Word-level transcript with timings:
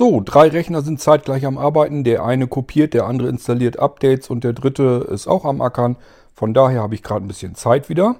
So, 0.00 0.22
drei 0.24 0.48
Rechner 0.48 0.80
sind 0.80 0.98
zeitgleich 0.98 1.44
am 1.44 1.58
Arbeiten. 1.58 2.04
Der 2.04 2.24
eine 2.24 2.46
kopiert, 2.46 2.94
der 2.94 3.04
andere 3.04 3.28
installiert 3.28 3.78
Updates 3.78 4.30
und 4.30 4.44
der 4.44 4.54
dritte 4.54 5.06
ist 5.10 5.26
auch 5.26 5.44
am 5.44 5.60
Ackern. 5.60 5.96
Von 6.32 6.54
daher 6.54 6.80
habe 6.80 6.94
ich 6.94 7.02
gerade 7.02 7.22
ein 7.22 7.28
bisschen 7.28 7.54
Zeit 7.54 7.90
wieder 7.90 8.16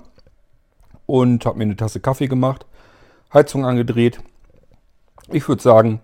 und 1.07 1.47
habe 1.47 1.57
mir 1.57 1.65
eine 1.65 1.77
Tasse 1.77 2.01
Kaffee 2.01 2.27
gemacht, 2.27 2.67
Heizung 3.33 3.65
angedreht. 3.65 4.21
Ich 5.31 5.49
würde 5.49 5.63
sagen, 5.63 6.01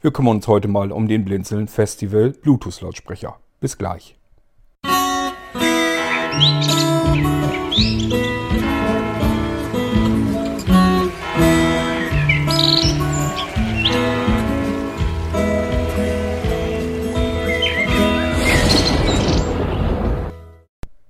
wir 0.00 0.12
kümmern 0.12 0.36
uns 0.36 0.46
heute 0.46 0.68
mal 0.68 0.92
um 0.92 1.08
den 1.08 1.24
Blinzeln 1.24 1.66
Festival 1.66 2.30
Bluetooth 2.30 2.80
Lautsprecher. 2.80 3.34
Bis 3.58 3.76
gleich. 3.76 4.16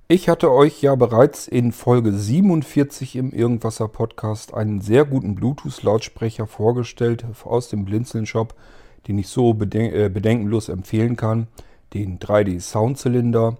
Ich 0.09 0.29
hatte 0.29 0.53
euch 0.53 0.81
ja 0.81 0.95
bereits 0.95 1.49
in 1.49 1.73
Folge 1.73 2.13
47 2.13 3.17
im 3.17 3.33
Irgendwasser 3.33 3.89
Podcast 3.89 4.53
einen 4.53 4.79
sehr 4.79 5.03
guten 5.03 5.35
Bluetooth-Lautsprecher 5.35 6.47
vorgestellt 6.47 7.25
aus 7.43 7.67
dem 7.67 7.83
Blinzeln-Shop, 7.83 8.53
den 9.09 9.17
ich 9.17 9.27
so 9.27 9.53
beden 9.53 9.93
äh, 9.93 10.09
bedenkenlos 10.09 10.69
empfehlen 10.69 11.17
kann. 11.17 11.47
Den 11.93 12.19
3D 12.19 12.61
Soundzylinder. 12.61 13.57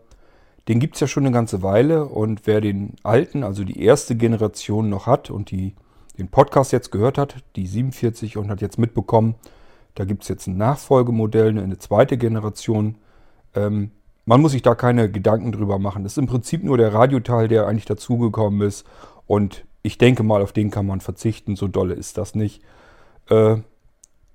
Den 0.69 0.79
gibt 0.79 0.95
es 0.95 1.01
ja 1.01 1.07
schon 1.07 1.25
eine 1.25 1.33
ganze 1.33 1.63
Weile 1.63 2.05
und 2.05 2.47
wer 2.47 2.61
den 2.61 2.93
alten, 3.03 3.43
also 3.43 3.65
die 3.65 3.81
erste 3.83 4.15
Generation 4.15 4.89
noch 4.89 5.05
hat 5.05 5.29
und 5.29 5.51
die 5.51 5.75
den 6.17 6.29
Podcast 6.29 6.71
jetzt 6.71 6.93
gehört 6.93 7.17
hat, 7.17 7.43
die 7.57 7.67
47 7.67 8.37
und 8.37 8.49
hat 8.49 8.61
jetzt 8.61 8.79
mitbekommen, 8.79 9.35
da 9.95 10.05
gibt 10.05 10.23
es 10.23 10.29
jetzt 10.29 10.47
ein 10.47 10.55
Nachfolgemodell, 10.55 11.59
eine 11.59 11.77
zweite 11.77 12.17
Generation. 12.17 12.95
Ähm, 13.53 13.91
man 14.27 14.41
muss 14.41 14.51
sich 14.51 14.61
da 14.61 14.75
keine 14.75 15.09
Gedanken 15.09 15.53
drüber 15.53 15.79
machen. 15.79 16.03
Das 16.03 16.13
ist 16.13 16.17
im 16.17 16.27
Prinzip 16.27 16.61
nur 16.61 16.77
der 16.77 16.93
Radioteil, 16.93 17.47
der 17.47 17.65
eigentlich 17.65 17.85
dazugekommen 17.85 18.61
ist. 18.67 18.85
Und 19.25 19.63
ich 19.83 19.97
denke 19.97 20.21
mal, 20.21 20.41
auf 20.41 20.51
den 20.51 20.69
kann 20.69 20.85
man 20.85 20.99
verzichten. 20.99 21.55
So 21.55 21.69
dolle 21.69 21.93
ist 21.93 22.17
das 22.17 22.35
nicht. 22.35 22.61
Äh, 23.29 23.55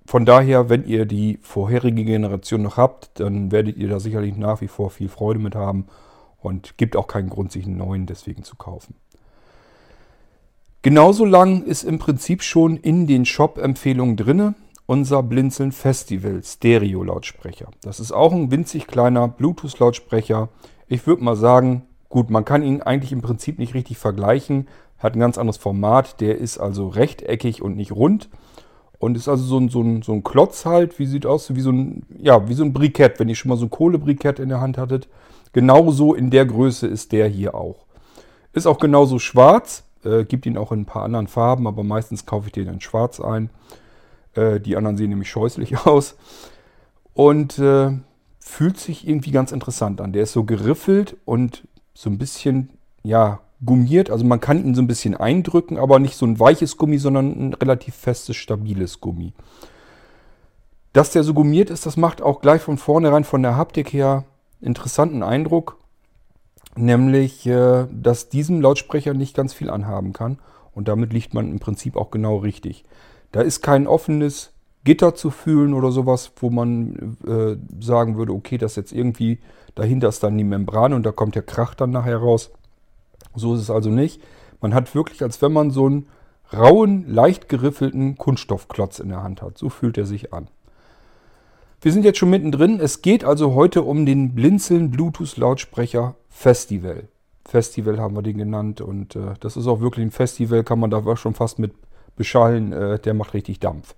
von 0.07 0.25
daher, 0.25 0.71
wenn 0.71 0.87
ihr 0.87 1.05
die 1.05 1.39
vorherige 1.43 2.05
Generation 2.05 2.63
noch 2.63 2.79
habt, 2.79 3.21
dann 3.21 3.53
werdet 3.53 3.77
ihr 3.77 3.89
da 3.89 4.01
sicherlich 4.01 4.35
nach 4.35 4.63
wie 4.63 4.69
vor 4.69 4.89
viel 4.89 5.11
Freude 5.11 5.39
mit 5.39 5.55
haben. 5.55 5.87
Und 6.41 6.79
gibt 6.79 6.97
auch 6.97 7.07
keinen 7.07 7.29
Grund, 7.29 7.53
sich 7.53 7.67
einen 7.67 7.77
neuen 7.77 8.07
deswegen 8.07 8.45
zu 8.45 8.57
kaufen. 8.57 8.95
Genauso 10.81 11.27
lang 11.27 11.65
ist 11.65 11.85
im 11.85 11.99
Prinzip 11.99 12.43
schon 12.43 12.79
in 12.79 13.07
den 13.07 13.27
Shop-Empfehlungen 13.27 14.17
drinne 14.17 14.55
unser 14.87 15.23
Blinzeln 15.23 15.73
Festival 15.73 16.43
Stereo 16.43 17.03
Lautsprecher. 17.03 17.69
Das 17.83 18.01
ist 18.01 18.13
auch 18.13 18.33
ein 18.33 18.51
winzig 18.51 18.87
kleiner 18.87 19.29
Bluetooth 19.29 19.79
Lautsprecher. 19.79 20.49
Ich 20.89 21.07
würde 21.07 21.25
mal 21.25 21.37
sagen, 21.37 21.83
gut, 22.09 22.31
man 22.31 22.45
kann 22.45 22.63
ihn 22.63 22.83
eigentlich 22.83 23.13
im 23.13 23.23
Prinzip 23.23 23.59
nicht 23.59 23.75
richtig 23.75 23.99
vergleichen. 23.99 24.69
Hat 24.99 25.15
ein 25.15 25.21
ganz 25.21 25.39
anderes 25.39 25.57
Format. 25.57 26.21
Der 26.21 26.39
ist 26.39 26.59
also 26.59 26.89
rechteckig 26.89 27.63
und 27.63 27.77
nicht 27.77 27.93
rund. 27.93 28.29
Und 28.99 29.17
ist 29.17 29.29
also 29.29 29.45
so 29.45 29.59
ein, 29.59 29.69
so 29.69 29.83
ein, 29.83 30.03
so 30.03 30.13
ein 30.13 30.23
Klotz 30.23 30.65
halt, 30.65 30.99
wie 31.01 31.07
sieht 31.07 31.27
aus, 31.27 31.55
wie 31.57 31.61
so 31.61 31.73
ein, 31.73 32.07
ja, 32.19 32.49
wie 32.49 32.55
so 32.55 32.63
ein 32.63 32.73
Brikett, 32.73 33.19
wenn 33.19 33.29
ihr 33.29 33.35
schon 33.35 33.49
mal 33.49 33.57
so 33.57 33.67
ein 33.67 33.71
Kohlebrikett 33.71 34.39
in 34.39 34.49
der 34.49 34.61
Hand 34.61 34.79
hattet. 34.79 35.09
Genauso 35.53 36.15
in 36.15 36.31
der 36.31 36.47
Größe 36.47 36.87
ist 36.87 37.11
der 37.11 37.27
hier 37.27 37.55
auch. 37.55 37.85
Ist 38.53 38.67
auch 38.67 38.79
genauso 38.79 39.19
schwarz, 39.19 39.85
äh, 40.05 40.25
gibt 40.25 40.47
ihn 40.47 40.57
auch 40.57 40.71
in 40.71 40.83
ein 40.83 40.87
paar 40.87 41.03
anderen 41.03 41.27
Farben, 41.27 41.67
aber 41.67 41.83
meistens 41.83 42.27
kaufe 42.27 42.47
ich 42.47 42.53
den 42.53 42.69
in 42.69 42.81
schwarz 42.81 43.19
ein. 43.21 43.51
Äh, 44.35 44.61
die 44.61 44.77
anderen 44.77 44.97
sehen 44.97 45.11
nämlich 45.11 45.31
scheußlich 45.31 45.79
aus. 45.87 46.17
Und 47.15 47.59
äh, 47.59 47.93
fühlt 48.39 48.79
sich 48.79 49.07
irgendwie 49.07 49.31
ganz 49.31 49.53
interessant 49.53 50.01
an. 50.01 50.13
Der 50.13 50.25
ist 50.25 50.33
so 50.33 50.45
geriffelt 50.45 51.17
und 51.25 51.67
so 51.95 52.11
ein 52.11 52.19
bisschen, 52.19 52.71
ja, 53.03 53.41
gummiert. 53.65 54.11
Also 54.11 54.25
man 54.25 54.41
kann 54.41 54.65
ihn 54.65 54.75
so 54.75 54.83
ein 54.83 54.87
bisschen 54.87 55.17
eindrücken, 55.17 55.79
aber 55.79 55.99
nicht 55.99 56.17
so 56.17 56.27
ein 56.27 56.39
weiches 56.41 56.77
Gummi, 56.77 56.99
sondern 56.99 57.31
ein 57.31 57.55
relativ 57.55 57.95
festes, 57.95 58.37
stabiles 58.37 59.01
Gummi. 59.01 59.33
Dass 60.93 61.11
der 61.11 61.23
so 61.23 61.33
gummiert 61.33 61.71
ist, 61.71 61.87
das 61.87 61.97
macht 61.97 62.21
auch 62.21 62.41
gleich 62.41 62.61
von 62.61 62.77
vornherein 62.77 63.25
von 63.25 63.43
der 63.43 63.57
Haptik 63.57 63.93
her 63.93 64.25
interessanten 64.61 65.23
Eindruck. 65.23 65.79
Nämlich, 66.75 67.47
äh, 67.47 67.87
dass 67.91 68.29
diesem 68.29 68.61
Lautsprecher 68.61 69.15
nicht 69.15 69.37
ganz 69.37 69.53
viel 69.53 69.71
anhaben 69.71 70.13
kann. 70.13 70.39
Und 70.75 70.89
damit 70.89 71.13
liegt 71.13 71.35
man 71.35 71.51
im 71.51 71.59
Prinzip 71.59 71.97
auch 71.97 72.11
genau 72.11 72.37
richtig. 72.37 72.85
Da 73.33 73.41
ist 73.41 73.63
kein 73.63 73.87
offenes 73.87 74.53
Gitter 74.85 75.15
zu 75.15 75.31
fühlen 75.31 75.75
oder 75.75 75.93
sowas, 75.93 76.33
wo 76.37 76.51
man 76.51 77.17
äh, 77.27 77.57
sagen 77.83 78.17
würde, 78.17 78.33
okay, 78.33 78.59
das 78.59 78.77
jetzt 78.77 78.93
irgendwie, 78.93 79.39
dahinter 79.75 80.09
ist 80.09 80.23
dann 80.23 80.37
die 80.37 80.45
Membran 80.45 80.93
und 80.93 81.05
da 81.05 81.13
kommt 81.13 81.35
der 81.35 81.43
Krach 81.43 81.75
dann 81.75 81.91
nachher 81.91 82.19
raus. 82.19 82.51
So 83.35 83.55
ist 83.55 83.61
es 83.61 83.71
also 83.71 83.91
nicht. 83.91 84.21
Man 84.61 84.75
hat 84.75 84.95
wirklich, 84.95 85.23
als 85.23 85.41
wenn 85.41 85.53
man 85.53 85.71
so 85.71 85.87
einen 85.87 86.07
rauen, 86.53 87.07
leicht 87.09 87.49
geriffelten 87.49 88.17
Kunststoffklotz 88.17 88.99
in 88.99 89.09
der 89.09 89.23
Hand 89.23 89.41
hat. 89.41 89.57
So 89.57 89.69
fühlt 89.69 89.97
er 89.97 90.07
sich 90.07 90.33
an. 90.33 90.49
Wir 91.81 91.93
sind 91.93 92.05
jetzt 92.05 92.19
schon 92.19 92.31
mittendrin. 92.31 92.79
Es 92.79 93.03
geht 93.03 93.25
also 93.25 93.55
heute 93.55 93.83
um 93.83 94.05
den 94.05 94.35
Blinzeln 94.35 94.91
Bluetooth 94.91 95.37
Lautsprecher 95.37 96.15
Festival. 96.29 97.09
Festival 97.45 97.99
haben 97.99 98.15
wir 98.15 98.23
den 98.23 98.39
genannt 98.39 98.81
und 98.81 99.17
äh, 99.17 99.35
das 99.41 99.57
ist 99.57 99.67
auch 99.67 99.81
wirklich 99.81 100.07
ein 100.07 100.13
Festival, 100.13 100.63
kann 100.63 100.79
man 100.79 100.91
da 100.91 101.17
schon 101.17 101.35
fast 101.35 101.59
mit 101.59 101.73
beschallen, 102.17 102.73
äh, 102.73 102.99
der 102.99 103.15
macht 103.15 103.35
richtig 103.35 103.61
Dampf. 103.61 103.95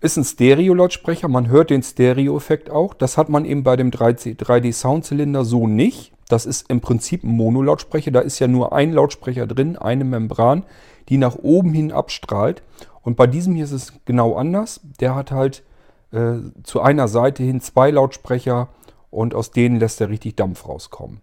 Ist 0.00 0.16
ein 0.16 0.24
Stereo-Lautsprecher, 0.24 1.28
man 1.28 1.48
hört 1.48 1.70
den 1.70 1.82
Stereo-Effekt 1.82 2.70
auch. 2.70 2.92
Das 2.92 3.16
hat 3.16 3.28
man 3.28 3.44
eben 3.44 3.62
bei 3.62 3.76
dem 3.76 3.92
3D-Soundzylinder 3.92 5.44
so 5.44 5.68
nicht. 5.68 6.12
Das 6.28 6.44
ist 6.44 6.68
im 6.70 6.80
Prinzip 6.80 7.22
ein 7.22 7.30
Mono-Lautsprecher. 7.36 8.10
Da 8.10 8.20
ist 8.20 8.40
ja 8.40 8.48
nur 8.48 8.72
ein 8.72 8.92
Lautsprecher 8.92 9.46
drin, 9.46 9.76
eine 9.76 10.02
Membran, 10.02 10.64
die 11.08 11.18
nach 11.18 11.36
oben 11.36 11.72
hin 11.72 11.92
abstrahlt. 11.92 12.62
Und 13.02 13.16
bei 13.16 13.28
diesem 13.28 13.54
hier 13.54 13.64
ist 13.64 13.72
es 13.72 13.92
genau 14.04 14.34
anders. 14.34 14.80
Der 14.98 15.14
hat 15.14 15.30
halt 15.30 15.62
äh, 16.10 16.34
zu 16.64 16.80
einer 16.80 17.06
Seite 17.06 17.44
hin 17.44 17.60
zwei 17.60 17.90
Lautsprecher 17.90 18.68
und 19.10 19.34
aus 19.34 19.50
denen 19.50 19.78
lässt 19.78 20.00
er 20.00 20.08
richtig 20.08 20.36
Dampf 20.36 20.66
rauskommen. 20.66 21.20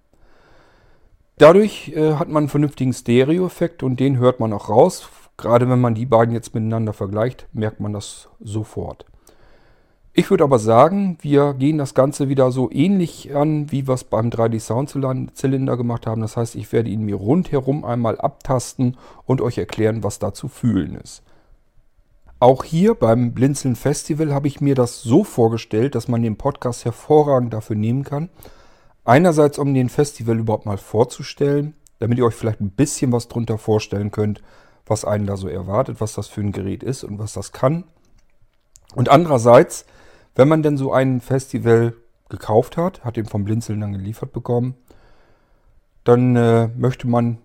Dadurch 1.37 1.93
äh, 1.95 2.13
hat 2.13 2.27
man 2.27 2.43
einen 2.43 2.49
vernünftigen 2.49 2.93
Stereo-Effekt 2.93 3.81
und 3.81 3.99
den 3.99 4.17
hört 4.17 4.39
man 4.39 4.53
auch 4.53 4.69
raus. 4.69 5.09
Gerade 5.39 5.69
wenn 5.69 5.79
man 5.79 5.95
die 5.95 6.05
beiden 6.05 6.33
jetzt 6.33 6.53
miteinander 6.53 6.91
vergleicht, 6.91 7.47
merkt 7.53 7.79
man 7.79 7.93
das 7.93 8.27
sofort. 8.41 9.05
Ich 10.11 10.29
würde 10.29 10.43
aber 10.43 10.59
sagen, 10.59 11.17
wir 11.21 11.53
gehen 11.53 11.77
das 11.77 11.93
Ganze 11.93 12.27
wieder 12.27 12.51
so 12.51 12.69
ähnlich 12.69 13.33
an, 13.33 13.71
wie 13.71 13.87
wir 13.87 13.93
es 13.93 14.03
beim 14.03 14.31
3D 14.31 14.59
Soundzylinder 14.59 15.77
gemacht 15.77 16.07
haben. 16.07 16.19
Das 16.19 16.35
heißt, 16.35 16.55
ich 16.55 16.73
werde 16.73 16.89
ihn 16.89 17.03
mir 17.03 17.15
rundherum 17.15 17.85
einmal 17.85 18.19
abtasten 18.19 18.97
und 19.25 19.39
euch 19.39 19.57
erklären, 19.57 20.03
was 20.03 20.19
da 20.19 20.33
zu 20.33 20.49
fühlen 20.49 20.95
ist. 20.95 21.23
Auch 22.41 22.65
hier 22.65 22.95
beim 22.95 23.33
Blinzeln 23.33 23.77
Festival 23.77 24.33
habe 24.33 24.49
ich 24.49 24.59
mir 24.59 24.75
das 24.75 25.01
so 25.01 25.23
vorgestellt, 25.23 25.95
dass 25.95 26.09
man 26.09 26.21
den 26.21 26.35
Podcast 26.35 26.83
hervorragend 26.83 27.53
dafür 27.53 27.77
nehmen 27.77 28.03
kann. 28.03 28.29
Einerseits, 29.05 29.57
um 29.57 29.73
den 29.73 29.87
Festival 29.87 30.37
überhaupt 30.37 30.65
mal 30.65 30.77
vorzustellen, 30.77 31.75
damit 31.99 32.17
ihr 32.17 32.25
euch 32.25 32.35
vielleicht 32.35 32.59
ein 32.59 32.71
bisschen 32.71 33.13
was 33.13 33.29
drunter 33.29 33.57
vorstellen 33.57 34.11
könnt, 34.11 34.41
was 34.89 35.05
einen 35.05 35.27
da 35.27 35.37
so 35.37 35.47
erwartet, 35.47 36.01
was 36.01 36.13
das 36.13 36.27
für 36.27 36.41
ein 36.41 36.51
Gerät 36.51 36.83
ist 36.83 37.03
und 37.03 37.19
was 37.19 37.33
das 37.33 37.51
kann. 37.51 37.83
Und 38.95 39.09
andererseits, 39.09 39.85
wenn 40.35 40.47
man 40.47 40.63
denn 40.63 40.77
so 40.77 40.91
ein 40.91 41.21
Festival 41.21 41.93
gekauft 42.29 42.77
hat, 42.77 43.03
hat 43.03 43.17
den 43.17 43.25
vom 43.25 43.43
Blinzeln 43.43 43.81
dann 43.81 43.93
geliefert 43.93 44.33
bekommen, 44.33 44.75
dann 46.03 46.35
äh, 46.35 46.69
möchte 46.75 47.07
man 47.07 47.37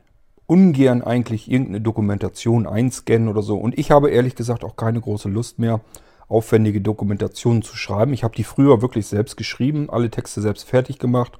ungern 0.47 1.03
eigentlich 1.03 1.51
irgendeine 1.51 1.81
Dokumentation 1.81 2.67
einscannen 2.67 3.29
oder 3.29 3.43
so. 3.43 3.57
Und 3.57 3.79
ich 3.79 3.91
habe 3.91 4.11
ehrlich 4.11 4.35
gesagt 4.35 4.65
auch 4.65 4.77
keine 4.77 5.01
große 5.01 5.29
Lust 5.29 5.59
mehr, 5.59 5.81
aufwendige 6.29 6.81
Dokumentationen 6.81 7.63
zu 7.63 7.77
schreiben. 7.77 8.13
Ich 8.13 8.25
habe 8.25 8.35
die 8.35 8.45
früher 8.45 8.83
wirklich 8.83 9.07
selbst 9.07 9.37
geschrieben, 9.37 9.91
alle 9.91 10.11
Texte 10.11 10.41
selbst 10.41 10.69
fertig 10.69 10.99
gemacht. 10.99 11.39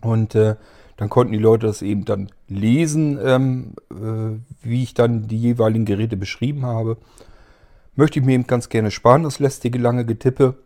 Und 0.00 0.34
äh, 0.34 0.56
dann 1.00 1.08
konnten 1.08 1.32
die 1.32 1.38
Leute 1.38 1.66
das 1.66 1.80
eben 1.80 2.04
dann 2.04 2.28
lesen, 2.46 3.18
ähm, 3.24 3.72
äh, 3.90 4.38
wie 4.60 4.82
ich 4.82 4.92
dann 4.92 5.28
die 5.28 5.38
jeweiligen 5.38 5.86
Geräte 5.86 6.18
beschrieben 6.18 6.66
habe. 6.66 6.98
Möchte 7.96 8.18
ich 8.18 8.26
mir 8.26 8.34
eben 8.34 8.46
ganz 8.46 8.68
gerne 8.68 8.90
sparen, 8.90 9.22
das 9.22 9.38
lästige 9.38 9.78
lange 9.78 10.04
Getippe, 10.04 10.58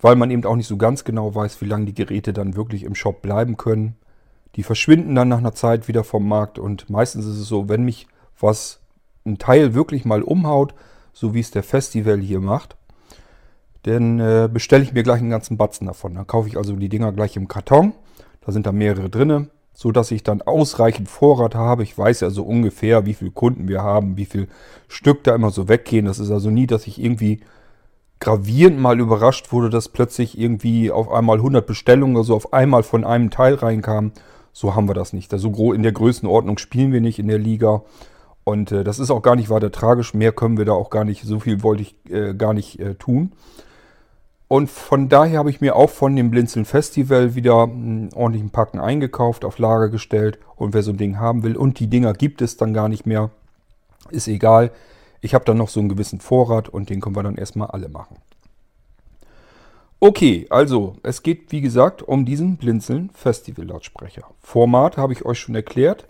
weil 0.00 0.16
man 0.16 0.30
eben 0.30 0.46
auch 0.46 0.56
nicht 0.56 0.68
so 0.68 0.78
ganz 0.78 1.04
genau 1.04 1.34
weiß, 1.34 1.60
wie 1.60 1.66
lange 1.66 1.84
die 1.84 1.92
Geräte 1.92 2.32
dann 2.32 2.56
wirklich 2.56 2.82
im 2.82 2.94
Shop 2.94 3.20
bleiben 3.20 3.58
können. 3.58 3.96
Die 4.56 4.62
verschwinden 4.62 5.14
dann 5.14 5.28
nach 5.28 5.36
einer 5.36 5.54
Zeit 5.54 5.86
wieder 5.86 6.02
vom 6.02 6.26
Markt 6.26 6.58
und 6.58 6.88
meistens 6.88 7.26
ist 7.26 7.36
es 7.36 7.46
so, 7.46 7.68
wenn 7.68 7.84
mich 7.84 8.06
was 8.40 8.80
ein 9.26 9.36
Teil 9.36 9.74
wirklich 9.74 10.06
mal 10.06 10.22
umhaut, 10.22 10.72
so 11.12 11.34
wie 11.34 11.40
es 11.40 11.50
der 11.50 11.62
Festival 11.62 12.20
hier 12.20 12.40
macht, 12.40 12.78
dann 13.82 14.18
äh, 14.18 14.48
bestelle 14.50 14.82
ich 14.82 14.94
mir 14.94 15.02
gleich 15.02 15.20
einen 15.20 15.28
ganzen 15.28 15.58
Batzen 15.58 15.88
davon. 15.88 16.14
Dann 16.14 16.26
kaufe 16.26 16.48
ich 16.48 16.56
also 16.56 16.74
die 16.74 16.88
Dinger 16.88 17.12
gleich 17.12 17.36
im 17.36 17.48
Karton. 17.48 17.92
Da 18.40 18.52
sind 18.52 18.64
da 18.64 18.72
mehrere 18.72 19.10
drinne 19.10 19.50
so 19.80 19.92
dass 19.92 20.10
ich 20.10 20.24
dann 20.24 20.42
ausreichend 20.42 21.08
Vorrat 21.08 21.54
habe. 21.54 21.84
Ich 21.84 21.96
weiß 21.96 22.18
ja 22.18 22.30
so 22.30 22.42
ungefähr, 22.42 23.06
wie 23.06 23.14
viele 23.14 23.30
Kunden 23.30 23.68
wir 23.68 23.80
haben, 23.80 24.16
wie 24.16 24.24
viel 24.24 24.48
Stück 24.88 25.22
da 25.22 25.36
immer 25.36 25.50
so 25.50 25.68
weggehen. 25.68 26.06
Das 26.06 26.18
ist 26.18 26.32
also 26.32 26.50
nie, 26.50 26.66
dass 26.66 26.88
ich 26.88 27.00
irgendwie 27.00 27.42
gravierend 28.18 28.80
mal 28.80 28.98
überrascht 28.98 29.52
wurde, 29.52 29.70
dass 29.70 29.88
plötzlich 29.88 30.36
irgendwie 30.36 30.90
auf 30.90 31.12
einmal 31.12 31.36
100 31.36 31.64
Bestellungen 31.64 32.16
oder 32.16 32.24
so 32.24 32.34
auf 32.34 32.52
einmal 32.52 32.82
von 32.82 33.04
einem 33.04 33.30
Teil 33.30 33.54
reinkamen. 33.54 34.10
So 34.52 34.74
haben 34.74 34.88
wir 34.88 34.94
das 34.94 35.12
nicht. 35.12 35.30
So 35.30 35.36
also 35.36 35.72
in 35.72 35.84
der 35.84 35.92
Größenordnung 35.92 36.58
spielen 36.58 36.92
wir 36.92 37.00
nicht 37.00 37.20
in 37.20 37.28
der 37.28 37.38
Liga. 37.38 37.82
Und 38.42 38.72
äh, 38.72 38.82
das 38.82 38.98
ist 38.98 39.12
auch 39.12 39.22
gar 39.22 39.36
nicht 39.36 39.48
weiter 39.48 39.70
tragisch. 39.70 40.12
Mehr 40.12 40.32
können 40.32 40.58
wir 40.58 40.64
da 40.64 40.72
auch 40.72 40.90
gar 40.90 41.04
nicht, 41.04 41.22
so 41.22 41.38
viel 41.38 41.62
wollte 41.62 41.82
ich 41.82 41.94
äh, 42.10 42.34
gar 42.34 42.52
nicht 42.52 42.80
äh, 42.80 42.96
tun. 42.96 43.30
Und 44.48 44.70
von 44.70 45.10
daher 45.10 45.40
habe 45.40 45.50
ich 45.50 45.60
mir 45.60 45.76
auch 45.76 45.90
von 45.90 46.16
dem 46.16 46.30
Blinzeln 46.30 46.64
Festival 46.64 47.34
wieder 47.34 47.64
einen 47.64 48.10
ordentlichen 48.14 48.50
Packen 48.50 48.80
eingekauft, 48.80 49.44
auf 49.44 49.58
Lager 49.58 49.90
gestellt. 49.90 50.38
Und 50.56 50.72
wer 50.72 50.82
so 50.82 50.92
ein 50.92 50.96
Ding 50.96 51.18
haben 51.18 51.42
will, 51.42 51.56
und 51.56 51.78
die 51.78 51.88
Dinger 51.88 52.14
gibt 52.14 52.40
es 52.40 52.56
dann 52.56 52.72
gar 52.72 52.88
nicht 52.88 53.06
mehr, 53.06 53.30
ist 54.10 54.26
egal. 54.26 54.70
Ich 55.20 55.34
habe 55.34 55.44
dann 55.44 55.58
noch 55.58 55.68
so 55.68 55.80
einen 55.80 55.90
gewissen 55.90 56.20
Vorrat 56.20 56.68
und 56.68 56.88
den 56.88 57.00
können 57.00 57.16
wir 57.16 57.22
dann 57.22 57.36
erstmal 57.36 57.68
alle 57.68 57.88
machen. 57.90 58.16
Okay, 60.00 60.46
also 60.48 60.94
es 61.02 61.22
geht 61.24 61.50
wie 61.50 61.60
gesagt 61.60 62.02
um 62.02 62.24
diesen 62.24 62.56
Blinzeln 62.56 63.10
Festival 63.12 63.66
Lautsprecher. 63.66 64.22
Format 64.40 64.96
habe 64.96 65.12
ich 65.12 65.24
euch 65.26 65.40
schon 65.40 65.56
erklärt. 65.56 66.06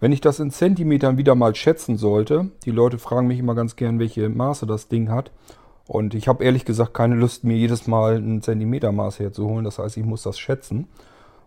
Wenn 0.00 0.12
ich 0.12 0.22
das 0.22 0.40
in 0.40 0.50
Zentimetern 0.50 1.18
wieder 1.18 1.34
mal 1.34 1.54
schätzen 1.54 1.98
sollte, 1.98 2.50
die 2.64 2.70
Leute 2.70 2.98
fragen 2.98 3.28
mich 3.28 3.38
immer 3.38 3.54
ganz 3.54 3.76
gern, 3.76 3.98
welche 3.98 4.28
Maße 4.28 4.66
das 4.66 4.88
Ding 4.88 5.10
hat. 5.10 5.30
Und 5.86 6.14
ich 6.14 6.26
habe 6.28 6.44
ehrlich 6.44 6.64
gesagt 6.64 6.94
keine 6.94 7.14
Lust, 7.14 7.44
mir 7.44 7.56
jedes 7.56 7.86
Mal 7.86 8.16
ein 8.16 8.42
Zentimetermaß 8.42 9.20
herzuholen. 9.20 9.64
Das 9.64 9.78
heißt, 9.78 9.96
ich 9.96 10.04
muss 10.04 10.22
das 10.22 10.38
schätzen. 10.38 10.88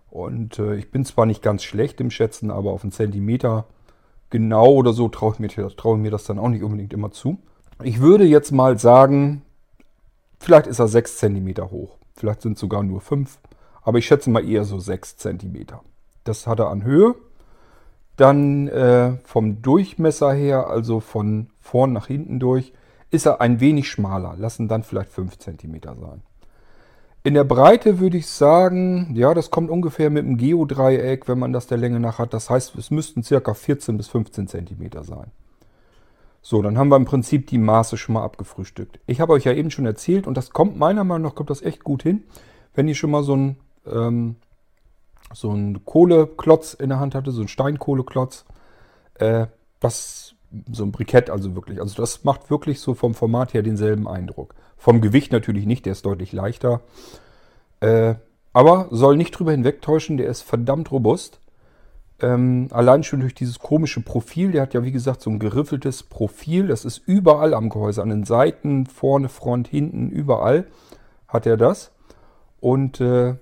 Und 0.10 0.60
äh, 0.60 0.76
ich 0.76 0.92
bin 0.92 1.06
zwar 1.06 1.26
nicht 1.26 1.42
ganz 1.42 1.64
schlecht 1.64 2.00
im 2.02 2.10
Schätzen, 2.10 2.50
aber 2.50 2.72
auf 2.72 2.84
einen 2.84 2.92
Zentimeter 2.92 3.66
genau 4.30 4.68
oder 4.68 4.94
so 4.94 5.10
traue 5.10 5.34
ich, 5.34 5.40
mir, 5.40 5.50
trau 5.50 5.96
ich 5.96 6.02
mir 6.02 6.12
das 6.12 6.24
dann 6.24 6.40
auch 6.40 6.50
nicht 6.50 6.64
unbedingt 6.64 6.94
immer 6.94 7.12
zu. 7.12 7.38
Ich 7.84 8.00
würde 8.00 8.26
jetzt 8.26 8.52
mal 8.52 8.78
sagen, 8.80 9.44
vielleicht 10.40 10.68
ist 10.68 10.80
er 10.80 10.88
6 10.88 11.18
cm 11.18 11.72
hoch. 11.72 11.98
Vielleicht 12.16 12.42
sind 12.42 12.54
es 12.54 12.60
sogar 12.60 12.84
nur 12.84 13.02
5. 13.02 13.40
Aber 13.82 13.98
ich 13.98 14.06
schätze 14.06 14.30
mal 14.30 14.48
eher 14.48 14.66
so 14.66 14.80
6 14.80 15.18
cm. 15.18 15.66
Das 16.24 16.48
hat 16.48 16.60
er 16.60 16.70
an 16.70 16.84
Höhe. 16.84 17.16
Dann 18.18 18.68
äh, 18.68 19.18
vom 19.24 19.62
Durchmesser 19.62 20.34
her, 20.34 20.68
also 20.68 21.00
von 21.00 21.48
vorn 21.62 21.94
nach 21.94 22.08
hinten 22.08 22.40
durch, 22.40 22.74
ist 23.12 23.26
er 23.26 23.42
ein 23.42 23.60
wenig 23.60 23.90
schmaler. 23.90 24.36
Lassen 24.38 24.68
dann 24.68 24.84
vielleicht 24.84 25.10
5 25.10 25.38
cm 25.38 25.82
sein. 25.84 26.22
In 27.24 27.34
der 27.34 27.44
Breite 27.44 28.00
würde 28.00 28.18
ich 28.18 28.28
sagen, 28.28 29.14
ja, 29.14 29.34
das 29.34 29.52
kommt 29.52 29.70
ungefähr 29.70 30.10
mit 30.10 30.26
einem 30.26 30.38
Geodreieck, 30.38 31.28
wenn 31.28 31.40
man 31.40 31.52
das 31.52 31.68
der 31.68 31.78
Länge 31.78 32.00
nach 32.00 32.18
hat. 32.18 32.34
Das 32.34 32.50
heißt, 32.50 32.76
es 32.76 32.92
müssten 32.92 33.24
circa 33.24 33.54
14 33.54 33.98
bis 33.98 34.08
15 34.08 34.48
cm 34.48 35.04
sein. 35.04 35.32
So, 36.42 36.62
dann 36.62 36.78
haben 36.78 36.90
wir 36.90 36.96
im 36.96 37.06
Prinzip 37.06 37.48
die 37.48 37.58
Maße 37.58 37.98
schon 37.98 38.14
mal 38.14 38.24
abgefrühstückt. 38.24 39.00
Ich 39.06 39.20
habe 39.20 39.34
euch 39.34 39.44
ja 39.44 39.52
eben 39.52 39.72
schon 39.72 39.86
erzählt, 39.86 40.28
und 40.28 40.38
das 40.38 40.52
kommt 40.52 40.78
meiner 40.78 41.04
Meinung 41.04 41.24
nach 41.24 41.36
kommt 41.36 41.50
das 41.50 41.62
echt 41.62 41.84
gut 41.84 42.04
hin, 42.04 42.24
wenn 42.74 42.88
ihr 42.88 42.96
schon 42.96 43.12
mal 43.12 43.24
so 43.24 43.36
ein 43.36 43.58
ähm, 43.86 44.38
so 45.34 45.52
ein 45.52 45.86
Kohleklotz 45.86 46.74
in 46.74 46.90
der 46.90 47.00
Hand 47.00 47.16
hatte, 47.16 47.32
so 47.32 47.42
ein 47.42 47.48
Steinkohleklotz. 47.48 48.46
Äh, 49.16 49.48
das, 49.80 50.36
so 50.72 50.84
ein 50.84 50.92
Brikett 50.92 51.30
also 51.30 51.56
wirklich. 51.56 51.80
Also 51.80 52.02
das 52.02 52.24
macht 52.24 52.50
wirklich 52.50 52.80
so 52.80 52.94
vom 52.94 53.14
Format 53.14 53.54
her 53.54 53.62
denselben 53.62 54.08
Eindruck. 54.08 54.56
Vom 54.78 55.02
Gewicht 55.02 55.32
natürlich 55.32 55.66
nicht, 55.66 55.86
der 55.86 55.94
ist 55.94 56.06
deutlich 56.06 56.34
leichter. 56.34 56.82
Äh, 57.82 58.16
aber 58.54 58.88
soll 58.92 59.16
nicht 59.16 59.32
drüber 59.32 59.52
hinwegtäuschen, 59.52 60.18
der 60.18 60.28
ist 60.28 60.42
verdammt 60.42 60.92
robust. 60.92 61.40
Ähm, 62.22 62.68
allein 62.72 63.04
schon 63.04 63.22
durch 63.22 63.34
dieses 63.34 63.60
komische 63.60 64.02
Profil, 64.02 64.52
der 64.52 64.64
hat 64.64 64.74
ja 64.74 64.84
wie 64.84 64.92
gesagt 64.92 65.22
so 65.22 65.30
ein 65.30 65.40
geriffeltes 65.40 66.04
Profil. 66.04 66.68
Das 66.68 66.84
ist 66.84 66.98
überall 67.06 67.54
am 67.54 67.70
Gehäuse, 67.70 68.02
an 68.02 68.10
den 68.10 68.24
Seiten, 68.26 68.88
vorne, 68.88 69.30
Front, 69.30 69.68
hinten, 69.68 70.10
überall 70.10 70.66
hat 71.28 71.46
er 71.46 71.58
das. 71.58 71.92
Und 72.60 73.00
äh, 73.00 73.36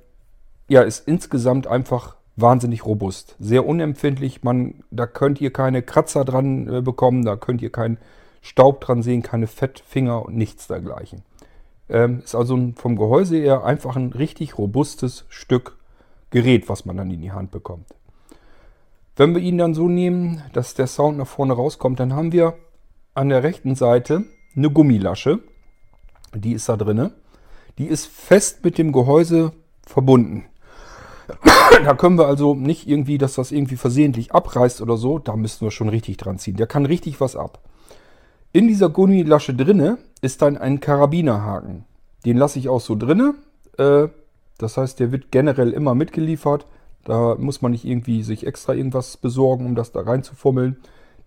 ja, 0.67 0.81
ist 0.81 1.07
insgesamt 1.07 1.65
einfach 1.65 2.16
wahnsinnig 2.37 2.85
robust. 2.85 3.35
Sehr 3.39 3.65
unempfindlich. 3.65 4.43
Man, 4.43 4.83
da 4.91 5.05
könnt 5.05 5.41
ihr 5.41 5.51
keine 5.51 5.81
Kratzer 5.81 6.23
dran 6.23 6.67
äh, 6.67 6.81
bekommen, 6.81 7.25
da 7.25 7.35
könnt 7.35 7.61
ihr 7.61 7.71
keinen 7.71 7.97
Staub 8.41 8.79
dran 8.79 9.01
sehen, 9.01 9.23
keine 9.23 9.47
Fettfinger 9.47 10.23
und 10.23 10.37
nichts 10.37 10.67
dergleichen. 10.67 11.23
Ähm, 11.89 12.21
ist 12.23 12.35
also 12.35 12.57
vom 12.75 12.95
Gehäuse 12.95 13.37
her 13.37 13.65
einfach 13.65 13.95
ein 13.95 14.13
richtig 14.13 14.57
robustes 14.57 15.25
Stück 15.27 15.75
Gerät, 16.29 16.67
was 16.67 16.85
man 16.85 16.97
dann 16.97 17.09
in 17.09 17.21
die 17.21 17.31
Hand 17.31 17.51
bekommt. 17.51 17.87
Wenn 19.15 19.33
wir 19.33 19.41
ihn 19.41 19.57
dann 19.57 19.73
so 19.73 19.87
nehmen, 19.87 20.43
dass 20.53 20.73
der 20.73 20.87
Sound 20.87 21.17
nach 21.17 21.27
vorne 21.27 21.53
rauskommt, 21.53 21.99
dann 21.99 22.13
haben 22.13 22.31
wir 22.31 22.55
an 23.13 23.29
der 23.29 23.43
rechten 23.43 23.75
Seite 23.75 24.25
eine 24.55 24.69
Gummilasche. 24.69 25.39
Die 26.35 26.51
ist 26.51 26.69
da 26.69 26.75
drinne. 26.75 27.11
Die 27.77 27.87
ist 27.87 28.07
fest 28.07 28.63
mit 28.63 28.77
dem 28.77 28.91
Gehäuse 28.91 29.53
verbunden. 29.85 30.45
da 31.83 31.93
können 31.93 32.17
wir 32.17 32.27
also 32.27 32.55
nicht 32.55 32.87
irgendwie, 32.87 33.17
dass 33.17 33.35
das 33.35 33.51
irgendwie 33.51 33.77
versehentlich 33.77 34.31
abreißt 34.33 34.81
oder 34.81 34.97
so. 34.97 35.19
Da 35.19 35.35
müssen 35.35 35.65
wir 35.65 35.71
schon 35.71 35.89
richtig 35.89 36.17
dran 36.17 36.39
ziehen. 36.39 36.57
Der 36.57 36.67
kann 36.67 36.85
richtig 36.85 37.19
was 37.19 37.35
ab. 37.35 37.59
In 38.53 38.67
dieser 38.67 38.89
Gummilasche 38.89 39.53
drinne 39.53 39.97
ist 40.21 40.41
dann 40.41 40.57
ein 40.57 40.79
Karabinerhaken. 40.79 41.85
Den 42.25 42.37
lasse 42.37 42.59
ich 42.59 42.69
auch 42.69 42.81
so 42.81 42.95
drinne. 42.95 43.35
Äh, 43.77 44.07
das 44.57 44.77
heißt, 44.77 44.99
der 44.99 45.11
wird 45.11 45.31
generell 45.31 45.71
immer 45.71 45.95
mitgeliefert. 45.95 46.65
Da 47.03 47.35
muss 47.35 47.61
man 47.61 47.71
nicht 47.71 47.85
irgendwie 47.85 48.23
sich 48.23 48.45
extra 48.47 48.73
irgendwas 48.73 49.17
besorgen, 49.17 49.65
um 49.65 49.75
das 49.75 49.91
da 49.91 50.01
reinzufummeln. 50.01 50.77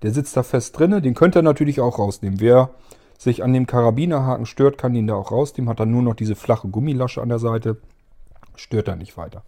Der 0.03 0.13
sitzt 0.13 0.37
da 0.37 0.43
fest 0.43 0.79
drinne. 0.79 1.01
Den 1.01 1.15
könnt 1.15 1.37
ihr 1.37 1.43
natürlich 1.43 1.81
auch 1.81 1.99
rausnehmen. 1.99 2.41
Wer 2.41 2.71
sich 3.19 3.45
an 3.45 3.53
dem 3.53 3.67
Karabinerhaken 3.67 4.47
stört, 4.47 4.79
kann 4.79 4.95
den 4.95 5.07
da 5.07 5.15
auch 5.15 5.31
rausnehmen. 5.31 5.69
Hat 5.69 5.81
dann 5.81 5.91
nur 5.91 6.03
noch 6.03 6.15
diese 6.15 6.35
flache 6.35 6.69
Gummilasche 6.69 7.23
an 7.23 7.29
der 7.29 7.39
Seite. 7.39 7.77
Stört 8.57 8.89
er 8.89 8.97
nicht 8.97 9.17
weiter. 9.17 9.43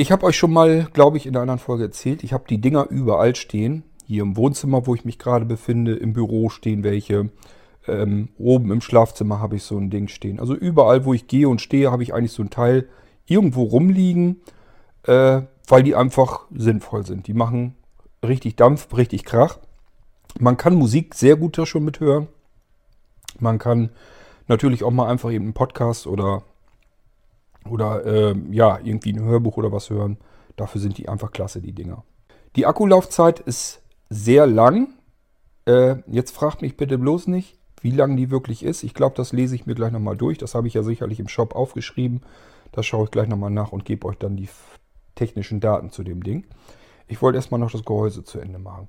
Ich 0.00 0.12
habe 0.12 0.24
euch 0.26 0.36
schon 0.36 0.52
mal, 0.52 0.86
glaube 0.92 1.16
ich, 1.16 1.26
in 1.26 1.34
einer 1.34 1.42
anderen 1.42 1.58
Folge 1.58 1.82
erzählt, 1.82 2.22
ich 2.22 2.32
habe 2.32 2.44
die 2.48 2.60
Dinger 2.60 2.86
überall 2.88 3.34
stehen. 3.34 3.82
Hier 4.06 4.22
im 4.22 4.36
Wohnzimmer, 4.36 4.86
wo 4.86 4.94
ich 4.94 5.04
mich 5.04 5.18
gerade 5.18 5.44
befinde, 5.44 5.96
im 5.96 6.12
Büro 6.12 6.50
stehen 6.50 6.84
welche. 6.84 7.30
Ähm, 7.88 8.28
oben 8.38 8.70
im 8.70 8.80
Schlafzimmer 8.80 9.40
habe 9.40 9.56
ich 9.56 9.64
so 9.64 9.76
ein 9.76 9.90
Ding 9.90 10.06
stehen. 10.06 10.38
Also 10.38 10.54
überall, 10.54 11.04
wo 11.04 11.14
ich 11.14 11.26
gehe 11.26 11.48
und 11.48 11.60
stehe, 11.60 11.90
habe 11.90 12.04
ich 12.04 12.14
eigentlich 12.14 12.30
so 12.30 12.44
ein 12.44 12.50
Teil 12.50 12.88
irgendwo 13.26 13.64
rumliegen, 13.64 14.40
äh, 15.02 15.42
weil 15.66 15.82
die 15.82 15.96
einfach 15.96 16.46
sinnvoll 16.54 17.04
sind. 17.04 17.26
Die 17.26 17.34
machen 17.34 17.74
richtig 18.24 18.54
Dampf, 18.54 18.96
richtig 18.96 19.24
Krach. 19.24 19.58
Man 20.38 20.56
kann 20.56 20.76
Musik 20.76 21.16
sehr 21.16 21.34
gut 21.34 21.58
da 21.58 21.66
schon 21.66 21.84
mithören. 21.84 22.28
Man 23.40 23.58
kann 23.58 23.90
natürlich 24.46 24.84
auch 24.84 24.92
mal 24.92 25.08
einfach 25.08 25.32
eben 25.32 25.46
einen 25.46 25.54
Podcast 25.54 26.06
oder 26.06 26.44
oder 27.68 28.04
äh, 28.04 28.34
ja, 28.50 28.78
irgendwie 28.82 29.12
ein 29.12 29.22
Hörbuch 29.22 29.56
oder 29.56 29.72
was 29.72 29.90
hören. 29.90 30.18
Dafür 30.56 30.80
sind 30.80 30.98
die 30.98 31.08
einfach 31.08 31.30
klasse, 31.30 31.60
die 31.60 31.72
Dinger. 31.72 32.04
Die 32.56 32.66
Akkulaufzeit 32.66 33.40
ist 33.40 33.82
sehr 34.10 34.46
lang. 34.46 34.94
Äh, 35.66 35.96
jetzt 36.06 36.34
fragt 36.34 36.62
mich 36.62 36.76
bitte 36.76 36.98
bloß 36.98 37.26
nicht, 37.28 37.58
wie 37.80 37.90
lang 37.90 38.16
die 38.16 38.30
wirklich 38.30 38.64
ist. 38.64 38.82
Ich 38.82 38.94
glaube, 38.94 39.16
das 39.16 39.32
lese 39.32 39.54
ich 39.54 39.66
mir 39.66 39.74
gleich 39.74 39.92
nochmal 39.92 40.16
durch. 40.16 40.38
Das 40.38 40.54
habe 40.54 40.66
ich 40.66 40.74
ja 40.74 40.82
sicherlich 40.82 41.20
im 41.20 41.28
Shop 41.28 41.54
aufgeschrieben. 41.54 42.22
Das 42.72 42.86
schaue 42.86 43.04
ich 43.04 43.10
gleich 43.10 43.28
nochmal 43.28 43.50
nach 43.50 43.72
und 43.72 43.84
gebe 43.84 44.06
euch 44.06 44.18
dann 44.18 44.36
die 44.36 44.48
technischen 45.14 45.60
Daten 45.60 45.90
zu 45.90 46.02
dem 46.02 46.22
Ding. 46.22 46.44
Ich 47.06 47.22
wollte 47.22 47.36
erstmal 47.36 47.60
noch 47.60 47.70
das 47.70 47.84
Gehäuse 47.84 48.24
zu 48.24 48.38
Ende 48.38 48.58
machen. 48.58 48.88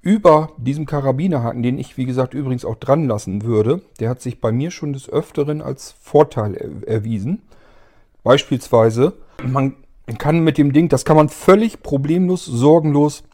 Über 0.00 0.50
diesem 0.56 0.84
Karabinerhaken, 0.84 1.62
den 1.62 1.78
ich 1.78 1.96
wie 1.96 2.06
gesagt 2.06 2.34
übrigens 2.34 2.64
auch 2.64 2.74
dran 2.74 3.06
lassen 3.06 3.42
würde, 3.44 3.82
der 4.00 4.10
hat 4.10 4.20
sich 4.20 4.40
bei 4.40 4.50
mir 4.50 4.72
schon 4.72 4.92
des 4.92 5.08
Öfteren 5.08 5.62
als 5.62 5.92
Vorteil 5.92 6.82
erwiesen. 6.86 7.42
Beispielsweise, 8.22 9.14
man 9.44 9.76
kann 10.18 10.40
mit 10.40 10.58
dem 10.58 10.72
Ding, 10.72 10.88
das 10.88 11.04
kann 11.04 11.16
man 11.16 11.28
völlig 11.28 11.82
problemlos, 11.82 12.44
sorgenlos 12.44 13.24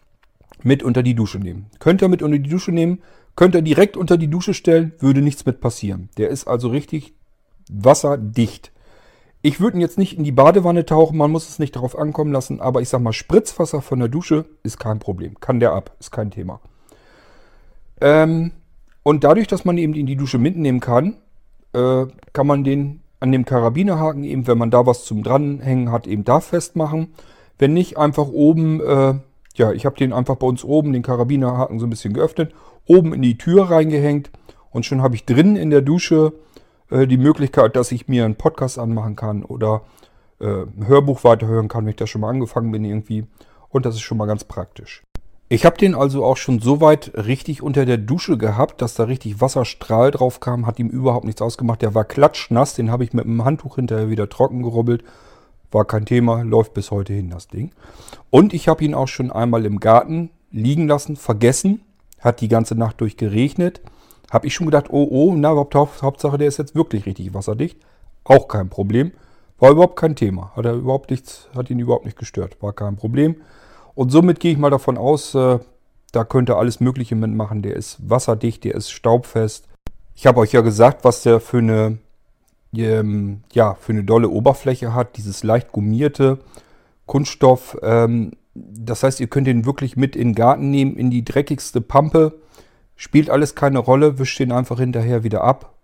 mit 0.63 0.83
unter 0.83 1.03
die 1.03 1.15
Dusche 1.15 1.39
nehmen. 1.39 1.67
Könnt 1.79 2.03
ihr 2.03 2.09
mit 2.09 2.23
unter 2.23 2.39
die 2.39 2.49
Dusche 2.49 2.73
nehmen, 2.73 3.03
könnt 3.37 3.55
ihr 3.55 3.63
direkt 3.63 3.97
unter 3.97 4.17
die 4.17 4.29
Dusche 4.29 4.55
stellen, 4.55 4.93
würde 4.99 5.23
nichts 5.23 5.47
mit 5.47 5.61
passieren. 5.61 6.09
Der 6.17 6.31
ist 6.31 6.47
also 6.47 6.69
richtig 6.69 7.15
wasserdicht. 7.71 8.73
Ich 9.41 9.61
würde 9.61 9.77
ihn 9.77 9.81
jetzt 9.81 9.99
nicht 9.99 10.19
in 10.19 10.25
die 10.25 10.33
Badewanne 10.33 10.85
tauchen, 10.85 11.17
man 11.17 11.31
muss 11.31 11.49
es 11.49 11.59
nicht 11.59 11.77
darauf 11.77 11.97
ankommen 11.97 12.33
lassen, 12.33 12.61
aber 12.61 12.81
ich 12.81 12.89
sag 12.89 13.01
mal, 13.01 13.13
Spritzwasser 13.13 13.83
von 13.83 14.01
der 14.01 14.09
Dusche 14.09 14.47
ist 14.65 14.79
kein 14.79 14.99
Problem. 14.99 15.39
Kann 15.39 15.61
der 15.61 15.73
ab, 15.73 15.95
ist 16.01 16.11
kein 16.11 16.31
Thema. 16.31 16.61
Ähm, 18.01 18.53
und 19.05 19.25
dadurch, 19.25 19.47
dass 19.47 19.65
man 19.65 19.79
eben 19.79 19.95
in 19.95 20.07
die 20.07 20.17
Dusche 20.17 20.39
mitnehmen 20.39 20.81
kann, 20.81 21.19
äh, 21.73 22.07
kann 22.33 22.47
man 22.47 22.65
den 22.65 23.01
an 23.21 23.33
dem 23.33 23.45
Karabinerhaken 23.45 24.25
eben, 24.25 24.47
wenn 24.47 24.59
man 24.59 24.71
da 24.71 24.87
was 24.87 25.05
zum 25.05 25.23
dranhängen 25.23 25.91
hat, 25.91 26.07
eben 26.07 26.25
da 26.25 26.41
festmachen. 26.41 27.15
Wenn 27.59 27.75
nicht, 27.75 27.99
einfach 27.99 28.29
oben, 28.29 28.81
äh, 28.81 29.15
ja, 29.55 29.73
ich 29.73 29.87
habe 29.87 29.97
den 29.97 30.13
einfach 30.13 30.37
bei 30.37 30.47
uns 30.47 30.65
oben, 30.65 30.93
den 30.93 31.03
Karabinerhaken 31.03 31.79
so 31.79 31.87
ein 31.87 31.91
bisschen 31.91 32.15
geöffnet, 32.15 32.55
oben 32.87 33.13
in 33.13 33.23
die 33.23 33.39
Tür 33.39 33.71
reingehängt 33.71 34.31
und 34.71 34.87
schon 34.87 35.03
habe 35.03 35.17
ich 35.17 35.25
drin 35.25 35.57
in 35.57 35.71
der 35.71 35.83
Dusche 35.83 36.33
äh, 36.91 37.07
die 37.07 37.19
Möglichkeit, 37.19 37.75
dass 37.77 37.93
ich 37.93 38.09
mir 38.09 38.25
einen 38.25 38.37
Podcast 38.37 38.79
anmachen 38.79 39.17
kann 39.17 39.43
oder 39.43 39.83
äh, 40.41 40.63
ein 40.63 40.87
Hörbuch 40.87 41.25
weiterhören 41.25 41.69
kann, 41.69 41.85
wenn 41.85 41.91
ich 41.91 41.97
da 41.97 42.07
schon 42.07 42.21
mal 42.21 42.31
angefangen 42.31 42.71
bin 42.71 42.85
irgendwie. 42.85 43.27
Und 43.69 43.85
das 43.85 43.97
ist 43.97 44.03
schon 44.03 44.19
mal 44.19 44.27
ganz 44.27 44.45
praktisch. 44.45 45.03
Ich 45.51 45.65
habe 45.65 45.79
den 45.79 45.95
also 45.95 46.25
auch 46.25 46.37
schon 46.37 46.61
so 46.61 46.83
weit 46.83 47.13
richtig 47.15 47.63
unter 47.63 47.87
der 47.87 47.97
Dusche 47.97 48.37
gehabt, 48.37 48.83
dass 48.83 48.95
da 48.95 49.05
richtig 49.05 49.41
Wasserstrahl 49.41 50.11
drauf 50.11 50.41
kam, 50.41 50.67
hat 50.67 50.79
ihm 50.79 50.89
überhaupt 50.89 51.25
nichts 51.25 51.41
ausgemacht. 51.41 51.81
Der 51.81 51.95
war 51.95 52.05
klatschnass, 52.05 52.75
den 52.75 52.91
habe 52.91 53.05
ich 53.05 53.15
mit 53.15 53.25
einem 53.25 53.45
Handtuch 53.45 53.77
hinterher 53.77 54.11
wieder 54.11 54.29
trocken 54.29 54.63
gerubbelt. 54.63 55.05
War 55.71 55.87
kein 55.87 56.05
Thema, 56.05 56.43
läuft 56.43 56.75
bis 56.75 56.91
heute 56.91 57.15
hin 57.15 57.31
das 57.31 57.49
Ding. 57.49 57.73
Und 58.29 58.53
ich 58.53 58.69
habe 58.69 58.85
ihn 58.85 58.95
auch 58.95 59.09
schon 59.09 59.33
einmal 59.33 59.65
im 59.65 59.81
Garten 59.81 60.31
liegen 60.51 60.87
lassen, 60.87 61.17
vergessen. 61.17 61.81
Hat 62.21 62.43
die 62.43 62.49
ganze 62.49 62.75
Nacht 62.75 63.01
durch 63.01 63.17
geregnet. 63.17 63.81
Habe 64.31 64.47
ich 64.47 64.55
schon 64.55 64.67
gedacht, 64.67 64.87
oh 64.91 65.09
oh, 65.11 65.35
na, 65.35 65.55
Hauptsache 65.55 66.37
der 66.37 66.49
ist 66.49 66.59
jetzt 66.59 66.75
wirklich 66.75 67.07
richtig 67.07 67.33
wasserdicht. 67.33 67.79
Auch 68.25 68.49
kein 68.49 68.69
Problem. 68.69 69.13
War 69.59 69.71
überhaupt 69.71 69.97
kein 69.97 70.15
Thema. 70.15 70.53
Hat 70.55 70.67
er 70.67 70.75
überhaupt 70.75 71.11
nichts, 71.11 71.49
hat 71.57 71.71
ihn 71.71 71.79
überhaupt 71.79 72.05
nicht 72.05 72.19
gestört. 72.19 72.59
War 72.61 72.75
kein 72.75 72.97
Problem. 72.97 73.37
Und 73.99 74.11
somit 74.11 74.39
gehe 74.39 74.53
ich 74.53 74.59
mal 74.59 74.71
davon 74.71 74.97
aus, 74.97 75.35
äh, 75.35 75.59
da 76.13 76.23
könnte 76.23 76.55
alles 76.55 76.79
Mögliche 76.79 77.17
mitmachen. 77.17 77.63
Der 77.63 77.75
ist 77.75 77.99
wasserdicht, 78.09 78.63
der 78.63 78.77
ist 78.77 78.93
staubfest. 78.93 79.67
Ich 80.15 80.25
habe 80.29 80.39
euch 80.39 80.53
ja 80.53 80.61
gesagt, 80.61 81.03
was 81.03 81.25
der 81.25 81.41
für 81.41 81.59
eine, 81.59 81.99
ähm, 82.77 83.41
ja, 83.53 83.75
für 83.75 83.91
eine 83.91 84.05
dolle 84.05 84.29
Oberfläche 84.29 84.95
hat. 84.95 85.17
Dieses 85.17 85.43
leicht 85.43 85.73
gummierte 85.73 86.39
Kunststoff. 87.07 87.77
Ähm, 87.83 88.35
das 88.55 89.03
heißt, 89.03 89.19
ihr 89.19 89.27
könnt 89.27 89.49
den 89.49 89.67
wirklich 89.67 89.97
mit 89.97 90.15
in 90.15 90.29
den 90.29 90.35
Garten 90.37 90.71
nehmen, 90.71 90.97
in 90.97 91.11
die 91.11 91.25
dreckigste 91.25 91.81
Pampe. 91.81 92.35
Spielt 92.95 93.31
alles 93.31 93.57
keine 93.57 93.81
Rolle, 93.81 94.21
wischt 94.21 94.39
den 94.39 94.53
einfach 94.53 94.79
hinterher 94.79 95.25
wieder 95.25 95.43
ab. 95.43 95.75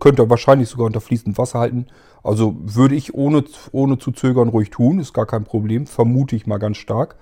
Könnt 0.00 0.18
ihr 0.18 0.30
wahrscheinlich 0.30 0.70
sogar 0.70 0.86
unter 0.86 1.02
fließendem 1.02 1.36
Wasser 1.36 1.58
halten. 1.58 1.88
Also 2.22 2.56
würde 2.60 2.94
ich 2.94 3.12
ohne, 3.12 3.44
ohne 3.72 3.98
zu 3.98 4.10
zögern 4.10 4.48
ruhig 4.48 4.70
tun, 4.70 5.00
ist 5.00 5.12
gar 5.12 5.26
kein 5.26 5.44
Problem. 5.44 5.86
Vermute 5.86 6.34
ich 6.34 6.46
mal 6.46 6.56
ganz 6.56 6.78
stark. 6.78 7.16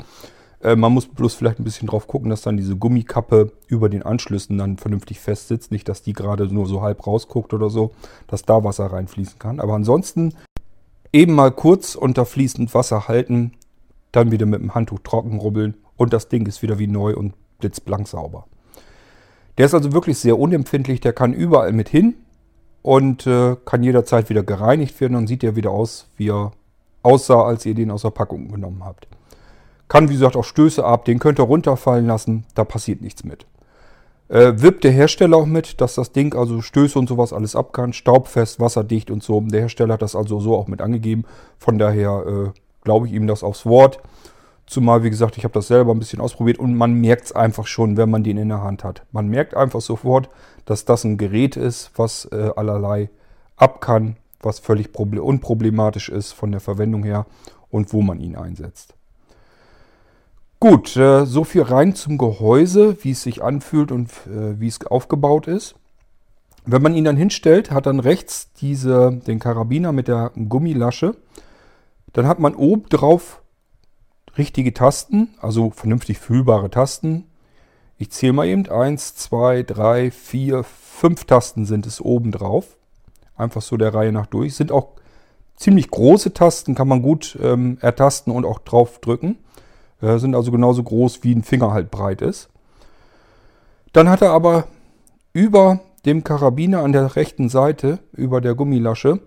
Äh, 0.63 0.77
man 0.77 0.93
muss 0.93 1.07
bloß 1.07 1.35
vielleicht 1.35 1.59
ein 1.59 1.65
bisschen 1.65 1.89
drauf 1.89 2.07
gucken, 2.07 2.31
dass 2.31 2.43
dann 2.43 2.57
diese 2.57 2.77
Gummikappe 2.77 3.53
über 3.69 3.89
den 3.89 4.03
Anschlüssen 4.03 4.59
dann 4.59 4.77
vernünftig 4.77 5.21
fest 5.21 5.49
sitzt. 5.49 5.71
Nicht, 5.71 5.89
dass 5.89 6.03
die 6.03 6.13
gerade 6.13 6.47
nur 6.53 6.67
so 6.67 6.83
halb 6.83 7.07
rausguckt 7.07 7.55
oder 7.55 7.71
so, 7.71 7.93
dass 8.27 8.43
da 8.43 8.65
Wasser 8.65 8.87
reinfließen 8.87 9.39
kann. 9.39 9.61
Aber 9.61 9.75
ansonsten 9.75 10.35
eben 11.13 11.35
mal 11.35 11.53
kurz 11.53 11.95
unter 11.95 12.27
fließend 12.27 12.75
Wasser 12.75 13.09
halten, 13.09 13.53
dann 14.13 14.31
wieder 14.31 14.47
mit 14.47 14.61
dem 14.61 14.75
Handtuch 14.75 15.01
trocken 15.01 15.39
rubbeln 15.39 15.77
und 15.97 16.13
das 16.13 16.29
Ding 16.29 16.47
ist 16.47 16.63
wieder 16.63 16.79
wie 16.79 16.87
neu 16.87 17.15
und 17.15 17.35
blitzblank 17.59 18.09
sauber. 18.09 18.47
Der 19.59 19.67
ist 19.67 19.75
also 19.75 19.93
wirklich 19.93 20.19
sehr 20.19 20.39
unempfindlich, 20.39 21.01
der 21.01 21.13
kann 21.13 21.33
überall 21.33 21.73
mit 21.73 21.89
hin 21.89 22.15
und 22.83 23.27
äh, 23.27 23.57
kann 23.65 23.83
jederzeit 23.83 24.29
wieder 24.29 24.43
gereinigt 24.43 25.01
werden 25.01 25.17
und 25.17 25.27
sieht 25.27 25.43
ja 25.43 25.57
wieder 25.57 25.71
aus, 25.71 26.09
wie 26.17 26.29
er 26.29 26.53
aussah, 27.03 27.45
als 27.45 27.65
ihr 27.67 27.75
den 27.75 27.91
aus 27.91 28.03
der 28.03 28.11
Packung 28.11 28.51
genommen 28.51 28.85
habt. 28.85 29.09
Kann, 29.89 30.09
wie 30.09 30.15
gesagt, 30.15 30.37
auch 30.37 30.45
Stöße 30.45 30.85
ab. 30.85 31.05
Den 31.05 31.19
könnt 31.19 31.39
ihr 31.39 31.45
runterfallen 31.45 32.07
lassen. 32.07 32.45
Da 32.55 32.65
passiert 32.65 33.01
nichts 33.01 33.25
mit. 33.25 33.47
Äh, 34.29 34.55
wippt 34.57 34.83
der 34.83 34.91
Hersteller 34.91 35.37
auch 35.37 35.47
mit, 35.47 35.81
dass 35.81 35.95
das 35.95 36.11
Ding 36.11 36.35
also 36.35 36.61
Stöße 36.61 36.99
und 36.99 37.09
sowas 37.09 37.33
alles 37.33 37.55
ab 37.55 37.73
kann. 37.73 37.93
Staubfest, 37.93 38.59
wasserdicht 38.59 39.11
und 39.11 39.23
so. 39.23 39.41
Der 39.41 39.61
Hersteller 39.61 39.95
hat 39.95 40.03
das 40.03 40.17
also 40.17 40.41
so 40.41 40.57
auch 40.57 40.67
mit 40.67 40.81
angegeben. 40.81 41.25
Von 41.59 41.79
daher 41.79 42.25
äh, 42.27 42.61
glaube 42.83 43.07
ich 43.07 43.13
ihm 43.13 43.27
das 43.27 43.45
aufs 43.45 43.67
Wort. 43.67 44.01
Zumal, 44.67 45.05
wie 45.05 45.11
gesagt, 45.11 45.39
ich 45.39 45.45
habe 45.45 45.55
das 45.55 45.69
selber 45.69 45.93
ein 45.93 46.01
bisschen 46.01 46.21
ausprobiert 46.21 46.59
und 46.59 46.75
man 46.75 46.93
merkt 46.95 47.27
es 47.27 47.33
einfach 47.33 47.69
schon, 47.69 47.97
wenn 47.97 48.11
man 48.11 48.25
den 48.25 48.37
in 48.37 48.49
der 48.49 48.63
Hand 48.63 48.83
hat. 48.83 49.05
Man 49.13 49.29
merkt 49.29 49.55
einfach 49.55 49.81
sofort, 49.81 50.29
dass 50.65 50.85
das 50.85 51.05
ein 51.05 51.19
Gerät 51.19 51.57
ist, 51.57 51.93
was 51.95 52.25
äh, 52.33 52.51
allerlei 52.57 53.11
ab 53.57 53.81
kann, 53.81 54.17
was 54.43 54.59
völlig 54.59 54.93
unproblematisch 54.99 56.09
ist 56.09 56.33
von 56.33 56.51
der 56.51 56.61
Verwendung 56.61 57.05
her 57.05 57.27
und 57.71 57.93
wo 57.93 58.03
man 58.03 58.19
ihn 58.19 58.35
einsetzt. 58.35 58.96
Gut, 60.59 60.97
äh, 60.97 61.27
so 61.27 61.45
viel 61.45 61.63
rein 61.63 61.95
zum 61.95 62.17
Gehäuse, 62.17 62.97
wie 63.03 63.11
es 63.11 63.23
sich 63.23 63.43
anfühlt 63.43 63.93
und 63.93 64.11
äh, 64.27 64.59
wie 64.59 64.69
es 64.69 64.85
aufgebaut 64.87 65.49
ist. 65.49 65.75
Wenn 66.65 66.83
man 66.83 66.95
ihn 66.95 67.05
dann 67.05 67.17
hinstellt, 67.17 67.71
hat 67.71 67.87
dann 67.87 68.01
rechts 68.01 68.53
diese, 68.55 69.13
den 69.27 69.39
Karabiner 69.39 69.93
mit 69.93 70.09
der 70.09 70.33
Gummilasche. 70.35 71.15
Dann 72.13 72.27
hat 72.27 72.41
man 72.41 72.55
oben 72.55 72.89
drauf 72.89 73.43
richtige 74.39 74.75
Tasten, 74.75 75.35
also 75.41 75.71
vernünftig 75.71 76.19
fühlbare 76.19 76.71
Tasten. 76.71 77.25
Ich 77.99 78.11
zähle 78.11 78.33
mal 78.33 78.47
eben. 78.47 78.69
Eins, 78.69 79.15
zwei, 79.15 79.63
drei, 79.63 80.11
vier, 80.11 80.65
fünf 80.65 81.25
Tasten 81.25 81.67
sind 81.67 81.87
es 81.87 82.01
oben 82.01 82.33
drauf. 82.33 82.77
Einfach 83.37 83.63
so 83.63 83.77
der 83.77 83.95
Reihe 83.95 84.13
nach 84.13 84.27
durch. 84.27 84.55
Sind 84.55 84.73
auch 84.73 84.89
ziemlich 85.57 85.91
große 85.91 86.35
Tasten, 86.35 86.75
kann 86.75 86.89
man 86.89 87.03
gut 87.03 87.39
ähm, 87.43 87.79
ertasten 87.81 88.33
und 88.33 88.45
auch 88.45 88.59
drauf 88.59 89.01
drücken. 89.01 89.39
Sind 90.01 90.35
also 90.35 90.51
genauso 90.51 90.83
groß, 90.83 91.25
wie 91.25 91.35
ein 91.35 91.43
Finger 91.43 91.73
halt 91.73 91.91
breit 91.91 92.21
ist. 92.21 92.49
Dann 93.93 94.11
hat 94.11 94.21
er 94.21 94.33
aber 94.33 94.67
über 95.33 95.81
dem 96.05 96.23
Karabiner 96.23 96.83
an 96.83 96.93
der 96.93 97.17
rechten 97.17 97.49
Seite, 97.49 97.99
über 98.13 98.41
der 98.41 98.55
Gummilasche, 98.55 99.21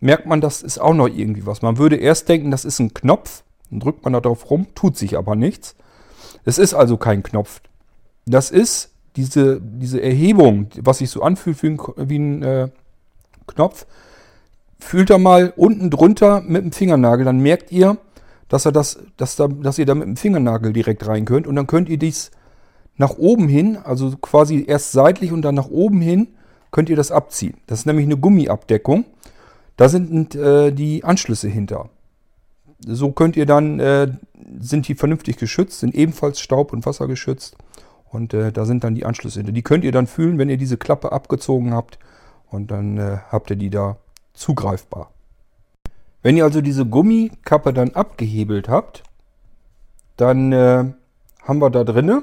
merkt 0.00 0.26
man, 0.26 0.40
das 0.40 0.62
ist 0.62 0.78
auch 0.78 0.94
noch 0.94 1.08
irgendwie 1.08 1.46
was. 1.46 1.62
Man 1.62 1.78
würde 1.78 1.96
erst 1.96 2.28
denken, 2.28 2.50
das 2.50 2.64
ist 2.64 2.78
ein 2.78 2.92
Knopf. 2.92 3.42
Dann 3.70 3.80
drückt 3.80 4.04
man 4.04 4.12
da 4.12 4.20
drauf 4.20 4.50
rum, 4.50 4.66
tut 4.74 4.96
sich 4.96 5.16
aber 5.16 5.34
nichts. 5.34 5.74
Es 6.44 6.58
ist 6.58 6.74
also 6.74 6.98
kein 6.98 7.22
Knopf. 7.22 7.62
Das 8.26 8.50
ist 8.50 8.90
diese, 9.16 9.60
diese 9.60 10.02
Erhebung, 10.02 10.68
was 10.80 10.98
sich 10.98 11.10
so 11.10 11.22
anfühlt 11.22 11.62
wie 11.62 11.68
ein, 11.68 11.78
wie 11.96 12.18
ein 12.18 12.42
äh, 12.42 12.68
Knopf. 13.46 13.86
Fühlt 14.78 15.08
da 15.08 15.18
mal 15.18 15.52
unten 15.56 15.88
drunter 15.88 16.42
mit 16.42 16.62
dem 16.62 16.72
Fingernagel, 16.72 17.24
dann 17.24 17.40
merkt 17.40 17.72
ihr, 17.72 17.96
dass, 18.48 18.66
er 18.66 18.72
das, 18.72 18.98
dass, 19.16 19.36
da, 19.36 19.48
dass 19.48 19.78
ihr 19.78 19.86
da 19.86 19.94
mit 19.94 20.06
dem 20.06 20.16
Fingernagel 20.16 20.72
direkt 20.72 21.06
rein 21.06 21.24
könnt. 21.24 21.46
Und 21.46 21.56
dann 21.56 21.66
könnt 21.66 21.88
ihr 21.88 21.98
dies 21.98 22.30
nach 22.96 23.16
oben 23.18 23.48
hin, 23.48 23.76
also 23.82 24.16
quasi 24.16 24.64
erst 24.66 24.92
seitlich 24.92 25.32
und 25.32 25.42
dann 25.42 25.54
nach 25.54 25.68
oben 25.68 26.00
hin, 26.00 26.28
könnt 26.70 26.88
ihr 26.88 26.96
das 26.96 27.10
abziehen. 27.10 27.56
Das 27.66 27.80
ist 27.80 27.86
nämlich 27.86 28.06
eine 28.06 28.16
Gummiabdeckung. 28.16 29.04
Da 29.76 29.88
sind 29.88 30.34
äh, 30.34 30.72
die 30.72 31.04
Anschlüsse 31.04 31.48
hinter. 31.48 31.88
So 32.86 33.12
könnt 33.12 33.36
ihr 33.36 33.46
dann, 33.46 33.80
äh, 33.80 34.08
sind 34.60 34.86
die 34.88 34.94
vernünftig 34.94 35.36
geschützt, 35.36 35.80
sind 35.80 35.94
ebenfalls 35.94 36.40
staub- 36.40 36.72
und 36.72 36.86
wassergeschützt. 36.86 37.56
Und 38.10 38.34
äh, 38.34 38.52
da 38.52 38.64
sind 38.64 38.84
dann 38.84 38.94
die 38.94 39.04
Anschlüsse 39.04 39.40
hinter. 39.40 39.52
Die 39.52 39.62
könnt 39.62 39.84
ihr 39.84 39.92
dann 39.92 40.06
fühlen, 40.06 40.38
wenn 40.38 40.48
ihr 40.48 40.56
diese 40.56 40.76
Klappe 40.76 41.10
abgezogen 41.10 41.72
habt. 41.72 41.98
Und 42.50 42.70
dann 42.70 42.98
äh, 42.98 43.18
habt 43.30 43.50
ihr 43.50 43.56
die 43.56 43.70
da 43.70 43.96
zugreifbar. 44.34 45.13
Wenn 46.24 46.38
ihr 46.38 46.44
also 46.44 46.62
diese 46.62 46.86
Gummikappe 46.86 47.74
dann 47.74 47.90
abgehebelt 47.90 48.70
habt, 48.70 49.02
dann 50.16 50.52
äh, 50.52 50.84
haben 51.42 51.58
wir 51.58 51.68
da 51.68 51.84
drinne, 51.84 52.22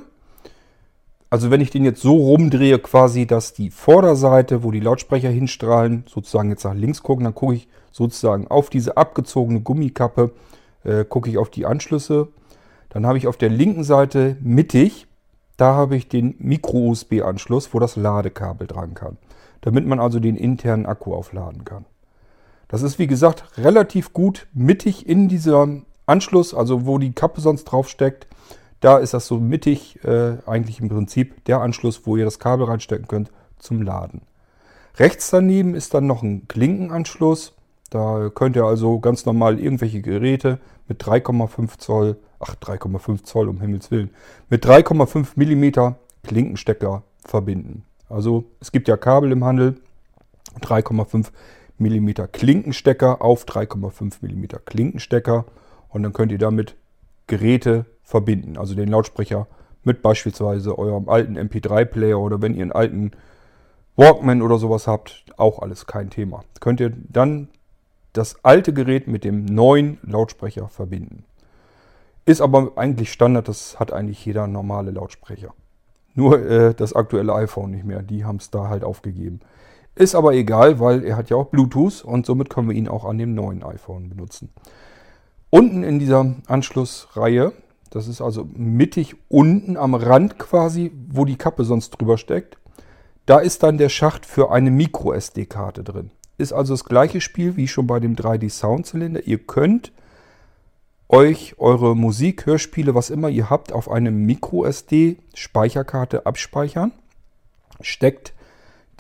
also 1.30 1.52
wenn 1.52 1.62
ich 1.62 1.70
den 1.70 1.86
jetzt 1.86 2.02
so 2.02 2.16
rumdrehe 2.16 2.80
quasi, 2.80 3.28
dass 3.28 3.54
die 3.54 3.70
Vorderseite, 3.70 4.64
wo 4.64 4.72
die 4.72 4.80
Lautsprecher 4.80 5.30
hinstrahlen, 5.30 6.04
sozusagen 6.08 6.50
jetzt 6.50 6.64
nach 6.64 6.74
links 6.74 7.04
gucken, 7.04 7.26
dann 7.26 7.36
gucke 7.36 7.54
ich 7.54 7.68
sozusagen 7.92 8.48
auf 8.48 8.72
diese 8.72 8.98
abgezogene 8.98 9.62
Gummikappe, 9.62 10.32
äh, 10.84 11.06
gucke 11.06 11.30
ich 11.30 11.38
auf 11.38 11.52
die 11.52 11.68
Anschlüsse. 11.68 12.30
Dann 12.90 13.06
habe 13.06 13.20
ich 13.20 13.28
auf 13.28 13.38
der 13.38 13.50
linken 13.50 13.84
Seite 13.84 14.36
mittig, 14.42 15.06
da 15.58 15.76
habe 15.76 15.96
ich 15.96 16.10
den 16.10 16.34
Micro-USB-Anschluss, 16.40 17.72
wo 17.72 17.78
das 17.78 17.98
Ladekabel 17.98 18.66
dran 18.66 18.96
kann, 18.96 19.18
damit 19.62 19.86
man 19.86 20.00
also 20.00 20.20
den 20.20 20.38
internen 20.38 20.88
Akku 20.88 21.14
aufladen 21.14 21.66
kann. 21.66 21.86
Das 22.72 22.84
ist 22.84 23.00
wie 23.00 23.08
gesagt 23.08 23.44
relativ 23.58 24.14
gut 24.14 24.48
mittig 24.54 25.06
in 25.06 25.28
diesem 25.28 25.86
Anschluss, 26.06 26.54
also 26.54 26.86
wo 26.86 27.00
die 27.00 27.12
Kappe 27.12 27.42
sonst 27.42 27.66
drauf 27.66 27.90
steckt. 27.90 28.28
Da 28.80 28.98
ist 28.98 29.14
das 29.14 29.28
so 29.28 29.40
mittig 29.40 30.02
äh, 30.06 30.38
eigentlich 30.46 30.80
im 30.80 30.88
Prinzip 30.88 31.44
der 31.46 31.60
Anschluss, 31.60 32.04
wo 32.06 32.16
ihr 32.16 32.24
das 32.24 32.40
Kabel 32.40 32.66
reinstecken 32.66 33.10
könnt 33.10 33.30
zum 33.60 33.82
Laden. 33.82 34.22
Rechts 34.96 35.30
daneben 35.30 35.76
ist 35.76 35.94
dann 35.94 36.08
noch 36.08 36.24
ein 36.24 36.48
Klinkenanschluss. 36.48 37.54
Da 37.90 38.30
könnt 38.34 38.56
ihr 38.56 38.64
also 38.64 39.00
ganz 39.00 39.26
normal 39.26 39.60
irgendwelche 39.60 40.02
Geräte 40.02 40.60
mit 40.88 41.04
3,5 41.04 41.78
Zoll, 41.78 42.18
ach 42.40 42.56
3,5 42.56 43.24
Zoll 43.24 43.50
um 43.50 43.60
Himmels 43.60 43.92
Willen, 43.92 44.12
mit 44.50 44.66
3,5 44.66 45.32
mm 45.36 45.96
Klinkenstecker 46.24 47.04
verbinden. 47.26 47.84
Also 48.08 48.46
es 48.62 48.72
gibt 48.72 48.88
ja 48.88 48.96
Kabel 48.96 49.34
im 49.34 49.44
Handel, 49.44 49.76
3,5 50.62 51.28
mm 51.82 52.12
Klinkenstecker 52.32 53.22
auf 53.22 53.46
3,5 53.46 54.22
mm 54.22 54.66
Klinkenstecker 54.66 55.46
und 55.90 56.04
dann 56.04 56.14
könnt 56.14 56.32
ihr 56.32 56.38
damit 56.38 56.76
Geräte 57.28 57.86
verbinden. 58.04 58.58
Also 58.58 58.76
den 58.76 58.90
Lautsprecher 58.90 59.48
mit 59.84 60.02
beispielsweise 60.02 60.78
eurem 60.78 61.10
alten 61.10 61.38
MP3-Player 61.38 62.20
oder 62.20 62.42
wenn 62.42 62.56
ihr 62.56 62.62
einen 62.64 62.72
alten 62.72 63.12
Walkman 63.96 64.42
oder 64.42 64.58
sowas 64.58 64.88
habt, 64.88 65.26
auch 65.38 65.60
alles 65.60 65.86
kein 65.86 66.10
Thema. 66.10 66.44
Könnt 66.60 66.80
ihr 66.80 66.92
dann 67.10 67.50
das 68.14 68.44
alte 68.44 68.74
Gerät 68.74 69.08
mit 69.08 69.24
dem 69.24 69.46
neuen 69.46 69.98
Lautsprecher 70.04 70.68
verbinden. 70.68 71.24
Ist 72.26 72.42
aber 72.42 72.74
eigentlich 72.76 73.12
Standard, 73.12 73.48
das 73.48 73.80
hat 73.80 73.92
eigentlich 73.92 74.24
jeder 74.26 74.48
normale 74.48 74.92
Lautsprecher. 74.92 75.54
Nur 76.14 76.40
äh, 76.46 76.74
das 76.74 76.94
aktuelle 76.94 77.34
iPhone 77.34 77.72
nicht 77.72 77.86
mehr, 77.86 78.02
die 78.04 78.26
haben 78.26 78.36
es 78.36 78.52
da 78.52 78.68
halt 78.68 78.84
aufgegeben. 78.84 79.40
Ist 79.96 80.16
aber 80.16 80.34
egal, 80.34 80.80
weil 80.80 81.04
er 81.04 81.18
hat 81.18 81.30
ja 81.30 81.38
auch 81.38 81.48
Bluetooth 81.48 82.04
und 82.04 82.26
somit 82.26 82.50
können 82.50 82.70
wir 82.70 82.76
ihn 82.76 82.88
auch 82.88 83.06
an 83.06 83.18
dem 83.18 83.34
neuen 83.34 83.64
iPhone 83.64 84.10
benutzen. 84.10 84.50
Unten 85.50 85.84
in 85.84 86.00
dieser 86.00 86.36
Anschlussreihe, 86.48 87.54
Das 87.90 88.08
ist 88.08 88.22
also 88.22 88.48
mittig 88.54 89.16
unten 89.28 89.76
am 89.76 89.96
Rand 89.96 90.40
quasi, 90.40 90.94
wo 91.10 91.26
die 91.26 91.36
Kappe 91.36 91.66
sonst 91.66 91.90
drüber 91.90 92.18
steckt. 92.18 92.58
Da 93.26 93.40
ist 93.40 93.64
dann 93.64 93.78
der 93.78 93.90
Schacht 93.90 94.26
für 94.26 94.50
eine 94.50 94.72
Micro-SD-Karte 94.72 95.84
drin. 95.84 96.12
Ist 96.38 96.54
also 96.54 96.74
das 96.74 96.86
gleiche 96.86 97.20
Spiel 97.20 97.58
wie 97.58 97.68
schon 97.68 97.88
bei 97.88 98.00
dem 98.00 98.16
3D-Soundzylinder. 98.16 99.28
Ihr 99.28 99.40
könnt 99.40 99.92
euch 101.10 101.56
eure 101.58 101.94
Musik, 101.96 102.46
Hörspiele, 102.46 102.96
was 102.96 103.10
immer 103.10 103.28
ihr 103.28 103.50
habt, 103.50 103.74
auf 103.74 103.92
eine 103.92 104.12
Micro-SD-Speicherkarte 104.12 106.26
abspeichern. 106.26 106.94
Steckt 107.82 108.34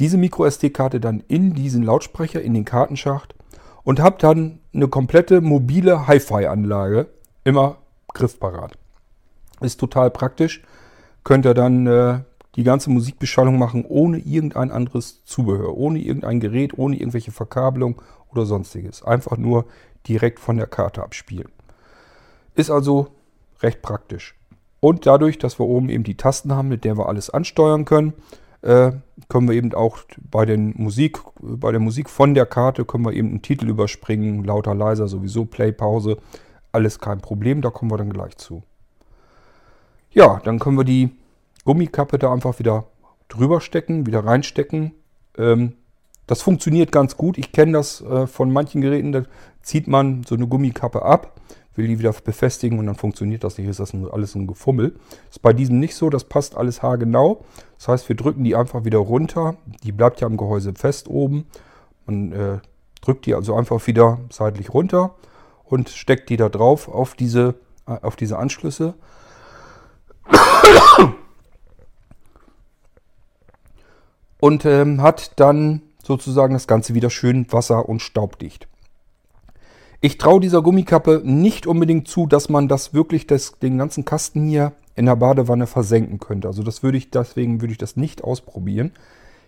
diese 0.02 0.18
Micro-SD-Karte 0.18 1.00
dann 1.00 1.24
in 1.28 1.54
diesen 1.54 1.84
Lautsprecher, 1.84 2.42
in 2.42 2.56
den 2.56 2.66
Kartenschacht 2.66 3.36
und 3.84 4.00
habt 4.00 4.24
dann 4.24 4.58
eine 4.74 4.88
komplette 4.88 5.42
mobile 5.42 6.08
Hi-Fi-Anlage 6.08 7.06
immer 7.44 7.78
griffparat. 8.12 8.80
Ist 9.60 9.80
total 9.80 10.10
praktisch. 10.10 10.64
Könnt 11.24 11.46
ihr 11.46 11.54
dann 11.54 11.86
äh, 11.86 12.22
die 12.56 12.64
ganze 12.64 12.90
Musikbeschallung 12.90 13.60
machen 13.60 13.86
ohne 13.88 14.18
irgendein 14.18 14.72
anderes 14.72 15.24
Zubehör, 15.24 15.78
ohne 15.78 16.00
irgendein 16.00 16.40
Gerät, 16.40 16.76
ohne 16.80 16.96
irgendwelche 16.96 17.32
Verkabelung 17.32 18.02
oder 18.32 18.48
sonstiges. 18.48 19.04
Einfach 19.04 19.38
nur 19.38 19.66
direkt 20.08 20.40
von 20.40 20.58
der 20.58 20.66
Karte 20.66 21.04
abspielen. 21.04 21.52
Ist 22.56 22.72
also 22.72 23.10
recht 23.62 23.84
praktisch. 23.84 24.36
Und 24.80 25.06
dadurch, 25.06 25.38
dass 25.38 25.60
wir 25.60 25.68
oben 25.68 25.90
eben 25.90 26.04
die 26.04 26.18
Tasten 26.18 26.56
haben, 26.56 26.70
mit 26.70 26.86
der 26.86 26.98
wir 26.98 27.08
alles 27.08 27.30
ansteuern 27.30 27.86
können, 27.86 28.14
äh, 28.62 28.92
können 29.30 29.48
wir 29.48 29.56
eben 29.56 29.74
auch 29.74 30.00
bei, 30.30 30.46
den 30.46 30.74
Musik, 30.78 31.20
bei 31.40 31.72
der 31.72 31.80
Musik 31.80 32.10
von 32.10 32.34
der 32.34 32.46
Karte 32.46 32.86
können 32.86 33.06
wir 33.06 33.14
eben 33.14 33.30
einen 33.30 33.42
Titel 33.42 33.70
überspringen, 33.70 34.44
lauter, 34.44 34.76
leiser, 34.76 35.08
sowieso 35.08 35.46
Play, 35.46 35.72
Pause, 35.72 36.18
alles 36.72 37.00
kein 37.00 37.20
Problem, 37.20 37.62
da 37.62 37.70
kommen 37.70 37.92
wir 37.92 37.98
dann 37.98 38.14
gleich 38.14 38.38
zu. 38.38 38.64
Ja, 40.12 40.42
dann 40.44 40.60
können 40.60 40.78
wir 40.78 40.84
die 40.84 41.12
Gummikappe 41.66 42.20
da 42.20 42.34
einfach 42.34 42.60
wieder 42.60 42.86
drüber 43.30 43.62
stecken, 43.62 44.06
wieder 44.06 44.26
reinstecken. 44.26 44.92
Ähm, 45.38 45.74
das 46.28 46.42
funktioniert 46.42 46.92
ganz 46.92 47.18
gut. 47.18 47.38
Ich 47.38 47.52
kenne 47.52 47.74
das 47.74 48.02
äh, 48.02 48.28
von 48.28 48.52
manchen 48.52 48.82
Geräten, 48.82 49.12
da 49.12 49.24
zieht 49.62 49.88
man 49.88 50.24
so 50.24 50.36
eine 50.36 50.48
Gummikappe 50.48 51.02
ab, 51.04 51.41
will 51.76 51.88
die 51.88 52.00
wieder 52.00 52.12
befestigen 52.12 52.80
und 52.80 52.86
dann 52.86 52.96
funktioniert 52.96 53.44
das 53.44 53.58
nicht. 53.58 53.68
Ist 53.68 53.80
das 53.80 53.94
alles 54.12 54.36
ein 54.36 54.48
Gefummel. 54.48 54.96
Ist 55.30 55.42
bei 55.42 55.54
diesem 55.54 55.80
nicht 55.80 55.96
so, 55.96 56.10
das 56.10 56.26
passt 56.26 56.56
alles 56.58 56.84
haargenau. 56.84 57.44
Das 57.78 57.88
heißt, 57.88 58.10
wir 58.10 58.16
drücken 58.16 58.44
die 58.44 58.56
einfach 58.56 58.84
wieder 58.84 59.00
runter. 59.00 59.56
Die 59.84 59.92
bleibt 59.92 60.22
ja 60.22 60.28
am 60.28 60.38
Gehäuse 60.38 60.74
fest 60.74 61.08
oben. 61.08 61.46
Man 62.06 62.32
äh, 62.34 62.60
drückt 63.02 63.26
die 63.26 63.36
also 63.36 63.56
einfach 63.56 63.88
wieder 63.88 64.20
seitlich 64.30 64.74
runter 64.74 65.16
und 65.64 65.90
steckt 65.90 66.30
die 66.30 66.38
da 66.38 66.50
drauf 66.50 66.90
auf 66.90 67.16
diese, 67.16 67.56
äh, 67.88 67.98
auf 68.02 68.16
diese 68.16 68.38
Anschlüsse. 68.38 68.94
Und 74.40 74.66
ähm, 74.66 75.02
hat 75.02 75.40
dann 75.40 75.84
sozusagen 76.04 76.54
das 76.54 76.68
Ganze 76.68 76.96
wieder 76.96 77.10
schön 77.12 77.46
wasser- 77.52 77.88
und 77.88 78.02
staubdicht. 78.02 78.68
Ich 80.04 80.18
traue 80.18 80.40
dieser 80.40 80.64
Gummikappe 80.64 81.22
nicht 81.24 81.68
unbedingt 81.68 82.08
zu, 82.08 82.26
dass 82.26 82.50
man 82.50 82.68
das 82.68 82.92
wirklich, 82.92 83.28
das, 83.28 83.60
den 83.60 83.78
ganzen 83.78 84.04
Kasten 84.04 84.48
hier 84.48 84.74
in 84.96 85.06
der 85.06 85.16
Badewanne 85.16 85.68
versenken 85.68 86.20
könnte. 86.20 86.48
Also 86.48 86.64
das 86.64 86.82
würde 86.82 86.98
ich, 86.98 87.12
deswegen 87.12 87.62
würde 87.62 87.74
ich 87.74 87.78
das 87.78 87.98
nicht 87.98 88.24
ausprobieren. 88.24 88.94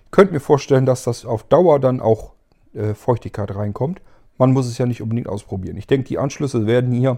Ich 0.06 0.12
könnte 0.12 0.32
mir 0.32 0.40
vorstellen, 0.40 0.86
dass 0.86 1.06
das 1.06 1.26
auf 1.26 1.42
Dauer 1.44 1.80
dann 1.80 2.00
auch 2.00 2.34
äh, 2.76 2.94
Feuchtigkeit 2.94 3.56
reinkommt. 3.56 4.00
Man 4.38 4.54
muss 4.54 4.68
es 4.68 4.78
ja 4.78 4.86
nicht 4.86 5.02
unbedingt 5.02 5.28
ausprobieren. 5.28 5.76
Ich 5.78 5.88
denke, 5.88 6.08
die 6.08 6.20
Anschlüsse 6.20 6.68
werden 6.68 6.92
hier 6.92 7.18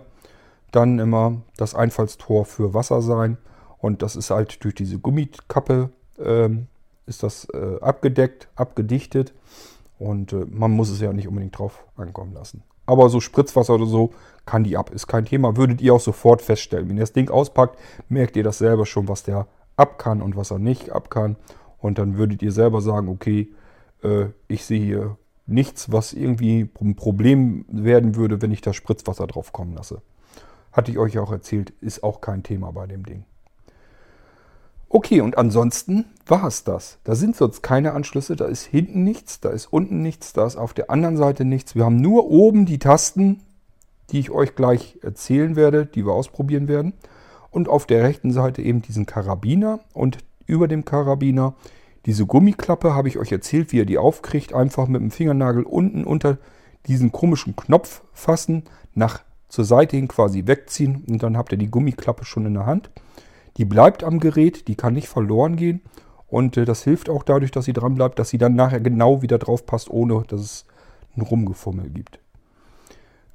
dann 0.72 1.00
immer 1.00 1.42
das 1.58 1.76
Einfallstor 1.76 2.46
für 2.46 2.74
Wasser 2.74 3.02
sein. 3.02 3.38
Und 3.80 4.02
das 4.02 4.16
ist 4.16 4.30
halt 4.30 4.64
durch 4.64 4.76
diese 4.76 4.98
Gummikappe 4.98 5.90
ähm, 6.24 6.68
ist 7.06 7.22
das 7.22 7.50
äh, 7.54 7.82
abgedeckt, 7.82 8.48
abgedichtet. 8.56 9.34
Und 10.00 10.32
äh, 10.32 10.46
man 10.50 10.72
muss 10.72 10.90
es 10.90 11.02
ja 11.02 11.12
nicht 11.12 11.28
unbedingt 11.28 11.58
drauf 11.58 11.84
ankommen 11.98 12.34
lassen. 12.34 12.64
Aber 12.86 13.10
so 13.10 13.20
Spritzwasser 13.20 13.76
oder 13.76 13.86
so 13.86 14.14
kann 14.46 14.64
die 14.64 14.78
ab. 14.78 14.92
Ist 14.92 15.08
kein 15.08 15.26
Thema. 15.26 15.58
Würdet 15.58 15.82
ihr 15.82 15.94
auch 15.94 16.00
sofort 16.00 16.42
feststellen. 16.42 16.90
Wenn 16.90 16.98
ihr 16.98 17.04
das 17.04 17.14
Ding 17.14 17.30
auspackt, 17.30 17.80
merkt 18.10 18.36
ihr 18.36 18.44
das 18.44 18.60
selber 18.60 18.86
schon, 18.86 19.08
was 19.08 19.24
der 19.24 19.48
ab 19.76 19.98
kann 19.98 20.22
und 20.22 20.36
was 20.36 20.52
er 20.52 20.60
nicht 20.60 20.92
ab 20.92 21.10
kann. 21.10 21.36
Und 21.80 21.98
dann 21.98 22.18
würdet 22.18 22.42
ihr 22.42 22.52
selber 22.52 22.82
sagen, 22.82 23.10
okay, 23.10 23.50
äh, 24.04 24.28
ich 24.48 24.66
sehe 24.66 24.84
hier 24.84 25.18
nichts, 25.48 25.92
was 25.92 26.14
irgendwie 26.14 26.70
ein 26.82 26.96
Problem 26.96 27.66
werden 27.68 28.16
würde, 28.16 28.42
wenn 28.42 28.52
ich 28.52 28.62
da 28.62 28.74
Spritzwasser 28.74 29.28
drauf 29.28 29.52
kommen 29.52 29.74
lasse. 29.76 30.02
Hatte 30.72 30.92
ich 30.92 30.98
euch 30.98 31.20
auch 31.20 31.32
erzählt, 31.32 31.72
ist 31.82 32.04
auch 32.04 32.22
kein 32.22 32.44
Thema 32.44 32.72
bei 32.72 32.88
dem 32.88 33.06
Ding. 33.06 33.24
Okay, 34.96 35.20
und 35.20 35.38
ansonsten 35.38 36.06
war 36.26 36.48
es 36.48 36.64
das. 36.64 37.00
Da 37.04 37.16
sind 37.16 37.36
sonst 37.36 37.62
keine 37.62 37.92
Anschlüsse, 37.92 38.38
da 38.38 38.46
ist 38.46 38.64
hinten 38.64 39.04
nichts, 39.04 39.42
da 39.42 39.50
ist 39.50 39.66
unten 39.66 40.02
nichts, 40.02 40.32
da 40.32 40.48
ist 40.48 40.56
auf 40.56 40.74
der 40.74 40.90
anderen 40.90 41.18
Seite 41.18 41.44
nichts. 41.44 41.76
Wir 41.76 41.84
haben 41.84 41.98
nur 41.98 42.32
oben 42.32 42.66
die 42.66 42.80
Tasten, 42.80 43.42
die 44.10 44.20
ich 44.20 44.32
euch 44.32 44.56
gleich 44.56 44.98
erzählen 45.02 45.58
werde, 45.58 45.86
die 45.86 46.06
wir 46.06 46.14
ausprobieren 46.14 46.70
werden. 46.70 46.94
Und 47.52 47.68
auf 47.68 47.86
der 47.86 48.04
rechten 48.04 48.32
Seite 48.32 48.62
eben 48.62 48.82
diesen 48.82 49.06
Karabiner 49.06 49.82
und 49.92 50.20
über 50.46 50.70
dem 50.70 50.86
Karabiner 50.86 51.56
diese 52.06 52.26
Gummiklappe 52.26 52.94
habe 52.94 53.10
ich 53.10 53.18
euch 53.18 53.34
erzählt, 53.34 53.74
wie 53.74 53.80
ihr 53.80 53.86
die 53.86 53.98
aufkriegt. 53.98 54.54
Einfach 54.54 54.88
mit 54.88 55.02
dem 55.02 55.12
Fingernagel 55.12 55.64
unten 55.64 56.06
unter 56.06 56.38
diesen 56.88 57.12
komischen 57.12 57.58
Knopf 57.58 58.02
fassen, 58.14 58.64
nach 58.94 59.24
zur 59.50 59.66
Seite 59.66 59.98
hin 59.98 60.08
quasi 60.08 60.48
wegziehen 60.48 61.04
und 61.10 61.22
dann 61.22 61.36
habt 61.36 61.52
ihr 61.52 61.58
die 61.58 61.70
Gummiklappe 61.70 62.24
schon 62.24 62.46
in 62.46 62.54
der 62.54 62.66
Hand. 62.66 62.92
Die 63.58 63.66
bleibt 63.66 64.04
am 64.04 64.20
Gerät, 64.20 64.68
die 64.68 64.76
kann 64.76 64.94
nicht 64.94 65.08
verloren 65.08 65.56
gehen 65.56 65.82
und 66.28 66.58
äh, 66.58 66.66
das 66.66 66.84
hilft 66.84 67.10
auch 67.10 67.24
dadurch, 67.24 67.52
dass 67.52 67.66
sie 67.66 67.74
dran 67.74 67.96
bleibt, 67.96 68.20
dass 68.20 68.30
sie 68.30 68.38
dann 68.38 68.56
nachher 68.56 68.80
genau 68.80 69.22
wieder 69.22 69.38
drauf 69.38 69.66
passt, 69.66 69.90
ohne 69.90 70.24
dass 70.28 70.42
es 70.42 70.66
ein 71.16 71.22
Rumgefummel 71.22 71.90
gibt. 71.90 72.20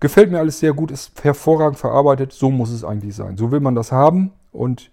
Gefällt 0.00 0.30
mir 0.30 0.38
alles 0.38 0.61
sehr 0.61 0.72
gut, 0.72 0.90
ist 0.90 1.22
hervorragend 1.24 1.78
verarbeitet, 1.78 2.33
so 2.33 2.50
muss 2.50 2.70
es 2.70 2.85
eigentlich 2.85 3.14
sein. 3.14 3.37
So 3.37 3.50
will 3.50 3.61
man 3.61 3.74
das 3.74 3.92
haben 3.92 4.33
und 4.52 4.90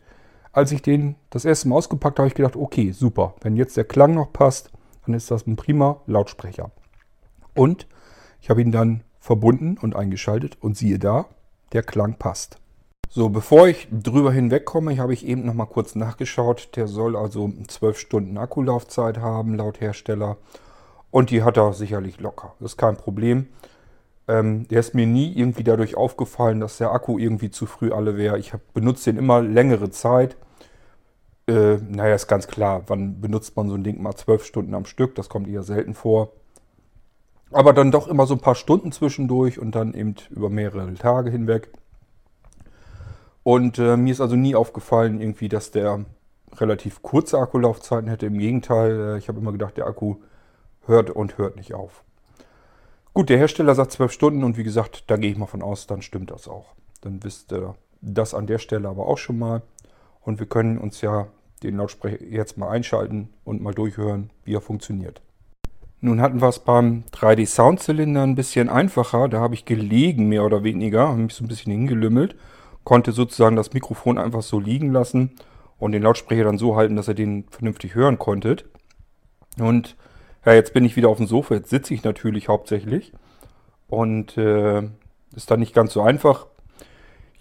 als 0.51 0.71
ich 0.71 0.81
den 0.81 1.15
das 1.29 1.45
erste 1.45 1.67
Mal 1.67 1.75
ausgepackt 1.75 2.17
habe, 2.17 2.23
habe 2.23 2.29
ich 2.29 2.35
gedacht, 2.35 2.55
okay, 2.55 2.91
super. 2.91 3.35
Wenn 3.41 3.55
jetzt 3.55 3.77
der 3.77 3.83
Klang 3.83 4.15
noch 4.15 4.33
passt, 4.33 4.71
dann 5.05 5.13
ist 5.13 5.29
das 5.29 5.45
ein 5.45 5.55
prima 5.55 6.01
Lautsprecher. 6.07 6.71
Und 7.53 7.87
ich 8.41 8.49
habe 8.49 8.61
ihn 8.61 8.71
dann 8.71 9.03
verbunden 9.19 9.77
und 9.77 9.95
eingeschaltet 9.95 10.57
und 10.61 10.77
siehe 10.77 10.99
da, 10.99 11.25
der 11.73 11.83
Klang 11.83 12.17
passt. 12.17 12.59
So, 13.09 13.29
bevor 13.29 13.67
ich 13.67 13.87
drüber 13.89 14.33
hinwegkomme, 14.33 14.97
habe 14.97 15.13
ich 15.13 15.25
eben 15.25 15.45
noch 15.45 15.53
mal 15.53 15.65
kurz 15.65 15.95
nachgeschaut. 15.95 16.75
Der 16.75 16.87
soll 16.87 17.15
also 17.15 17.51
12 17.67 17.97
Stunden 17.97 18.37
Akkulaufzeit 18.37 19.19
haben, 19.19 19.55
laut 19.55 19.79
Hersteller. 19.79 20.37
Und 21.09 21.31
die 21.31 21.41
hat 21.43 21.57
er 21.57 21.71
sicherlich 21.73 22.19
locker. 22.19 22.53
Das 22.59 22.73
ist 22.73 22.77
kein 22.77 22.97
Problem. 22.97 23.47
Ähm, 24.27 24.67
der 24.67 24.81
ist 24.81 24.93
mir 24.93 25.07
nie 25.07 25.31
irgendwie 25.33 25.63
dadurch 25.63 25.95
aufgefallen, 25.95 26.59
dass 26.59 26.77
der 26.77 26.91
Akku 26.91 27.17
irgendwie 27.17 27.49
zu 27.49 27.65
früh 27.65 27.91
alle 27.91 28.17
wäre. 28.17 28.37
Ich 28.39 28.51
benutze 28.73 29.11
den 29.11 29.17
immer 29.17 29.41
längere 29.41 29.89
Zeit. 29.89 30.35
Äh, 31.47 31.77
naja, 31.77 32.13
ist 32.13 32.27
ganz 32.27 32.47
klar, 32.47 32.83
wann 32.87 33.21
benutzt 33.21 33.55
man 33.55 33.69
so 33.69 33.75
ein 33.75 33.85
Ding 33.85 34.01
mal 34.01 34.15
zwölf 34.15 34.43
Stunden 34.43 34.73
am 34.73 34.85
Stück? 34.85 35.15
Das 35.15 35.29
kommt 35.29 35.47
eher 35.47 35.63
selten 35.63 35.93
vor. 35.93 36.33
Aber 37.51 37.71
dann 37.71 37.91
doch 37.91 38.09
immer 38.09 38.27
so 38.27 38.33
ein 38.33 38.41
paar 38.41 38.55
Stunden 38.55 38.91
zwischendurch 38.91 39.59
und 39.59 39.73
dann 39.73 39.93
eben 39.93 40.15
über 40.29 40.49
mehrere 40.49 40.93
Tage 40.95 41.31
hinweg. 41.31 41.69
Und 43.47 43.79
äh, 43.79 43.95
mir 43.95 44.11
ist 44.11 44.19
also 44.19 44.35
nie 44.35 44.55
aufgefallen, 44.55 45.21
irgendwie, 45.21 45.47
dass 45.47 45.71
der 45.71 46.03
relativ 46.57 47.01
kurze 47.01 47.39
Akkulaufzeiten 47.39 48.09
hätte. 48.09 48.25
Im 48.25 48.37
Gegenteil, 48.37 48.99
äh, 48.99 49.17
ich 49.19 49.29
habe 49.29 49.39
immer 49.39 49.53
gedacht, 49.53 49.77
der 49.77 49.87
Akku 49.87 50.17
hört 50.85 51.11
und 51.11 51.37
hört 51.37 51.55
nicht 51.55 51.73
auf. 51.73 52.03
Gut, 53.13 53.29
der 53.29 53.37
Hersteller 53.37 53.73
sagt 53.73 53.93
zwölf 53.93 54.11
Stunden 54.11 54.43
und 54.43 54.57
wie 54.57 54.65
gesagt, 54.65 55.05
da 55.07 55.15
gehe 55.15 55.31
ich 55.31 55.37
mal 55.37 55.45
von 55.45 55.61
aus, 55.61 55.87
dann 55.87 56.01
stimmt 56.01 56.29
das 56.29 56.49
auch. 56.49 56.73
Dann 56.99 57.23
wisst 57.23 57.53
ihr 57.53 57.75
das 58.01 58.33
an 58.33 58.47
der 58.47 58.59
Stelle 58.59 58.89
aber 58.89 59.07
auch 59.07 59.17
schon 59.17 59.39
mal. 59.39 59.61
Und 60.19 60.39
wir 60.39 60.47
können 60.47 60.77
uns 60.77 60.99
ja 60.99 61.27
den 61.63 61.77
Lautsprecher 61.77 62.25
jetzt 62.25 62.57
mal 62.57 62.67
einschalten 62.67 63.29
und 63.45 63.61
mal 63.61 63.73
durchhören, 63.73 64.29
wie 64.43 64.55
er 64.55 64.61
funktioniert. 64.61 65.21
Nun 66.01 66.19
hatten 66.19 66.41
wir 66.41 66.49
es 66.49 66.59
beim 66.59 67.05
3D 67.13 67.47
Soundzylinder 67.47 68.23
ein 68.23 68.35
bisschen 68.35 68.67
einfacher. 68.67 69.29
Da 69.29 69.39
habe 69.39 69.53
ich 69.53 69.63
gelegen, 69.63 70.27
mehr 70.27 70.43
oder 70.43 70.65
weniger, 70.65 71.07
habe 71.07 71.19
mich 71.19 71.33
so 71.33 71.45
ein 71.45 71.47
bisschen 71.47 71.71
hingelümmelt, 71.71 72.35
konnte 72.87 73.11
sozusagen 73.11 73.57
das 73.57 73.73
Mikrofon 73.73 74.17
einfach 74.17 74.41
so 74.41 74.61
liegen 74.61 74.93
lassen 74.93 75.31
und 75.77 75.91
den 75.91 76.03
Lautsprecher 76.03 76.45
dann 76.45 76.57
so 76.57 76.77
halten, 76.77 76.95
dass 76.95 77.09
ihr 77.09 77.15
den 77.15 77.43
vernünftig 77.49 77.95
hören 77.95 78.17
konntet. 78.17 78.63
Und 79.59 79.97
ja, 80.45 80.53
jetzt 80.53 80.73
bin 80.73 80.85
ich 80.85 80.95
wieder 80.95 81.09
auf 81.09 81.17
dem 81.17 81.27
Sofa, 81.27 81.55
jetzt 81.55 81.69
sitze 81.69 81.93
ich 81.93 82.05
natürlich 82.05 82.47
hauptsächlich 82.47 83.11
und 83.89 84.37
äh, 84.37 84.83
ist 85.35 85.51
dann 85.51 85.59
nicht 85.59 85.75
ganz 85.75 85.91
so 85.91 86.01
einfach. 86.01 86.47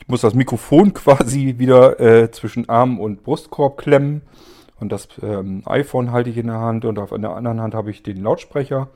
Ich 0.01 0.09
muss 0.09 0.21
das 0.21 0.35
Mikrofon 0.35 0.93
quasi 0.95 1.55
wieder 1.59 2.01
äh, 2.01 2.29
zwischen 2.33 2.69
Arm 2.69 2.99
und 2.99 3.23
Brustkorb 3.23 3.77
klemmen. 3.77 4.23
Und 4.81 4.91
das 4.91 5.07
ähm, 5.23 5.63
iPhone 5.67 6.11
halte 6.11 6.29
ich 6.29 6.39
in 6.39 6.49
der 6.49 6.59
Hand 6.59 6.85
und 6.85 6.99
auf 6.99 7.11
der 7.11 7.37
anderen 7.37 7.61
Hand 7.61 7.77
habe 7.77 7.93
ich 7.93 8.03
den 8.03 8.21
Lautsprecher. 8.21 8.89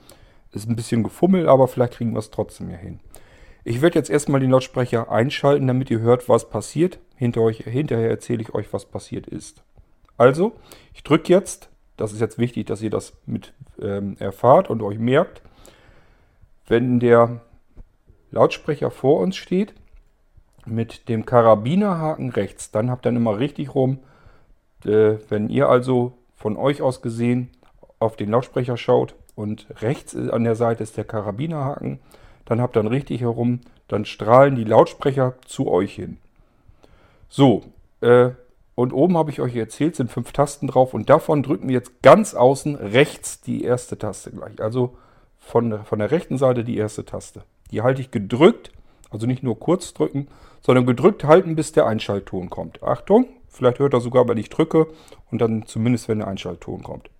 Ist 0.50 0.68
ein 0.68 0.74
bisschen 0.74 1.04
gefummelt, 1.04 1.46
aber 1.46 1.68
vielleicht 1.68 1.92
kriegen 1.92 2.10
wir 2.10 2.18
es 2.18 2.32
trotzdem 2.32 2.70
ja 2.70 2.76
hin. 2.76 2.98
Ich 3.64 3.82
werde 3.82 3.98
jetzt 3.98 4.10
erstmal 4.10 4.40
den 4.40 4.50
Lautsprecher 4.50 5.10
einschalten, 5.10 5.66
damit 5.66 5.90
ihr 5.90 6.00
hört, 6.00 6.28
was 6.28 6.48
passiert. 6.48 6.98
Hinter 7.16 7.42
euch, 7.42 7.58
hinterher 7.58 8.08
erzähle 8.08 8.42
ich 8.42 8.54
euch, 8.54 8.72
was 8.72 8.86
passiert 8.86 9.26
ist. 9.26 9.62
Also, 10.16 10.52
ich 10.94 11.02
drücke 11.02 11.32
jetzt, 11.32 11.68
das 11.96 12.12
ist 12.12 12.20
jetzt 12.20 12.38
wichtig, 12.38 12.66
dass 12.66 12.80
ihr 12.82 12.90
das 12.90 13.12
mit 13.26 13.52
ähm, 13.80 14.16
erfahrt 14.18 14.70
und 14.70 14.82
euch 14.82 14.98
merkt, 14.98 15.42
wenn 16.66 17.00
der 17.00 17.40
Lautsprecher 18.30 18.90
vor 18.90 19.20
uns 19.20 19.36
steht, 19.36 19.74
mit 20.66 21.08
dem 21.08 21.26
Karabinerhaken 21.26 22.30
rechts, 22.30 22.70
dann 22.70 22.90
habt 22.90 23.06
ihr 23.06 23.10
immer 23.10 23.38
richtig 23.38 23.74
rum, 23.74 23.98
äh, 24.84 25.16
wenn 25.28 25.48
ihr 25.48 25.68
also 25.68 26.12
von 26.36 26.56
euch 26.56 26.80
aus 26.80 27.02
gesehen 27.02 27.50
auf 27.98 28.16
den 28.16 28.30
Lautsprecher 28.30 28.76
schaut 28.76 29.14
und 29.34 29.66
rechts 29.82 30.14
an 30.16 30.44
der 30.44 30.54
Seite 30.54 30.82
ist 30.82 30.96
der 30.96 31.04
Karabinerhaken, 31.04 32.00
dann 32.50 32.60
habt 32.60 32.76
ihr 32.76 32.82
dann 32.82 32.92
richtig 32.92 33.20
herum, 33.20 33.60
dann 33.86 34.04
strahlen 34.04 34.56
die 34.56 34.64
Lautsprecher 34.64 35.34
zu 35.46 35.68
euch 35.68 35.94
hin. 35.94 36.18
So, 37.28 37.62
äh, 38.00 38.30
und 38.74 38.92
oben 38.92 39.16
habe 39.16 39.30
ich 39.30 39.40
euch 39.40 39.54
erzählt, 39.54 39.94
sind 39.94 40.10
fünf 40.10 40.32
Tasten 40.32 40.66
drauf 40.66 40.92
und 40.92 41.08
davon 41.08 41.44
drücken 41.44 41.68
wir 41.68 41.74
jetzt 41.74 42.02
ganz 42.02 42.34
außen 42.34 42.74
rechts 42.74 43.40
die 43.40 43.62
erste 43.62 43.98
Taste 43.98 44.32
gleich. 44.32 44.60
Also 44.60 44.96
von, 45.38 45.84
von 45.84 46.00
der 46.00 46.10
rechten 46.10 46.38
Seite 46.38 46.64
die 46.64 46.76
erste 46.76 47.04
Taste. 47.04 47.44
Die 47.70 47.82
halte 47.82 48.00
ich 48.00 48.10
gedrückt, 48.10 48.72
also 49.10 49.28
nicht 49.28 49.44
nur 49.44 49.60
kurz 49.60 49.94
drücken, 49.94 50.26
sondern 50.60 50.86
gedrückt 50.86 51.22
halten, 51.22 51.54
bis 51.54 51.70
der 51.70 51.86
Einschaltton 51.86 52.50
kommt. 52.50 52.82
Achtung, 52.82 53.26
vielleicht 53.48 53.78
hört 53.78 53.94
er 53.94 54.00
sogar, 54.00 54.26
wenn 54.28 54.38
ich 54.38 54.48
drücke 54.48 54.88
und 55.30 55.40
dann 55.40 55.66
zumindest, 55.66 56.08
wenn 56.08 56.18
der 56.18 56.28
Einschaltton 56.28 56.82
kommt. 56.82 57.10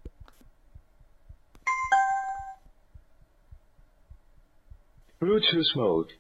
Bluetooth 5.21 5.77
Mode. 5.77 6.15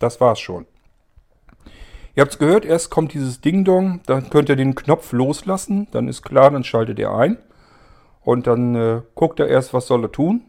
Das 0.00 0.20
war's 0.20 0.40
schon. 0.40 0.66
Ihr 2.16 2.22
habt 2.22 2.32
es 2.32 2.38
gehört, 2.40 2.64
erst 2.64 2.90
kommt 2.90 3.14
dieses 3.14 3.40
Ding-Dong, 3.40 4.00
dann 4.06 4.30
könnt 4.30 4.48
ihr 4.48 4.56
den 4.56 4.74
Knopf 4.74 5.12
loslassen, 5.12 5.86
dann 5.92 6.08
ist 6.08 6.22
klar, 6.22 6.50
dann 6.50 6.64
schaltet 6.64 6.98
er 6.98 7.14
ein. 7.14 7.38
Und 8.24 8.48
dann 8.48 8.74
äh, 8.74 9.02
guckt 9.14 9.38
er 9.38 9.46
erst, 9.46 9.72
was 9.72 9.86
soll 9.86 10.02
er 10.02 10.10
tun. 10.10 10.42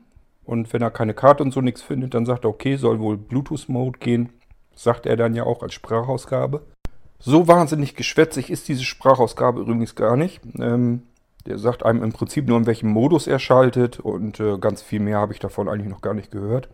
Und 0.43 0.73
wenn 0.73 0.81
er 0.81 0.89
keine 0.89 1.13
Karte 1.13 1.43
und 1.43 1.51
so 1.51 1.61
nichts 1.61 1.83
findet, 1.83 2.15
dann 2.15 2.25
sagt 2.25 2.45
er, 2.45 2.49
okay, 2.49 2.77
soll 2.77 2.99
wohl 2.99 3.17
Bluetooth-Mode 3.17 3.99
gehen. 3.99 4.33
Sagt 4.73 5.05
er 5.05 5.17
dann 5.17 5.35
ja 5.35 5.43
auch 5.43 5.61
als 5.61 5.75
Sprachausgabe. 5.75 6.65
So 7.19 7.47
wahnsinnig 7.47 7.95
geschwätzig 7.95 8.49
ist 8.49 8.67
diese 8.69 8.83
Sprachausgabe 8.83 9.61
übrigens 9.61 9.93
gar 9.93 10.17
nicht. 10.17 10.41
Ähm, 10.59 11.03
der 11.47 11.57
sagt 11.57 11.85
einem 11.85 12.03
im 12.03 12.11
Prinzip 12.11 12.47
nur, 12.47 12.57
in 12.57 12.65
welchem 12.65 12.89
Modus 12.89 13.25
er 13.25 13.39
schaltet 13.39 13.99
und 13.99 14.39
äh, 14.39 14.57
ganz 14.57 14.81
viel 14.81 14.99
mehr 14.99 15.17
habe 15.17 15.33
ich 15.33 15.39
davon 15.39 15.69
eigentlich 15.69 15.89
noch 15.89 16.01
gar 16.01 16.13
nicht 16.13 16.31
gehört. 16.31 16.69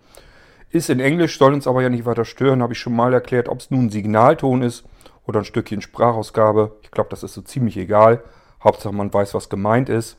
Ist 0.71 0.89
in 0.89 0.99
Englisch, 0.99 1.37
soll 1.37 1.53
uns 1.53 1.67
aber 1.67 1.83
ja 1.83 1.89
nicht 1.89 2.05
weiter 2.05 2.25
stören, 2.25 2.63
habe 2.63 2.73
ich 2.73 2.79
schon 2.79 2.95
mal 2.95 3.13
erklärt, 3.13 3.47
ob 3.47 3.59
es 3.59 3.69
nun 3.69 3.85
ein 3.85 3.89
Signalton 3.91 4.63
ist 4.63 4.83
oder 5.27 5.39
ein 5.39 5.45
Stückchen 5.45 5.81
Sprachausgabe. 5.81 6.71
Ich 6.81 6.91
glaube, 6.91 7.11
das 7.11 7.21
ist 7.21 7.33
so 7.35 7.41
ziemlich 7.41 7.77
egal. 7.77 8.23
Hauptsache 8.63 8.93
man 8.93 9.13
weiß, 9.13 9.33
was 9.35 9.49
gemeint 9.49 9.89
ist. 9.89 10.17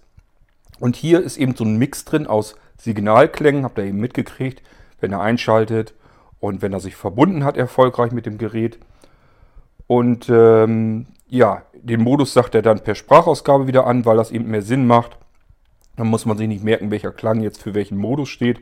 Und 0.79 0.97
hier 0.97 1.21
ist 1.21 1.37
eben 1.37 1.57
so 1.57 1.65
ein 1.65 1.77
Mix 1.77 2.05
drin 2.05 2.27
aus 2.27 2.57
Signalklängen, 2.79 3.65
habt 3.65 3.79
ihr 3.79 3.85
eben 3.85 3.99
mitgekriegt, 3.99 4.63
wenn 5.01 5.13
er 5.13 5.21
einschaltet 5.21 5.95
und 6.41 6.63
wenn 6.63 6.73
er 6.73 6.81
sich 6.81 6.95
verbunden 6.95 7.45
hat 7.45 7.57
erfolgreich 7.57 8.13
mit 8.13 8.27
dem 8.27 8.39
Gerät. 8.39 8.79
Und 9.87 10.29
ähm, 10.29 11.07
ja, 11.27 11.63
den 11.75 12.03
Modus 12.03 12.33
sagt 12.33 12.55
er 12.55 12.63
dann 12.63 12.83
per 12.83 12.95
Sprachausgabe 12.95 13.67
wieder 13.67 13.87
an, 13.87 14.05
weil 14.05 14.17
das 14.17 14.31
eben 14.31 14.51
mehr 14.51 14.63
Sinn 14.63 14.87
macht. 14.87 15.19
Dann 15.97 16.09
muss 16.09 16.27
man 16.27 16.37
sich 16.37 16.49
nicht 16.49 16.65
merken, 16.65 16.91
welcher 16.91 17.13
Klang 17.13 17.41
jetzt 17.41 17.63
für 17.63 17.75
welchen 17.75 17.99
Modus 17.99 18.29
steht, 18.29 18.61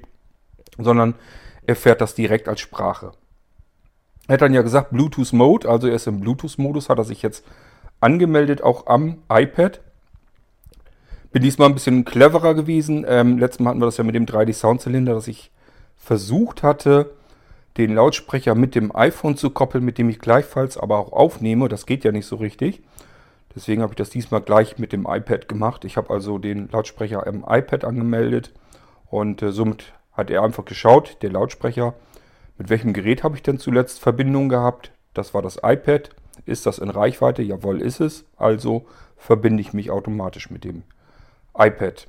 sondern 0.78 1.14
erfährt 1.66 2.00
das 2.00 2.14
direkt 2.14 2.48
als 2.48 2.60
Sprache. 2.60 3.12
Er 4.28 4.34
hat 4.34 4.42
dann 4.42 4.54
ja 4.54 4.62
gesagt 4.62 4.90
Bluetooth 4.90 5.32
Mode, 5.32 5.68
also 5.68 5.88
er 5.88 5.94
ist 5.94 6.06
im 6.06 6.20
Bluetooth-Modus, 6.20 6.88
hat 6.88 6.98
er 6.98 7.04
sich 7.04 7.22
jetzt 7.22 7.44
angemeldet, 8.00 8.62
auch 8.62 8.86
am 8.86 9.18
iPad. 9.28 9.80
Bin 11.32 11.42
diesmal 11.42 11.68
ein 11.68 11.74
bisschen 11.74 12.04
cleverer 12.04 12.54
gewesen. 12.54 13.04
Ähm, 13.08 13.38
letztes 13.38 13.60
Mal 13.60 13.70
hatten 13.70 13.80
wir 13.80 13.86
das 13.86 13.96
ja 13.96 14.04
mit 14.04 14.14
dem 14.14 14.26
3D-Soundzylinder, 14.26 15.14
dass 15.14 15.28
ich 15.28 15.50
versucht 15.96 16.62
hatte, 16.62 17.14
den 17.76 17.94
Lautsprecher 17.94 18.54
mit 18.54 18.74
dem 18.74 18.94
iPhone 18.94 19.36
zu 19.36 19.50
koppeln, 19.50 19.84
mit 19.84 19.98
dem 19.98 20.08
ich 20.08 20.18
gleichfalls 20.18 20.76
aber 20.76 20.98
auch 20.98 21.12
aufnehme. 21.12 21.68
Das 21.68 21.86
geht 21.86 22.04
ja 22.04 22.12
nicht 22.12 22.26
so 22.26 22.36
richtig. 22.36 22.82
Deswegen 23.54 23.82
habe 23.82 23.92
ich 23.92 23.96
das 23.96 24.10
diesmal 24.10 24.40
gleich 24.40 24.78
mit 24.78 24.92
dem 24.92 25.06
iPad 25.08 25.48
gemacht. 25.48 25.84
Ich 25.84 25.96
habe 25.96 26.10
also 26.10 26.38
den 26.38 26.68
Lautsprecher 26.68 27.26
am 27.26 27.44
iPad 27.46 27.84
angemeldet 27.84 28.52
und 29.10 29.42
äh, 29.42 29.52
somit 29.52 29.92
hat 30.12 30.30
er 30.30 30.42
einfach 30.42 30.64
geschaut, 30.64 31.18
der 31.22 31.30
Lautsprecher, 31.30 31.94
mit 32.58 32.70
welchem 32.70 32.92
Gerät 32.92 33.22
habe 33.22 33.36
ich 33.36 33.42
denn 33.42 33.58
zuletzt 33.58 34.00
Verbindung 34.00 34.48
gehabt? 34.48 34.92
Das 35.14 35.34
war 35.34 35.42
das 35.42 35.58
iPad. 35.62 36.10
Ist 36.46 36.66
das 36.66 36.78
in 36.78 36.90
Reichweite? 36.90 37.42
Jawohl, 37.42 37.80
ist 37.80 38.00
es. 38.00 38.24
Also 38.36 38.86
verbinde 39.16 39.60
ich 39.60 39.72
mich 39.72 39.90
automatisch 39.90 40.50
mit 40.50 40.64
dem 40.64 40.82
iPad. 41.56 42.08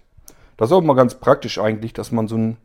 Das 0.57 0.69
ist 0.69 0.73
auch 0.73 0.81
mal 0.81 0.95
ganz 0.95 1.15
praktisch 1.15 1.59
eigentlich, 1.59 1.93
dass 1.93 2.11
man 2.11 2.27
so 2.27 2.35
einen 2.35 2.57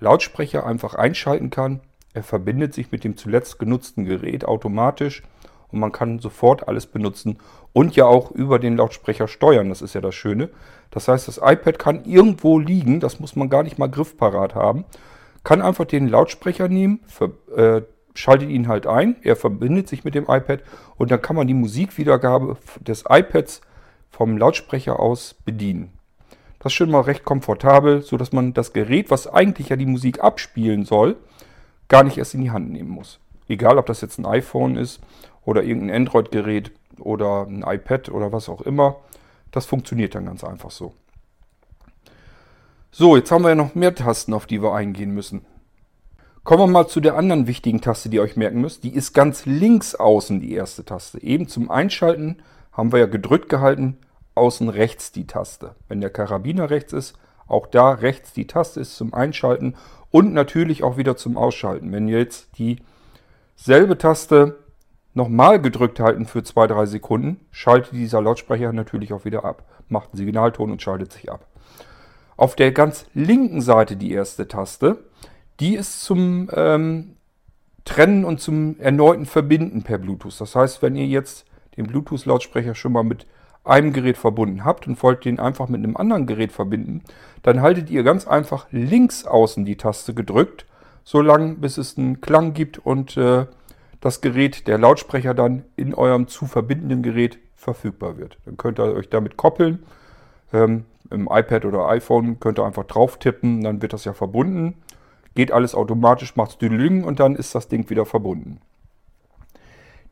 Lautsprecher 0.00 0.66
einfach 0.66 0.94
einschalten 0.94 1.50
kann. 1.50 1.80
Er 2.14 2.22
verbindet 2.22 2.72
sich 2.72 2.92
mit 2.92 3.04
dem 3.04 3.16
zuletzt 3.16 3.58
genutzten 3.58 4.04
Gerät 4.04 4.44
automatisch 4.44 5.22
und 5.70 5.80
man 5.80 5.90
kann 5.90 6.20
sofort 6.20 6.68
alles 6.68 6.86
benutzen 6.86 7.38
und 7.72 7.96
ja 7.96 8.06
auch 8.06 8.30
über 8.30 8.60
den 8.60 8.76
Lautsprecher 8.76 9.26
steuern. 9.26 9.68
Das 9.68 9.82
ist 9.82 9.94
ja 9.94 10.00
das 10.00 10.14
Schöne. 10.14 10.48
Das 10.92 11.08
heißt, 11.08 11.26
das 11.26 11.38
iPad 11.38 11.78
kann 11.78 12.04
irgendwo 12.04 12.60
liegen, 12.60 13.00
das 13.00 13.18
muss 13.18 13.34
man 13.34 13.50
gar 13.50 13.64
nicht 13.64 13.78
mal 13.78 13.90
griffparat 13.90 14.54
haben. 14.54 14.84
Kann 15.42 15.60
einfach 15.60 15.84
den 15.84 16.08
Lautsprecher 16.08 16.68
nehmen, 16.68 17.00
ver, 17.06 17.30
äh, 17.54 17.82
schaltet 18.14 18.48
ihn 18.48 18.68
halt 18.68 18.86
ein, 18.86 19.16
er 19.22 19.34
verbindet 19.34 19.88
sich 19.88 20.04
mit 20.04 20.14
dem 20.14 20.24
iPad 20.28 20.62
und 20.96 21.10
dann 21.10 21.20
kann 21.20 21.34
man 21.34 21.48
die 21.48 21.54
Musikwiedergabe 21.54 22.56
des 22.80 23.04
iPads 23.08 23.60
vom 24.08 24.38
Lautsprecher 24.38 25.00
aus 25.00 25.34
bedienen. 25.44 25.90
Das 26.60 26.72
ist 26.72 26.76
schon 26.76 26.92
mal 26.92 27.00
recht 27.00 27.24
komfortabel, 27.24 28.02
so 28.02 28.16
dass 28.16 28.32
man 28.32 28.54
das 28.54 28.72
Gerät, 28.72 29.10
was 29.10 29.26
eigentlich 29.26 29.70
ja 29.70 29.76
die 29.76 29.84
Musik 29.84 30.22
abspielen 30.22 30.84
soll, 30.84 31.16
gar 31.88 32.04
nicht 32.04 32.18
erst 32.18 32.34
in 32.34 32.40
die 32.40 32.50
Hand 32.50 32.70
nehmen 32.70 32.90
muss. 32.90 33.20
Egal, 33.48 33.78
ob 33.78 33.86
das 33.86 34.00
jetzt 34.00 34.18
ein 34.18 34.26
iPhone 34.26 34.76
ist 34.76 35.00
oder 35.44 35.62
irgendein 35.62 35.96
Android-Gerät 36.02 36.72
oder 36.98 37.46
ein 37.46 37.62
iPad 37.62 38.08
oder 38.08 38.32
was 38.32 38.48
auch 38.48 38.62
immer. 38.62 38.96
Das 39.50 39.66
funktioniert 39.66 40.14
dann 40.14 40.26
ganz 40.26 40.44
einfach 40.44 40.70
so. 40.70 40.94
So, 42.90 43.16
jetzt 43.16 43.30
haben 43.30 43.42
wir 43.42 43.50
ja 43.50 43.54
noch 43.54 43.74
mehr 43.74 43.94
Tasten, 43.94 44.34
auf 44.34 44.46
die 44.46 44.62
wir 44.62 44.72
eingehen 44.72 45.10
müssen. 45.10 45.44
Kommen 46.44 46.62
wir 46.62 46.66
mal 46.66 46.86
zu 46.86 47.00
der 47.00 47.16
anderen 47.16 47.46
wichtigen 47.46 47.80
Taste, 47.80 48.08
die 48.08 48.16
ihr 48.16 48.22
euch 48.22 48.36
merken 48.36 48.60
müsst. 48.60 48.84
Die 48.84 48.94
ist 48.94 49.14
ganz 49.14 49.46
links 49.46 49.94
außen 49.94 50.40
die 50.40 50.52
erste 50.52 50.84
Taste. 50.84 51.22
Eben 51.22 51.48
zum 51.48 51.70
Einschalten 51.70 52.42
haben 52.72 52.92
wir 52.92 53.00
ja 53.00 53.06
gedrückt 53.06 53.48
gehalten, 53.48 53.96
außen 54.34 54.68
rechts 54.68 55.10
die 55.10 55.26
Taste. 55.26 55.74
Wenn 55.88 56.00
der 56.00 56.10
Karabiner 56.10 56.70
rechts 56.70 56.92
ist, 56.92 57.14
auch 57.46 57.66
da 57.66 57.90
rechts 57.90 58.32
die 58.32 58.46
Taste 58.46 58.80
ist 58.80 58.96
zum 58.96 59.14
Einschalten 59.14 59.74
und 60.10 60.32
natürlich 60.32 60.82
auch 60.82 60.96
wieder 60.96 61.16
zum 61.16 61.36
Ausschalten. 61.36 61.92
Wenn 61.92 62.08
ihr 62.08 62.18
jetzt 62.18 62.48
dieselbe 62.58 63.98
Taste 63.98 64.58
nochmal 65.12 65.60
gedrückt 65.60 66.00
halten 66.00 66.26
für 66.26 66.40
2-3 66.40 66.86
Sekunden, 66.86 67.40
schaltet 67.50 67.92
dieser 67.92 68.20
Lautsprecher 68.20 68.72
natürlich 68.72 69.12
auch 69.12 69.24
wieder 69.24 69.44
ab. 69.44 69.64
Macht 69.88 70.10
einen 70.12 70.18
Signalton 70.18 70.70
und 70.70 70.82
schaltet 70.82 71.12
sich 71.12 71.30
ab. 71.30 71.46
Auf 72.36 72.56
der 72.56 72.72
ganz 72.72 73.06
linken 73.14 73.60
Seite 73.60 73.96
die 73.96 74.12
erste 74.12 74.48
Taste, 74.48 74.98
die 75.60 75.76
ist 75.76 76.02
zum 76.02 76.50
ähm, 76.52 77.16
Trennen 77.84 78.24
und 78.24 78.40
zum 78.40 78.80
erneuten 78.80 79.26
Verbinden 79.26 79.82
per 79.82 79.98
Bluetooth. 79.98 80.40
Das 80.40 80.56
heißt, 80.56 80.82
wenn 80.82 80.96
ihr 80.96 81.06
jetzt 81.06 81.44
den 81.76 81.86
Bluetooth-Lautsprecher 81.86 82.74
schon 82.74 82.92
mal 82.92 83.04
mit 83.04 83.26
einem 83.64 83.92
Gerät 83.92 84.18
verbunden 84.18 84.64
habt 84.64 84.86
und 84.86 85.02
wollt 85.02 85.24
den 85.24 85.40
einfach 85.40 85.68
mit 85.68 85.82
einem 85.82 85.96
anderen 85.96 86.26
Gerät 86.26 86.52
verbinden, 86.52 87.02
dann 87.42 87.62
haltet 87.62 87.90
ihr 87.90 88.02
ganz 88.02 88.26
einfach 88.26 88.66
links 88.70 89.24
außen 89.24 89.64
die 89.64 89.76
Taste 89.76 90.14
gedrückt, 90.14 90.66
solange 91.02 91.54
bis 91.54 91.78
es 91.78 91.98
einen 91.98 92.20
Klang 92.20 92.52
gibt 92.52 92.78
und 92.78 93.16
äh, 93.16 93.46
das 94.00 94.20
Gerät, 94.20 94.66
der 94.66 94.78
Lautsprecher 94.78 95.32
dann 95.32 95.64
in 95.76 95.94
eurem 95.94 96.28
zu 96.28 96.46
verbindenden 96.46 97.02
Gerät 97.02 97.38
verfügbar 97.56 98.18
wird. 98.18 98.36
Dann 98.44 98.58
könnt 98.58 98.78
ihr 98.78 98.94
euch 98.94 99.08
damit 99.08 99.38
koppeln. 99.38 99.82
Ähm, 100.52 100.84
Im 101.10 101.28
iPad 101.30 101.64
oder 101.64 101.88
iPhone 101.88 102.38
könnt 102.38 102.58
ihr 102.58 102.64
einfach 102.64 102.84
drauf 102.84 103.18
tippen, 103.18 103.62
dann 103.62 103.80
wird 103.80 103.94
das 103.94 104.04
ja 104.04 104.12
verbunden. 104.12 104.74
Geht 105.34 105.52
alles 105.52 105.74
automatisch, 105.74 106.36
macht 106.36 106.60
Düdelling 106.60 107.02
und 107.04 107.18
dann 107.18 107.34
ist 107.34 107.54
das 107.54 107.68
Ding 107.68 107.88
wieder 107.88 108.04
verbunden. 108.04 108.60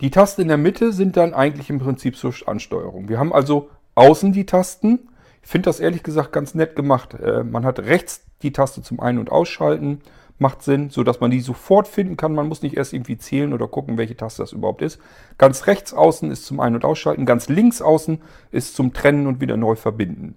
Die 0.02 0.10
Tasten 0.10 0.42
in 0.42 0.48
der 0.48 0.58
Mitte 0.58 0.92
sind 0.92 1.16
dann 1.16 1.32
eigentlich 1.32 1.70
im 1.70 1.78
Prinzip 1.78 2.16
zur 2.16 2.34
Ansteuerung. 2.46 3.08
Wir 3.08 3.20
haben 3.20 3.32
also 3.32 3.70
außen 3.94 4.32
die 4.32 4.46
Tasten. 4.46 5.08
Ich 5.44 5.48
finde 5.48 5.66
das 5.66 5.78
ehrlich 5.78 6.02
gesagt 6.02 6.32
ganz 6.32 6.56
nett 6.56 6.74
gemacht. 6.74 7.14
Äh, 7.14 7.44
man 7.44 7.64
hat 7.64 7.78
rechts 7.78 8.24
die 8.42 8.52
Taste 8.52 8.82
zum 8.82 8.98
Ein- 8.98 9.18
und 9.18 9.30
Ausschalten 9.30 10.00
macht 10.40 10.62
Sinn, 10.62 10.90
sodass 10.90 11.20
man 11.20 11.30
die 11.30 11.38
sofort 11.38 11.86
finden 11.86 12.16
kann. 12.16 12.34
Man 12.34 12.48
muss 12.48 12.62
nicht 12.62 12.76
erst 12.76 12.92
irgendwie 12.92 13.16
zählen 13.16 13.52
oder 13.52 13.68
gucken, 13.68 13.96
welche 13.96 14.16
Taste 14.16 14.42
das 14.42 14.52
überhaupt 14.52 14.82
ist. 14.82 15.00
Ganz 15.38 15.68
rechts 15.68 15.94
außen 15.94 16.32
ist 16.32 16.46
zum 16.46 16.58
Ein- 16.58 16.74
und 16.74 16.84
Ausschalten, 16.84 17.24
ganz 17.24 17.48
links 17.48 17.80
außen 17.80 18.20
ist 18.50 18.74
zum 18.74 18.92
Trennen 18.92 19.28
und 19.28 19.40
wieder 19.40 19.56
neu 19.56 19.76
verbinden. 19.76 20.36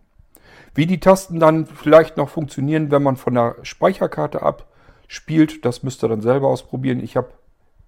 Wie 0.76 0.86
die 0.86 1.00
Tasten 1.00 1.40
dann 1.40 1.66
vielleicht 1.66 2.18
noch 2.18 2.30
funktionieren, 2.30 2.92
wenn 2.92 3.02
man 3.02 3.16
von 3.16 3.34
der 3.34 3.56
Speicherkarte 3.64 4.44
abspielt, 4.44 5.66
das 5.66 5.82
müsst 5.82 6.04
ihr 6.04 6.10
dann 6.10 6.22
selber 6.22 6.50
ausprobieren. 6.50 7.00
Ich 7.04 7.18
habe 7.18 7.30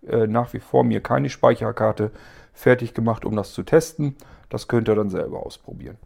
äh, 0.10 0.28
nach 0.28 0.54
wie 0.54 0.60
vor 0.60 0.84
mir 0.84 1.02
keine 1.02 1.30
Speicherkarte 1.30 2.12
fertig 2.54 2.94
gemacht, 2.94 3.26
um 3.26 3.36
das 3.36 3.54
zu 3.54 3.64
testen. 3.64 4.16
Das 4.50 4.68
könnt 4.68 4.88
ihr 4.90 4.96
dann 4.96 5.10
selber 5.10 5.46
ausprobieren. 5.46 5.98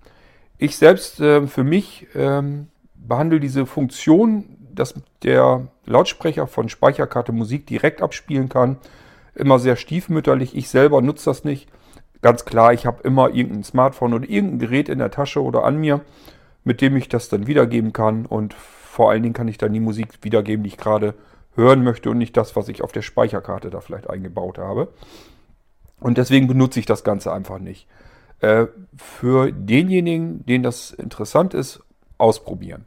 Ich 0.57 0.77
selbst 0.77 1.19
äh, 1.19 1.47
für 1.47 1.63
mich 1.63 2.07
ähm, 2.15 2.67
behandle 2.95 3.39
diese 3.39 3.65
Funktion, 3.65 4.57
dass 4.73 4.93
der 5.23 5.67
Lautsprecher 5.85 6.47
von 6.47 6.69
Speicherkarte 6.69 7.31
Musik 7.31 7.65
direkt 7.65 8.01
abspielen 8.01 8.49
kann, 8.49 8.77
immer 9.35 9.59
sehr 9.59 9.75
stiefmütterlich. 9.75 10.55
Ich 10.55 10.69
selber 10.69 11.01
nutze 11.01 11.25
das 11.25 11.43
nicht. 11.43 11.69
Ganz 12.21 12.45
klar, 12.45 12.73
ich 12.73 12.85
habe 12.85 13.01
immer 13.03 13.33
irgendein 13.33 13.63
Smartphone 13.63 14.13
oder 14.13 14.29
irgendein 14.29 14.59
Gerät 14.59 14.89
in 14.89 14.99
der 14.99 15.11
Tasche 15.11 15.41
oder 15.41 15.63
an 15.63 15.77
mir, 15.77 16.01
mit 16.63 16.81
dem 16.81 16.95
ich 16.95 17.09
das 17.09 17.29
dann 17.29 17.47
wiedergeben 17.47 17.93
kann. 17.93 18.25
Und 18.25 18.53
vor 18.53 19.09
allen 19.09 19.23
Dingen 19.23 19.33
kann 19.33 19.47
ich 19.47 19.57
dann 19.57 19.73
die 19.73 19.79
Musik 19.79 20.19
wiedergeben, 20.21 20.63
die 20.63 20.69
ich 20.69 20.77
gerade 20.77 21.15
hören 21.55 21.83
möchte 21.83 22.09
und 22.09 22.17
nicht 22.17 22.37
das, 22.37 22.55
was 22.55 22.69
ich 22.69 22.81
auf 22.81 22.91
der 22.91 23.01
Speicherkarte 23.01 23.69
da 23.69 23.81
vielleicht 23.81 24.09
eingebaut 24.09 24.57
habe. 24.57 24.89
Und 25.99 26.17
deswegen 26.17 26.47
benutze 26.47 26.79
ich 26.79 26.85
das 26.85 27.03
Ganze 27.03 27.31
einfach 27.31 27.59
nicht. 27.59 27.87
Äh, 28.39 28.67
für 28.95 29.51
denjenigen, 29.51 30.45
den 30.45 30.63
das 30.63 30.91
interessant 30.91 31.53
ist, 31.53 31.81
ausprobieren. 32.17 32.85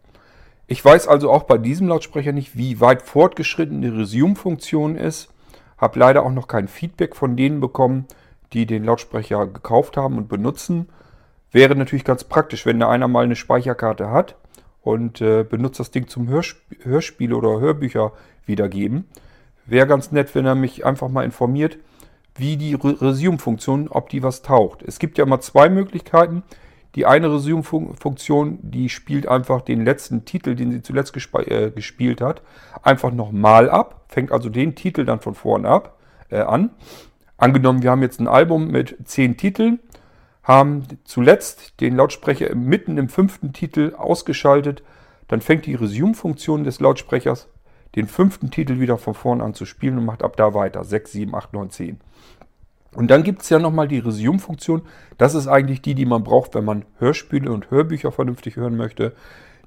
Ich 0.67 0.85
weiß 0.85 1.09
also 1.09 1.31
auch 1.31 1.45
bei 1.45 1.59
diesem 1.59 1.89
Lautsprecher 1.89 2.33
nicht, 2.33 2.57
wie 2.57 2.81
weit 2.81 3.03
fortgeschritten 3.03 3.83
die 3.83 3.89
Resume-Funktion 3.89 4.97
ist. 4.97 5.29
Habe 5.77 5.99
leider 5.99 6.25
auch 6.25 6.33
noch 6.33 6.49
kein 6.49 6.69
Feedback 6.69 7.15
von 7.15 7.37
denen 7.37 7.61
bekommen, 7.61 8.07
die 8.53 8.65
den 8.65 8.85
Lautsprecher 8.85 9.47
gekauft 9.47 9.97
haben 9.97 10.17
und 10.17 10.29
benutzen. 10.29 10.89
Wäre 11.53 11.77
natürlich 11.77 12.05
ganz 12.05 12.25
praktisch, 12.25 12.65
wenn 12.65 12.81
da 12.81 12.89
einer 12.89 13.09
mal 13.09 13.25
eine 13.25 13.37
Speicherkarte 13.37 14.11
hat 14.11 14.37
und 14.85 15.21
äh, 15.21 15.45
benutzt 15.45 15.81
das 15.81 15.91
Ding 15.91 16.09
zum 16.09 16.29
Hörsp 16.29 16.59
Hörspiele 16.83 17.35
oder 17.35 17.59
Hörbücher 17.59 18.13
wiedergeben. 18.47 19.07
Wäre 19.67 19.87
ganz 19.87 20.13
nett, 20.13 20.35
wenn 20.35 20.45
er 20.45 20.55
mich 20.55 20.85
einfach 20.85 21.09
mal 21.09 21.25
informiert, 21.25 21.79
wie 22.37 22.57
die 22.57 22.75
Resume-Funktion, 22.75 23.89
ob 23.89 24.11
die 24.11 24.23
was 24.23 24.43
taucht. 24.43 24.83
Es 24.83 24.99
gibt 24.99 25.19
ja 25.19 25.25
immer 25.25 25.41
zwei 25.41 25.69
Möglichkeiten. 25.69 26.43
Die 26.97 27.07
eine 27.07 27.33
Resume-Funktion, 27.33 28.59
die 28.63 28.89
spielt 28.89 29.27
einfach 29.27 29.63
den 29.63 29.85
letzten 29.85 30.25
Titel, 30.25 30.55
den 30.55 30.71
sie 30.71 30.83
zuletzt 30.83 31.17
äh, 31.17 31.71
gespielt 31.71 32.21
hat, 32.21 32.43
einfach 32.83 33.13
nochmal 33.13 33.71
ab. 33.71 34.05
Fängt 34.09 34.31
also 34.31 34.49
den 34.49 34.75
Titel 34.75 35.05
dann 35.05 35.21
von 35.21 35.35
vorn 35.35 35.65
ab 35.67 35.99
äh, 36.31 36.41
an. 36.41 36.71
Angenommen, 37.37 37.83
wir 37.83 37.91
haben 37.91 38.03
jetzt 38.03 38.21
ein 38.21 38.29
Album 38.29 38.71
mit 38.71 38.97
zehn 39.05 39.37
Titeln, 39.37 39.81
haben 40.45 40.87
zuletzt 41.05 41.81
den 41.81 41.97
Lautsprecher 41.97 42.55
mitten 42.55 42.99
im 42.99 43.09
fünften 43.09 43.53
Titel 43.53 43.95
ausgeschaltet, 43.97 44.83
dann 45.29 45.41
fängt 45.41 45.67
die 45.67 45.75
Resume-Funktion 45.75 46.65
des 46.65 46.81
Lautsprechers 46.81 47.49
den 47.97 48.07
fünften 48.07 48.51
Titel 48.51 48.81
wieder 48.81 48.99
von 48.99 49.15
vorn 49.15 49.41
an 49.41 49.55
zu 49.55 49.65
spielen 49.67 49.99
und 49.99 50.05
macht 50.05 50.23
ab 50.23 50.37
da 50.37 50.53
weiter. 50.53 50.85
6, 50.85 51.13
7, 51.13 51.35
8, 51.35 51.53
9, 51.53 51.71
10. 51.71 52.01
Und 52.95 53.11
dann 53.11 53.23
gibt 53.23 53.43
es 53.43 53.51
ja 53.51 53.59
nochmal 53.59 53.89
die 53.89 53.99
Resume-Funktion. 53.99 54.83
Das 55.19 55.35
ist 55.35 55.49
eigentlich 55.49 55.83
die, 55.83 55.95
die 55.95 56.07
man 56.07 56.23
braucht, 56.23 56.55
wenn 56.55 56.65
man 56.65 56.85
Hörspiele 56.99 57.51
und 57.51 57.71
Hörbücher 57.71 58.13
vernünftig 58.13 58.57
hören 58.57 58.77
möchte, 58.77 59.15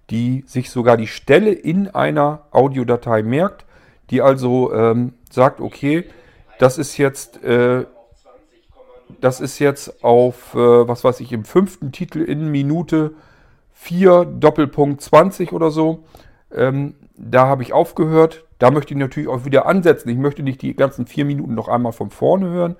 die 0.10 0.44
sich 0.48 0.70
sogar 0.70 0.96
die 0.96 1.08
Stelle 1.08 1.52
in 1.52 1.90
einer 1.90 2.44
Audiodatei 2.52 3.24
merkt, 3.24 3.66
die 4.10 4.22
also 4.22 4.74
ähm, 4.74 5.14
sagt, 5.30 5.60
okay, 5.60 6.06
das 6.60 6.78
ist 6.78 6.98
jetzt, 6.98 7.44
äh, 7.44 7.86
das 9.22 9.40
ist 9.40 9.60
jetzt 9.60 10.04
auf, 10.04 10.54
äh, 10.54 10.88
was 10.88 11.04
weiß 11.04 11.20
ich, 11.20 11.32
im 11.32 11.46
fünften 11.46 11.92
Titel 11.92 12.20
in 12.22 12.50
Minute 12.52 13.14
4 13.74 14.26
Doppelpunkt 14.26 15.02
20 15.02 15.54
oder 15.54 15.72
so. 15.72 16.04
Ähm, 16.54 16.96
da 17.16 17.48
habe 17.48 17.64
ich 17.64 17.74
aufgehört. 17.74 18.46
Da 18.60 18.72
möchte 18.72 18.94
ich 18.94 19.00
natürlich 19.00 19.30
auch 19.30 19.46
wieder 19.46 19.66
ansetzen. 19.66 20.10
Ich 20.10 20.18
möchte 20.18 20.44
nicht 20.44 20.62
die 20.62 20.76
ganzen 20.76 21.06
vier 21.06 21.26
Minuten 21.26 21.54
noch 21.54 21.68
einmal 21.68 21.92
von 21.92 22.10
vorne 22.10 22.48
hören, 22.48 22.76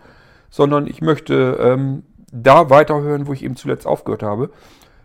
sondern 0.50 0.88
ich 0.88 1.02
möchte 1.02 1.58
ähm, 1.62 2.04
da 2.32 2.70
weiterhören, 2.70 3.28
wo 3.28 3.34
ich 3.34 3.44
eben 3.44 3.56
zuletzt 3.56 3.86
aufgehört 3.86 4.24
habe. 4.24 4.50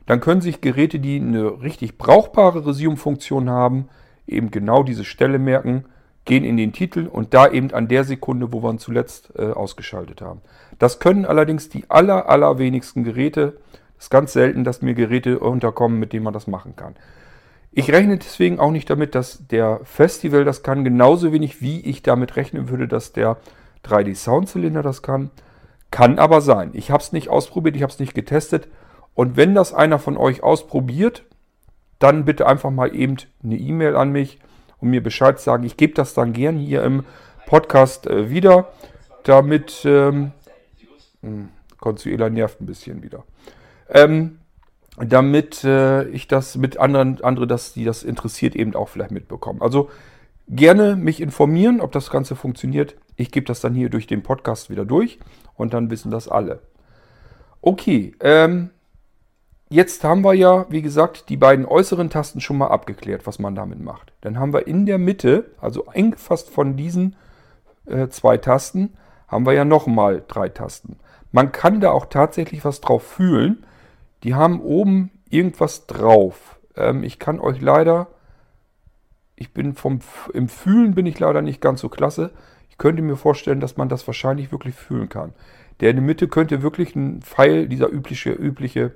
Dann 0.07 0.21
können 0.21 0.41
sich 0.41 0.61
Geräte, 0.61 0.99
die 0.99 1.17
eine 1.17 1.63
richtig 1.63 1.99
brauchbare 1.99 2.67
Resume-Funktion 2.67 3.51
haben, 3.51 3.89
eben 4.27 4.51
genau 4.51 4.83
diese 4.83 5.05
Stelle 5.05 5.39
merken, 5.39 5.85
gehen 6.25 6.45
in 6.45 6.57
den 6.57 6.73
Titel 6.73 7.07
und 7.07 7.35
da 7.35 7.49
eben 7.49 7.73
an 7.73 7.89
der 7.89 8.05
Sekunde, 8.05 8.53
wo 8.53 8.63
wir 8.63 8.71
ihn 8.71 8.79
zuletzt 8.79 9.33
äh, 9.37 9.51
ausgeschaltet 9.51 10.21
haben. 10.21 10.41
Das 10.83 10.99
können 10.99 11.27
allerdings 11.27 11.69
die 11.69 11.89
aller, 11.91 12.29
allerwenigsten 12.29 13.05
Geräte. 13.05 13.57
Es 13.99 14.07
ist 14.07 14.11
ganz 14.11 14.33
selten, 14.33 14.65
dass 14.65 14.83
mir 14.83 14.95
Geräte 14.95 15.39
unterkommen, 15.39 16.01
mit 16.01 16.13
denen 16.13 16.25
man 16.25 16.33
das 16.35 16.49
machen 16.49 16.75
kann. 16.75 16.97
Ich 17.71 17.93
rechne 17.93 18.19
deswegen 18.19 18.59
auch 18.59 18.73
nicht 18.73 18.91
damit, 18.91 19.15
dass 19.15 19.47
der 19.47 19.79
Festival 19.85 20.45
das 20.45 20.65
kann, 20.65 20.83
genauso 20.83 21.33
wenig 21.33 21.63
wie 21.63 21.79
ich 21.83 22.03
damit 22.03 22.35
rechnen 22.35 22.69
würde, 22.69 22.89
dass 22.89 23.13
der 23.13 23.37
3D 23.85 24.17
Soundzylinder 24.17 24.83
das 24.83 25.03
kann. 25.03 25.31
Kann 25.93 26.19
aber 26.19 26.41
sein. 26.41 26.71
Ich 26.73 26.91
habe 26.91 27.01
es 27.01 27.13
nicht 27.13 27.29
ausprobiert, 27.29 27.77
ich 27.77 27.83
habe 27.83 27.93
es 27.93 28.01
nicht 28.01 28.15
getestet. 28.15 28.67
Und 29.15 29.37
wenn 29.37 29.55
das 29.55 29.73
einer 29.73 30.01
von 30.01 30.17
euch 30.17 30.43
ausprobiert, 30.43 31.23
dann 32.01 32.25
bitte 32.25 32.49
einfach 32.49 32.73
mal 32.73 32.93
eben 32.93 33.19
eine 33.45 33.57
E-Mail 33.57 33.95
an 33.95 34.11
mich 34.11 34.41
und 34.81 34.91
mir 34.91 35.01
Bescheid 35.01 35.39
sagen. 35.39 35.63
Ich 35.63 35.77
gebe 35.77 35.95
das 35.95 36.13
dann 36.13 36.33
gern 36.33 36.57
hier 36.57 36.83
im 36.83 37.05
Podcast 37.47 38.09
äh, 38.09 38.31
wieder, 38.31 38.73
damit 39.23 39.83
ähm, 39.85 40.33
hm, 41.23 41.49
nervt 42.35 42.61
ein 42.61 42.67
bisschen 42.67 43.03
wieder. 43.03 43.25
Ähm, 43.89 44.39
damit 44.99 45.65
äh, 45.65 46.05
ich 46.09 46.29
das 46.29 46.57
mit 46.57 46.77
anderen, 46.79 47.23
andere, 47.23 47.47
dass 47.47 47.73
die 47.73 47.85
das 47.85 48.03
interessiert, 48.03 48.55
eben 48.55 48.75
auch 48.75 48.89
vielleicht 48.89 49.11
mitbekommen. 49.11 49.63
Also 49.63 49.89
gerne 50.49 50.97
mich 50.97 51.21
informieren, 51.21 51.81
ob 51.81 51.93
das 51.93 52.11
Ganze 52.11 52.37
funktioniert. 52.37 52.97
Ich 53.17 53.31
gebe 53.31 53.47
das 53.47 53.61
dann 53.61 53.75
hier 53.75 53.89
durch 53.89 54.07
den 54.07 54.23
Podcast 54.23 54.71
wieder 54.71 54.85
durch 54.85 55.19
und 55.55 55.73
dann 55.73 55.91
wissen 55.91 56.11
das 56.11 56.29
alle. 56.29 56.61
Okay, 57.63 58.15
ähm, 58.21 58.71
jetzt 59.71 60.05
haben 60.05 60.23
wir 60.23 60.35
ja, 60.35 60.67
wie 60.69 60.83
gesagt, 60.83 61.29
die 61.29 61.37
beiden 61.37 61.65
äußeren 61.65 62.11
Tasten 62.11 62.41
schon 62.41 62.59
mal 62.59 62.69
abgeklärt, 62.69 63.27
was 63.27 63.39
man 63.39 63.55
damit 63.55 63.81
macht. 63.81 64.13
Dann 64.21 64.39
haben 64.39 64.53
wir 64.53 64.67
in 64.67 64.85
der 64.85 64.99
Mitte, 64.99 65.47
also 65.61 65.87
eingefasst 65.87 66.51
von 66.51 66.77
diesen 66.77 67.17
äh, 67.87 68.09
zwei 68.09 68.37
Tasten, 68.37 68.95
haben 69.29 69.47
wir 69.47 69.55
ja 69.55 69.65
nochmal 69.65 70.23
drei 70.27 70.51
Tasten. 70.51 70.99
Man 71.33 71.51
kann 71.51 71.81
da 71.81 71.91
auch 71.91 72.07
tatsächlich 72.07 72.65
was 72.65 72.81
drauf 72.81 73.03
fühlen. 73.03 73.65
Die 74.23 74.35
haben 74.35 74.61
oben 74.61 75.11
irgendwas 75.31 75.87
drauf. 75.87 76.61
Ähm, 76.77 77.03
ich 77.03 77.19
kann 77.19 77.41
euch 77.41 77.61
leider, 77.61 78.09
ich 79.35 79.53
bin 79.53 79.75
vom, 79.75 80.01
im 80.35 80.49
Fühlen 80.49 80.95
bin 80.95 81.07
ich 81.07 81.19
leider 81.19 81.43
nicht 81.43 81.61
ganz 81.61 81.81
so 81.81 81.89
klasse. 81.89 82.31
Ich 82.71 82.79
könnte 82.79 83.03
mir 83.03 83.17
vorstellen, 83.17 83.61
dass 83.61 83.77
man 83.77 83.89
das 83.89 84.07
wahrscheinlich 84.07 84.53
wirklich 84.53 84.75
fühlen 84.75 85.09
kann. 85.09 85.33
Der 85.81 85.91
in 85.91 85.97
der 85.97 86.05
Mitte 86.05 86.29
könnte 86.29 86.63
wirklich 86.63 86.95
ein 86.95 87.23
Pfeil, 87.23 87.67
dieser 87.67 87.89
übliche, 87.89 88.31
übliche 88.31 88.93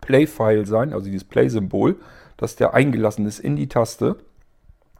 Play-Pfeil 0.00 0.66
sein, 0.66 0.92
also 0.92 1.06
dieses 1.06 1.24
Play-Symbol, 1.24 1.96
dass 2.36 2.56
der 2.56 2.74
eingelassen 2.74 3.26
ist 3.26 3.38
in 3.38 3.56
die 3.56 3.68
Taste. 3.68 4.16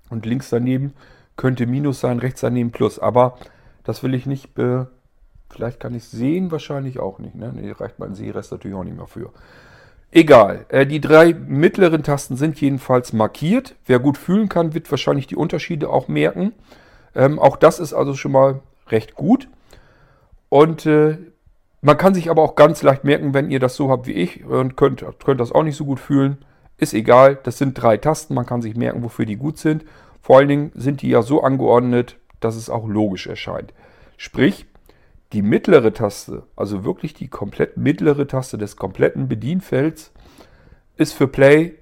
Und 0.08 0.24
links 0.24 0.50
daneben 0.50 0.94
könnte 1.36 1.66
Minus 1.66 2.00
sein, 2.00 2.20
rechts 2.20 2.42
daneben 2.42 2.70
Plus. 2.70 2.98
Aber 2.98 3.38
das 3.82 4.02
will 4.02 4.14
ich 4.14 4.26
nicht 4.26 4.54
be 4.54 4.88
Vielleicht 5.54 5.80
kann 5.80 5.94
ich 5.94 6.04
sehen, 6.04 6.50
wahrscheinlich 6.50 6.98
auch 6.98 7.18
nicht. 7.18 7.34
Ne? 7.34 7.52
Nee, 7.54 7.70
reicht 7.70 7.98
mein 7.98 8.14
Sehrest 8.14 8.50
natürlich 8.50 8.76
auch 8.76 8.84
nicht 8.84 8.96
mehr 8.96 9.06
für. 9.06 9.30
Egal. 10.10 10.66
Äh, 10.68 10.86
die 10.86 11.00
drei 11.00 11.32
mittleren 11.32 12.02
Tasten 12.02 12.36
sind 12.36 12.60
jedenfalls 12.60 13.12
markiert. 13.12 13.76
Wer 13.86 14.00
gut 14.00 14.18
fühlen 14.18 14.48
kann, 14.48 14.74
wird 14.74 14.90
wahrscheinlich 14.90 15.26
die 15.26 15.36
Unterschiede 15.36 15.90
auch 15.90 16.08
merken. 16.08 16.52
Ähm, 17.14 17.38
auch 17.38 17.56
das 17.56 17.78
ist 17.78 17.92
also 17.92 18.14
schon 18.14 18.32
mal 18.32 18.60
recht 18.88 19.14
gut. 19.14 19.48
Und 20.48 20.86
äh, 20.86 21.18
man 21.80 21.98
kann 21.98 22.14
sich 22.14 22.30
aber 22.30 22.42
auch 22.42 22.56
ganz 22.56 22.82
leicht 22.82 23.04
merken, 23.04 23.34
wenn 23.34 23.50
ihr 23.50 23.60
das 23.60 23.76
so 23.76 23.90
habt 23.90 24.06
wie 24.06 24.12
ich 24.12 24.44
und 24.44 24.76
könnt, 24.76 25.04
könnt 25.24 25.40
das 25.40 25.52
auch 25.52 25.62
nicht 25.62 25.76
so 25.76 25.84
gut 25.84 26.00
fühlen. 26.00 26.38
Ist 26.78 26.94
egal, 26.94 27.38
das 27.42 27.58
sind 27.58 27.74
drei 27.74 27.96
Tasten, 27.96 28.34
man 28.34 28.46
kann 28.46 28.62
sich 28.62 28.76
merken, 28.76 29.02
wofür 29.02 29.26
die 29.26 29.36
gut 29.36 29.58
sind. 29.58 29.84
Vor 30.20 30.38
allen 30.38 30.48
Dingen 30.48 30.72
sind 30.74 31.02
die 31.02 31.10
ja 31.10 31.22
so 31.22 31.42
angeordnet, 31.42 32.18
dass 32.40 32.56
es 32.56 32.70
auch 32.70 32.88
logisch 32.88 33.26
erscheint. 33.26 33.72
Sprich, 34.16 34.66
die 35.34 35.42
mittlere 35.42 35.92
Taste, 35.92 36.44
also 36.56 36.84
wirklich 36.84 37.12
die 37.12 37.28
komplett 37.28 37.76
mittlere 37.76 38.26
Taste 38.26 38.56
des 38.56 38.76
kompletten 38.76 39.28
Bedienfelds, 39.28 40.12
ist 40.96 41.12
für 41.12 41.28
Play 41.28 41.74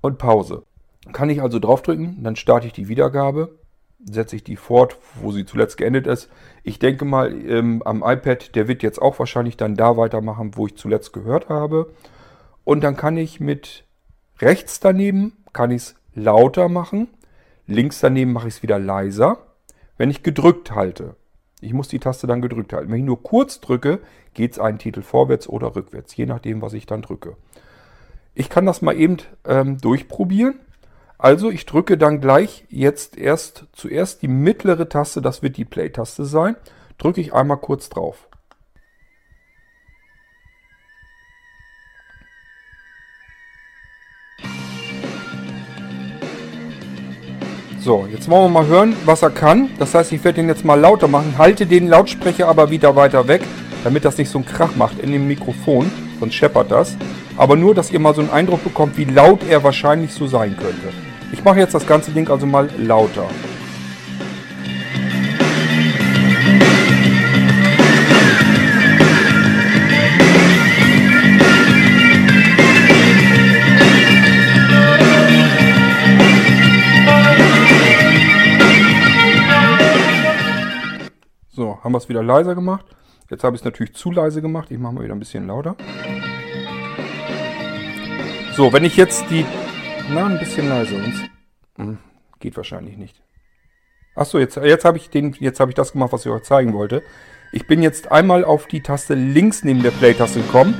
und 0.00 0.18
Pause. 0.18 0.64
Kann 1.12 1.30
ich 1.30 1.40
also 1.40 1.58
draufdrücken, 1.58 2.22
dann 2.22 2.36
starte 2.36 2.66
ich 2.66 2.72
die 2.72 2.88
Wiedergabe, 2.88 3.56
setze 4.04 4.36
ich 4.36 4.44
die 4.44 4.56
fort, 4.56 4.96
wo 5.20 5.32
sie 5.32 5.46
zuletzt 5.46 5.78
geendet 5.78 6.06
ist. 6.06 6.28
Ich 6.62 6.78
denke 6.78 7.04
mal 7.04 7.34
ähm, 7.46 7.82
am 7.84 8.02
iPad, 8.04 8.54
der 8.54 8.68
wird 8.68 8.82
jetzt 8.82 9.00
auch 9.00 9.18
wahrscheinlich 9.18 9.56
dann 9.56 9.74
da 9.74 9.96
weitermachen, 9.96 10.52
wo 10.54 10.66
ich 10.66 10.76
zuletzt 10.76 11.12
gehört 11.12 11.48
habe. 11.48 11.92
Und 12.64 12.82
dann 12.84 12.96
kann 12.96 13.16
ich 13.16 13.40
mit 13.40 13.84
rechts 14.40 14.80
daneben, 14.80 15.32
kann 15.52 15.70
ich 15.70 15.82
es 15.82 15.94
lauter 16.14 16.68
machen. 16.68 17.08
Links 17.66 18.00
daneben 18.00 18.32
mache 18.32 18.48
ich 18.48 18.54
es 18.54 18.62
wieder 18.62 18.78
leiser. 18.78 19.38
Wenn 19.96 20.10
ich 20.10 20.22
gedrückt 20.22 20.72
halte, 20.74 21.16
ich 21.60 21.72
muss 21.72 21.88
die 21.88 21.98
Taste 21.98 22.26
dann 22.26 22.42
gedrückt 22.42 22.72
halten. 22.72 22.90
Wenn 22.90 23.00
ich 23.00 23.04
nur 23.04 23.22
kurz 23.22 23.60
drücke, 23.60 24.00
geht 24.34 24.52
es 24.52 24.58
einen 24.58 24.78
Titel 24.78 25.02
vorwärts 25.02 25.48
oder 25.48 25.74
rückwärts, 25.74 26.16
je 26.16 26.26
nachdem, 26.26 26.62
was 26.62 26.72
ich 26.72 26.86
dann 26.86 27.02
drücke. 27.02 27.36
Ich 28.34 28.48
kann 28.48 28.66
das 28.66 28.82
mal 28.82 28.96
eben 28.96 29.16
ähm, 29.46 29.78
durchprobieren. 29.78 30.60
Also 31.18 31.50
ich 31.50 31.66
drücke 31.66 31.98
dann 31.98 32.20
gleich 32.20 32.64
jetzt 32.68 33.18
erst 33.18 33.66
zuerst 33.72 34.22
die 34.22 34.28
mittlere 34.28 34.88
Taste, 34.88 35.20
das 35.20 35.42
wird 35.42 35.56
die 35.56 35.64
Play-Taste 35.64 36.24
sein. 36.24 36.54
Drücke 36.96 37.20
ich 37.20 37.34
einmal 37.34 37.56
kurz 37.56 37.88
drauf. 37.88 38.27
So, 47.88 48.06
jetzt 48.12 48.28
wollen 48.28 48.52
wir 48.52 48.60
mal 48.60 48.66
hören, 48.66 48.94
was 49.06 49.22
er 49.22 49.30
kann. 49.30 49.70
Das 49.78 49.94
heißt, 49.94 50.12
ich 50.12 50.22
werde 50.22 50.42
den 50.42 50.48
jetzt 50.48 50.62
mal 50.62 50.78
lauter 50.78 51.08
machen, 51.08 51.36
halte 51.38 51.64
den 51.64 51.88
Lautsprecher 51.88 52.46
aber 52.46 52.70
wieder 52.70 52.96
weiter 52.96 53.28
weg, 53.28 53.40
damit 53.82 54.04
das 54.04 54.18
nicht 54.18 54.28
so 54.28 54.36
einen 54.36 54.44
Krach 54.44 54.76
macht 54.76 54.98
in 54.98 55.10
dem 55.10 55.26
Mikrofon, 55.26 55.90
sonst 56.20 56.34
scheppert 56.34 56.70
das. 56.70 56.98
Aber 57.38 57.56
nur, 57.56 57.74
dass 57.74 57.90
ihr 57.90 57.98
mal 57.98 58.14
so 58.14 58.20
einen 58.20 58.28
Eindruck 58.28 58.62
bekommt, 58.62 58.98
wie 58.98 59.06
laut 59.06 59.40
er 59.48 59.64
wahrscheinlich 59.64 60.12
so 60.12 60.26
sein 60.26 60.54
könnte. 60.54 60.92
Ich 61.32 61.42
mache 61.44 61.60
jetzt 61.60 61.72
das 61.72 61.86
ganze 61.86 62.10
Ding 62.10 62.28
also 62.28 62.44
mal 62.44 62.68
lauter. 62.76 63.24
Haben 81.88 81.94
wir 81.94 81.98
es 81.98 82.10
wieder 82.10 82.22
leiser 82.22 82.54
gemacht. 82.54 82.84
Jetzt 83.30 83.44
habe 83.44 83.56
ich 83.56 83.62
es 83.62 83.64
natürlich 83.64 83.94
zu 83.94 84.10
leise 84.10 84.42
gemacht. 84.42 84.70
Ich 84.70 84.78
mache 84.78 84.92
mal 84.92 85.04
wieder 85.04 85.14
ein 85.14 85.18
bisschen 85.18 85.46
lauter. 85.46 85.74
So, 88.52 88.70
wenn 88.74 88.84
ich 88.84 88.98
jetzt 88.98 89.24
die... 89.30 89.46
Na, 90.10 90.26
ein 90.26 90.38
bisschen 90.38 90.68
leiser. 90.68 90.98
Hm, 91.76 91.96
geht 92.40 92.58
wahrscheinlich 92.58 92.98
nicht. 92.98 93.22
Achso, 94.14 94.38
jetzt, 94.38 94.56
jetzt 94.56 94.84
habe 94.84 94.98
ich, 94.98 95.08
hab 95.08 95.68
ich 95.70 95.74
das 95.74 95.92
gemacht, 95.92 96.12
was 96.12 96.26
ich 96.26 96.30
euch 96.30 96.42
zeigen 96.42 96.74
wollte. 96.74 97.02
Ich 97.52 97.66
bin 97.66 97.80
jetzt 97.80 98.12
einmal 98.12 98.44
auf 98.44 98.66
die 98.66 98.82
Taste 98.82 99.14
links 99.14 99.64
neben 99.64 99.82
der 99.82 99.92
Play-Taste 99.92 100.40
gekommen. 100.40 100.74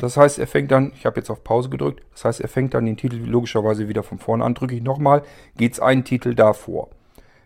Das 0.00 0.16
heißt, 0.16 0.38
er 0.38 0.46
fängt 0.46 0.70
dann, 0.70 0.92
ich 0.94 1.04
habe 1.04 1.20
jetzt 1.20 1.28
auf 1.28 1.44
Pause 1.44 1.68
gedrückt, 1.68 2.02
das 2.12 2.24
heißt, 2.24 2.40
er 2.40 2.48
fängt 2.48 2.72
dann 2.72 2.86
den 2.86 2.96
Titel 2.96 3.16
logischerweise 3.16 3.88
wieder 3.88 4.02
von 4.02 4.18
vorne 4.18 4.42
an. 4.44 4.54
Drücke 4.54 4.74
ich 4.74 4.82
nochmal, 4.82 5.22
geht 5.58 5.74
es 5.74 5.80
einen 5.80 6.04
Titel 6.04 6.34
davor. 6.34 6.88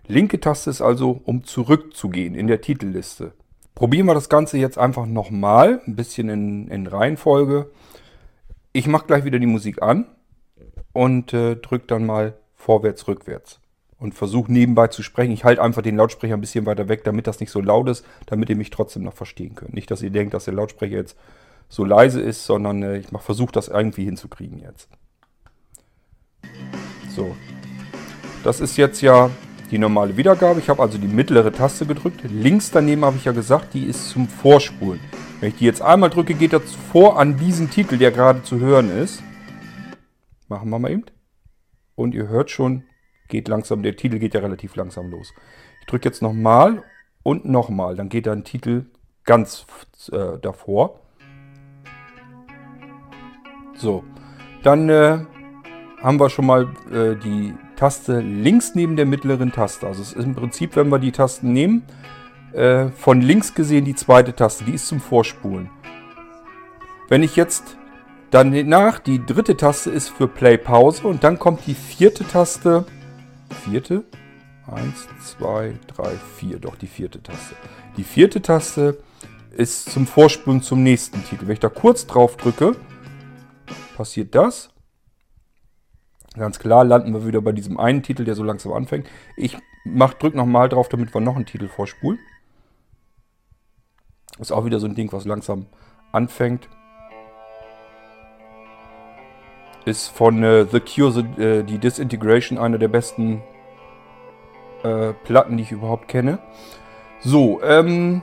Linke 0.06 0.40
Taste 0.40 0.70
ist 0.70 0.82
also, 0.82 1.20
um 1.24 1.44
zurückzugehen 1.44 2.34
in 2.34 2.46
der 2.46 2.60
Titelliste. 2.60 3.32
Probieren 3.74 4.06
wir 4.06 4.14
das 4.14 4.28
Ganze 4.28 4.58
jetzt 4.58 4.78
einfach 4.78 5.06
nochmal, 5.06 5.80
ein 5.86 5.96
bisschen 5.96 6.28
in, 6.28 6.68
in 6.68 6.86
Reihenfolge. 6.86 7.70
Ich 8.72 8.86
mache 8.86 9.06
gleich 9.06 9.24
wieder 9.24 9.38
die 9.38 9.46
Musik 9.46 9.82
an 9.82 10.06
und 10.92 11.32
äh, 11.32 11.56
drücke 11.56 11.86
dann 11.86 12.04
mal 12.04 12.34
vorwärts, 12.54 13.08
rückwärts. 13.08 13.60
Und 13.98 14.14
versuche 14.14 14.52
nebenbei 14.52 14.88
zu 14.88 15.04
sprechen. 15.04 15.30
Ich 15.30 15.44
halte 15.44 15.62
einfach 15.62 15.82
den 15.82 15.96
Lautsprecher 15.96 16.34
ein 16.34 16.40
bisschen 16.40 16.66
weiter 16.66 16.88
weg, 16.88 17.04
damit 17.04 17.28
das 17.28 17.38
nicht 17.38 17.52
so 17.52 17.60
laut 17.60 17.88
ist, 17.88 18.04
damit 18.26 18.50
ihr 18.50 18.56
mich 18.56 18.70
trotzdem 18.70 19.04
noch 19.04 19.14
verstehen 19.14 19.54
könnt. 19.54 19.74
Nicht, 19.74 19.92
dass 19.92 20.02
ihr 20.02 20.10
denkt, 20.10 20.34
dass 20.34 20.46
der 20.46 20.54
Lautsprecher 20.54 20.96
jetzt 20.96 21.16
so 21.68 21.84
leise 21.84 22.20
ist, 22.20 22.44
sondern 22.44 22.82
äh, 22.82 22.98
ich 22.98 23.06
versuche 23.06 23.52
das 23.52 23.68
irgendwie 23.68 24.04
hinzukriegen 24.04 24.58
jetzt. 24.58 24.88
So. 27.14 27.36
Das 28.42 28.60
ist 28.60 28.76
jetzt 28.76 29.00
ja 29.02 29.30
die 29.72 29.78
normale 29.78 30.16
Wiedergabe. 30.18 30.60
Ich 30.60 30.68
habe 30.68 30.82
also 30.82 30.98
die 30.98 31.08
mittlere 31.08 31.50
Taste 31.50 31.86
gedrückt. 31.86 32.20
Links 32.30 32.70
daneben 32.70 33.04
habe 33.04 33.16
ich 33.16 33.24
ja 33.24 33.32
gesagt, 33.32 33.72
die 33.72 33.86
ist 33.86 34.10
zum 34.10 34.28
Vorspulen. 34.28 35.00
Wenn 35.40 35.48
ich 35.48 35.56
die 35.56 35.64
jetzt 35.64 35.80
einmal 35.80 36.10
drücke, 36.10 36.34
geht 36.34 36.52
das 36.52 36.74
vor 36.92 37.18
an 37.18 37.38
diesen 37.38 37.70
Titel, 37.70 37.96
der 37.96 38.12
gerade 38.12 38.42
zu 38.42 38.60
hören 38.60 38.90
ist. 38.90 39.22
Machen 40.48 40.68
wir 40.68 40.78
mal 40.78 40.90
eben. 40.90 41.06
Und 41.94 42.14
ihr 42.14 42.28
hört 42.28 42.50
schon, 42.50 42.84
geht 43.28 43.48
langsam, 43.48 43.82
der 43.82 43.96
Titel 43.96 44.18
geht 44.18 44.34
ja 44.34 44.40
relativ 44.40 44.76
langsam 44.76 45.10
los. 45.10 45.32
Ich 45.80 45.86
drücke 45.86 46.06
jetzt 46.06 46.20
nochmal 46.20 46.82
und 47.22 47.46
nochmal, 47.46 47.96
dann 47.96 48.10
geht 48.10 48.28
ein 48.28 48.44
Titel 48.44 48.86
ganz 49.24 49.66
äh, 50.12 50.38
davor. 50.40 51.00
So, 53.74 54.04
dann 54.62 54.88
äh, 54.90 55.24
haben 56.02 56.20
wir 56.20 56.28
schon 56.28 56.46
mal 56.46 56.68
äh, 56.92 57.16
die 57.16 57.54
Taste 57.82 58.20
links 58.20 58.76
neben 58.76 58.94
der 58.94 59.06
mittleren 59.06 59.50
Taste. 59.50 59.88
Also 59.88 60.02
es 60.02 60.12
ist 60.12 60.24
im 60.24 60.36
Prinzip, 60.36 60.76
wenn 60.76 60.88
wir 60.88 61.00
die 61.00 61.10
Tasten 61.10 61.52
nehmen, 61.52 61.82
äh, 62.52 62.90
von 62.90 63.20
links 63.20 63.54
gesehen 63.54 63.84
die 63.84 63.96
zweite 63.96 64.36
Taste. 64.36 64.62
Die 64.62 64.74
ist 64.74 64.86
zum 64.86 65.00
Vorspulen. 65.00 65.68
Wenn 67.08 67.24
ich 67.24 67.34
jetzt 67.34 67.76
dann 68.30 68.52
nach, 68.68 69.00
die 69.00 69.26
dritte 69.26 69.56
Taste 69.56 69.90
ist 69.90 70.10
für 70.10 70.28
Play 70.28 70.58
Pause 70.58 71.08
und 71.08 71.24
dann 71.24 71.40
kommt 71.40 71.66
die 71.66 71.74
vierte 71.74 72.24
Taste. 72.24 72.86
Vierte? 73.64 74.04
Eins, 74.68 75.08
zwei, 75.20 75.74
drei, 75.88 76.12
vier. 76.36 76.60
Doch, 76.60 76.76
die 76.76 76.86
vierte 76.86 77.20
Taste. 77.20 77.56
Die 77.96 78.04
vierte 78.04 78.42
Taste 78.42 78.98
ist 79.56 79.90
zum 79.90 80.06
Vorspulen 80.06 80.62
zum 80.62 80.84
nächsten 80.84 81.24
Titel. 81.24 81.48
Wenn 81.48 81.54
ich 81.54 81.58
da 81.58 81.68
kurz 81.68 82.06
drauf 82.06 82.36
drücke, 82.36 82.76
passiert 83.96 84.36
das. 84.36 84.71
Ganz 86.36 86.58
klar 86.58 86.84
landen 86.84 87.12
wir 87.12 87.26
wieder 87.26 87.42
bei 87.42 87.52
diesem 87.52 87.78
einen 87.78 88.02
Titel, 88.02 88.24
der 88.24 88.34
so 88.34 88.42
langsam 88.42 88.72
anfängt. 88.72 89.06
Ich 89.36 89.58
mach, 89.84 90.14
drück 90.14 90.34
nochmal 90.34 90.68
drauf, 90.68 90.88
damit 90.88 91.12
wir 91.12 91.20
noch 91.20 91.36
einen 91.36 91.46
Titel 91.46 91.68
vorspulen. 91.68 92.18
Ist 94.38 94.52
auch 94.52 94.64
wieder 94.64 94.80
so 94.80 94.86
ein 94.86 94.94
Ding, 94.94 95.12
was 95.12 95.26
langsam 95.26 95.66
anfängt. 96.10 96.68
Ist 99.84 100.08
von 100.08 100.42
äh, 100.42 100.64
The 100.64 100.80
Cure, 100.80 101.12
the, 101.12 101.42
äh, 101.42 101.62
die 101.64 101.78
Disintegration, 101.78 102.56
eine 102.56 102.78
der 102.78 102.88
besten 102.88 103.42
äh, 104.84 105.12
Platten, 105.24 105.56
die 105.56 105.64
ich 105.64 105.72
überhaupt 105.72 106.08
kenne. 106.08 106.38
So, 107.20 107.62
ähm, 107.62 108.22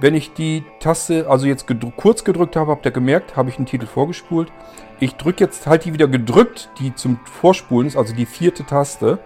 wenn 0.00 0.14
ich 0.14 0.34
die 0.34 0.64
Taste 0.80 1.26
also 1.28 1.46
jetzt 1.46 1.66
gedr 1.66 1.92
kurz 1.96 2.24
gedrückt 2.24 2.56
habe, 2.56 2.70
habt 2.70 2.84
ihr 2.84 2.92
gemerkt, 2.92 3.36
habe 3.36 3.50
ich 3.50 3.56
einen 3.56 3.66
Titel 3.66 3.86
vorgespult. 3.86 4.52
Ich 5.00 5.16
drücke 5.16 5.44
jetzt 5.44 5.66
halt 5.66 5.84
die 5.84 5.92
wieder 5.92 6.08
gedrückt, 6.08 6.70
die 6.78 6.94
zum 6.94 7.18
Vorspulen 7.24 7.86
ist, 7.86 7.96
also 7.96 8.14
die 8.14 8.26
vierte 8.26 8.64
Taste. 8.64 9.18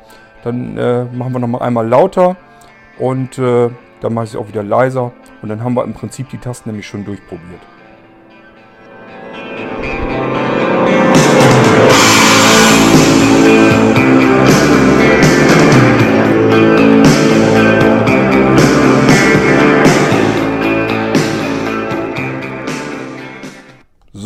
Dann 0.42 0.76
äh, 0.76 1.04
machen 1.04 1.32
wir 1.32 1.38
nochmal 1.38 1.62
einmal 1.62 1.86
lauter 1.86 2.36
und 2.98 3.38
äh, 3.38 3.70
dann 4.00 4.14
mache 4.14 4.24
ich 4.24 4.30
sie 4.30 4.38
auch 4.38 4.48
wieder 4.48 4.62
leiser. 4.62 5.12
Und 5.42 5.48
dann 5.48 5.62
haben 5.62 5.74
wir 5.74 5.84
im 5.84 5.92
Prinzip 5.92 6.28
die 6.30 6.38
Tasten 6.38 6.70
nämlich 6.70 6.86
schon 6.86 7.04
durchprobiert. 7.04 7.60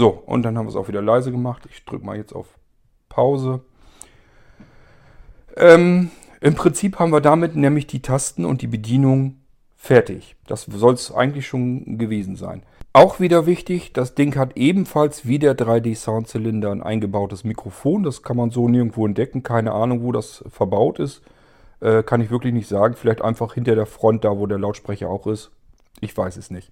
Und 0.09 0.43
dann 0.43 0.57
haben 0.57 0.67
wir 0.67 0.71
es 0.71 0.77
auch 0.77 0.89
wieder 0.89 1.03
leise 1.03 1.31
gemacht. 1.31 1.63
Ich 1.71 1.85
drücke 1.85 2.05
mal 2.05 2.17
jetzt 2.17 2.33
auf 2.33 2.47
Pause. 3.09 3.61
Ähm, 5.57 6.11
Im 6.41 6.55
Prinzip 6.55 6.99
haben 6.99 7.13
wir 7.13 7.21
damit 7.21 7.57
nämlich 7.57 7.87
die 7.87 8.03
Tasten 8.03 8.45
und 8.45 8.63
die 8.63 8.67
Bedienung 8.67 9.41
fertig. 9.77 10.37
Das 10.47 10.65
soll 10.65 10.95
es 10.95 11.13
eigentlich 11.13 11.47
schon 11.47 11.99
gewesen 11.99 12.37
sein. 12.37 12.63
Auch 12.93 13.19
wieder 13.19 13.47
wichtig, 13.47 13.93
das 13.93 14.15
Ding 14.15 14.37
hat 14.37 14.57
ebenfalls 14.57 15.27
wie 15.27 15.41
der 15.41 15.57
3D 15.57 15.97
Soundzylinder 15.97 16.71
ein 16.71 16.83
eingebautes 16.83 17.43
Mikrofon. 17.43 18.05
Das 18.05 18.23
kann 18.23 18.37
man 18.37 18.51
so 18.51 18.69
nirgendwo 18.69 19.05
entdecken. 19.05 19.43
Keine 19.43 19.73
Ahnung, 19.73 20.03
wo 20.03 20.13
das 20.13 20.45
verbaut 20.49 21.01
ist. 21.01 21.23
Äh, 21.81 22.05
kann 22.05 22.21
ich 22.21 22.31
wirklich 22.31 22.55
nicht 22.55 22.69
sagen. 22.69 22.95
Vielleicht 22.95 23.21
einfach 23.21 23.55
hinter 23.55 23.75
der 23.75 23.87
Front, 23.87 24.25
da 24.25 24.39
wo 24.39 24.47
der 24.47 24.59
Lautsprecher 24.59 25.11
auch 25.11 25.27
ist. 25.27 25.51
Ich 26.01 26.17
weiß 26.17 26.37
es 26.37 26.51
nicht. 26.51 26.71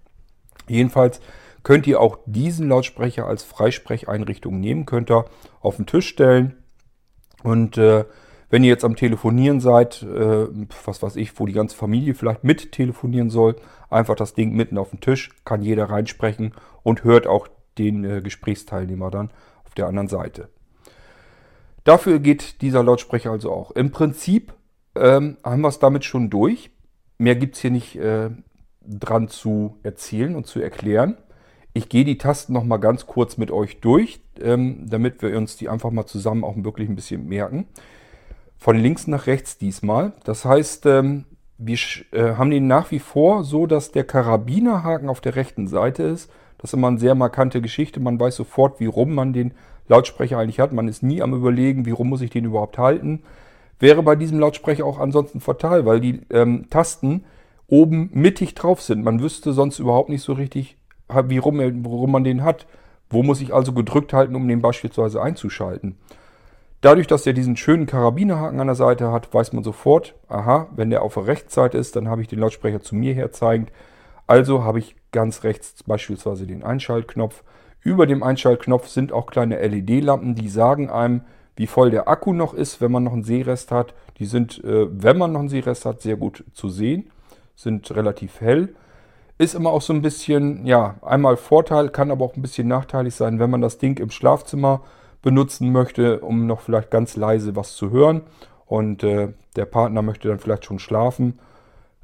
Jedenfalls 0.68 1.21
könnt 1.62 1.87
ihr 1.87 2.01
auch 2.01 2.18
diesen 2.27 2.68
Lautsprecher 2.68 3.27
als 3.27 3.42
Freisprecheinrichtung 3.42 4.59
nehmen, 4.59 4.87
könnt 4.87 5.11
ihr 5.11 5.25
auf 5.61 5.77
den 5.77 5.87
Tisch 5.87 6.09
stellen 6.09 6.62
und 7.42 7.79
äh, 7.79 8.05
wenn 8.51 8.64
ihr 8.64 8.70
jetzt 8.70 8.85
am 8.85 8.96
Telefonieren 8.96 9.61
seid, 9.61 10.03
äh, 10.03 10.46
was 10.85 11.03
weiß 11.03 11.16
ich, 11.16 11.40
wo 11.40 11.46
die 11.46 11.55
ganze 11.55 11.75
Familie 11.75 12.14
vielleicht 12.14 12.44
mit 12.44 12.72
telefonieren 12.72 13.31
soll, 13.31 13.57
einfach 13.88 14.14
das 14.14 14.35
Ding 14.35 14.55
mitten 14.55 14.77
auf 14.77 14.90
den 14.90 15.01
Tisch, 15.01 15.31
kann 15.46 15.62
jeder 15.62 15.87
reinsprechen 15.87 16.53
und 16.83 17.03
hört 17.03 17.27
auch 17.27 17.48
den 17.79 18.04
äh, 18.04 18.21
Gesprächsteilnehmer 18.21 19.10
dann 19.10 19.31
auf 19.65 19.73
der 19.75 19.87
anderen 19.87 20.08
Seite. 20.08 20.50
Dafür 21.85 22.19
geht 22.19 22.60
dieser 22.60 22.83
Lautsprecher 22.83 23.31
also 23.31 23.50
auch. 23.50 23.71
Im 23.71 23.90
Prinzip 23.90 24.52
ähm, 24.94 25.38
haben 25.42 25.63
wir 25.63 25.69
es 25.69 25.79
damit 25.79 26.04
schon 26.04 26.29
durch. 26.29 26.71
Mehr 27.17 27.37
gibt 27.37 27.56
es 27.56 27.63
hier 27.63 27.71
nicht 27.71 27.96
äh, 27.96 28.31
dran 28.83 29.29
zu 29.29 29.79
erzählen 29.83 30.37
und 30.37 30.46
zu 30.46 30.60
erklären. 30.60 31.17
Ich 31.75 31.88
gehe 31.88 32.04
die 32.04 32.18
Tasten 32.18 32.52
noch 32.52 32.64
mal 32.64 32.77
ganz 32.77 33.06
kurz 33.06 33.38
mit 33.38 33.50
euch 33.50 33.81
durch, 33.81 34.20
ähm, 34.40 34.87
damit 34.88 35.23
wir 35.23 35.37
uns 35.37 35.56
die 35.56 35.68
einfach 35.68 35.90
mal 35.90 36.06
zusammen 36.06 36.44
auch 36.44 36.54
wirklich 36.56 36.88
ein 36.88 36.96
bisschen 36.96 37.27
merken. 37.27 37.66
Von 38.58 38.77
links 38.77 39.06
nach 39.06 39.27
rechts 39.27 39.58
diesmal. 39.58 40.12
Das 40.25 40.44
heißt, 40.44 40.87
ähm, 40.87 41.25
wir 41.58 41.79
äh, 42.12 42.35
haben 42.35 42.50
den 42.50 42.66
nach 42.66 42.90
wie 42.90 42.98
vor 42.98 43.44
so, 43.44 43.66
dass 43.66 43.92
der 43.92 44.04
Karabinerhaken 44.04 45.08
auf 45.08 45.20
der 45.20 45.37
rechten 45.37 45.66
Seite 45.66 46.02
ist. 46.02 46.31
Das 46.58 46.70
ist 46.70 46.75
immer 46.75 46.88
eine 46.88 46.98
sehr 46.98 47.14
markante 47.14 47.60
Geschichte. 47.60 48.00
Man 48.00 48.20
weiß 48.20 48.37
sofort, 48.37 48.79
wie 48.79 48.87
rum 48.87 49.14
man 49.14 49.33
den 49.33 49.54
Lautsprecher 49.88 50.38
eigentlich 50.38 50.60
hat. 50.60 50.73
Man 50.73 50.88
ist 50.88 51.02
nie 51.02 51.23
am 51.23 51.35
überlegen, 51.35 51.87
wie 51.87 51.90
rum 51.90 52.08
muss 52.08 52.20
ich 52.20 52.31
den 52.31 52.44
überhaupt 52.44 52.79
halten. 52.79 53.23
Wäre 53.79 54.02
bei 54.02 54.14
diesem 54.14 54.38
Lautsprecher 54.38 54.85
auch 54.85 54.98
ansonsten 54.98 55.40
fatal, 55.40 55.87
weil 55.87 56.00
die 56.00 56.20
ähm, 56.31 56.68
Tasten 56.70 57.25
oben 57.66 58.10
mittig 58.12 58.54
drauf 58.54 58.83
sind. 58.83 59.02
Man 59.02 59.20
wüsste 59.20 59.52
sonst 59.52 59.79
überhaupt 59.79 60.08
nicht 60.08 60.23
so 60.23 60.35
richtig, 60.35 60.77
wie 61.29 61.38
rum, 61.38 61.58
worum 61.85 62.13
man 62.13 62.25
den 62.25 62.42
hat. 62.42 62.67
Wo 63.10 63.23
muss 63.23 63.40
ich 63.40 63.52
also 63.52 63.73
gedrückt 63.73 64.13
halten, 64.13 64.35
um 64.35 64.48
den 64.48 64.63
beispielsweise 64.63 65.21
einzuschalten? 65.21 65.96
Dadurch, 66.81 67.06
dass 67.06 67.27
er 67.27 67.33
diesen 67.33 67.56
schönen 67.56 67.87
Karabinerhaken 67.87 68.58
an 68.58 68.67
der 68.67 68.75
Seite 68.75 69.13
hat, 69.13 69.33
weiß 69.33 69.52
man 69.52 69.63
sofort, 69.63 70.15
aha, 70.29 70.69
wenn 70.75 70.90
der 70.90 71.02
auf 71.02 71.15
der 71.15 71.29
Rechtsseite 71.29 71.79
ist, 71.79 71.94
dann 71.94 72.08
habe 72.08 72.23
ich 72.23 72.29
den 72.29 72.40
Lautsprecher 72.40 72.81
zu 72.81 72.96
mir 72.96 73.15
her 73.15 73.31
zeigend. 73.31 73.71
Also 74.27 74.65
habe 74.65 74.81
ich 74.81 74.96
ganz 75.13 75.44
rechts 75.44 75.85
beispielsweise 75.85 76.46
den 76.46 76.65
Einschaltknopf. 76.65 77.44
Über 77.83 78.06
dem 78.06 78.23
Einschaltknopf 78.23 78.88
sind 78.88 79.13
auch 79.13 79.27
kleine 79.27 79.60
LED-Lampen, 79.65 80.35
die 80.35 80.48
sagen 80.48 80.90
einem, 80.90 81.23
wie 81.54 81.67
voll 81.67 81.90
der 81.90 82.08
Akku 82.08 82.33
noch 82.33 82.54
ist, 82.54 82.81
wenn 82.81 82.90
man 82.90 83.04
noch 83.04 83.13
einen 83.13 83.25
Seerest 83.25 83.71
hat. 83.71 83.94
Die 84.19 84.27
sind, 84.27 84.63
äh, 84.65 84.87
wenn 84.90 85.19
man 85.19 85.33
noch 85.33 85.40
einen 85.40 85.48
Seerest 85.50 85.85
hat, 85.85 86.00
sehr 86.00 86.17
gut 86.17 86.44
zu 86.52 86.69
sehen, 86.69 87.10
sind 87.54 87.94
relativ 87.94 88.40
hell. 88.40 88.75
Ist 89.43 89.55
immer 89.57 89.71
auch 89.71 89.83
so 89.83 89.93
ein 89.93 90.03
bisschen, 90.03 90.65
ja, 90.67 90.95
einmal 91.03 91.37
Vorteil, 91.37 91.88
kann 91.88 92.13
aber 92.13 92.25
auch 92.25 92.37
ein 92.37 92.43
bisschen 92.43 92.69
nachteilig 92.69 93.17
sein, 93.17 93.40
wenn 93.40 93.51
man 93.51 93.61
das 93.61 93.77
Ding 93.77 93.99
im 93.99 94.13
Schlafzimmer 94.13 94.83
benutzen 95.21 95.73
möchte, 95.73 96.21
um 96.21 96.47
noch 96.47 96.61
vielleicht 96.61 96.93
ganz 96.93 97.17
leise 97.17 97.57
was 97.57 97.75
zu 97.75 97.90
hören. 97.90 98.21
Und 98.67 99.03
äh, 99.03 99.33
der 99.57 99.65
Partner 99.65 100.01
möchte 100.01 100.29
dann 100.29 100.38
vielleicht 100.38 100.65
schon 100.65 100.79
schlafen. 100.79 101.40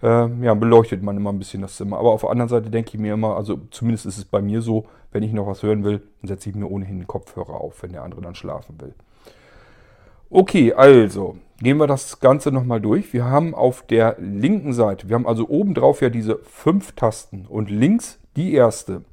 Äh, 0.02 0.26
ja, 0.42 0.54
beleuchtet 0.54 1.04
man 1.04 1.16
immer 1.16 1.30
ein 1.30 1.38
bisschen 1.38 1.62
das 1.62 1.76
Zimmer. 1.76 2.00
Aber 2.00 2.10
auf 2.10 2.22
der 2.22 2.30
anderen 2.30 2.48
Seite 2.48 2.70
denke 2.70 2.90
ich 2.94 2.98
mir 2.98 3.14
immer, 3.14 3.36
also 3.36 3.60
zumindest 3.70 4.06
ist 4.06 4.18
es 4.18 4.24
bei 4.24 4.42
mir 4.42 4.60
so, 4.60 4.86
wenn 5.12 5.22
ich 5.22 5.32
noch 5.32 5.46
was 5.46 5.62
hören 5.62 5.84
will, 5.84 6.02
dann 6.20 6.26
setze 6.26 6.50
ich 6.50 6.56
mir 6.56 6.66
ohnehin 6.66 6.96
einen 6.96 7.06
Kopfhörer 7.06 7.54
auf, 7.54 7.84
wenn 7.84 7.92
der 7.92 8.02
andere 8.02 8.20
dann 8.20 8.34
schlafen 8.34 8.80
will. 8.80 8.94
Okay, 10.30 10.74
also 10.74 11.38
gehen 11.58 11.78
wir 11.78 11.86
das 11.86 12.20
Ganze 12.20 12.52
nochmal 12.52 12.82
durch. 12.82 13.14
Wir 13.14 13.24
haben 13.24 13.54
auf 13.54 13.86
der 13.86 14.16
linken 14.18 14.74
Seite, 14.74 15.08
wir 15.08 15.14
haben 15.14 15.26
also 15.26 15.48
oben 15.48 15.72
drauf 15.72 16.02
ja 16.02 16.10
diese 16.10 16.38
fünf 16.42 16.92
Tasten 16.92 17.46
und 17.46 17.70
links 17.70 18.20
die 18.36 18.52
erste. 18.52 19.04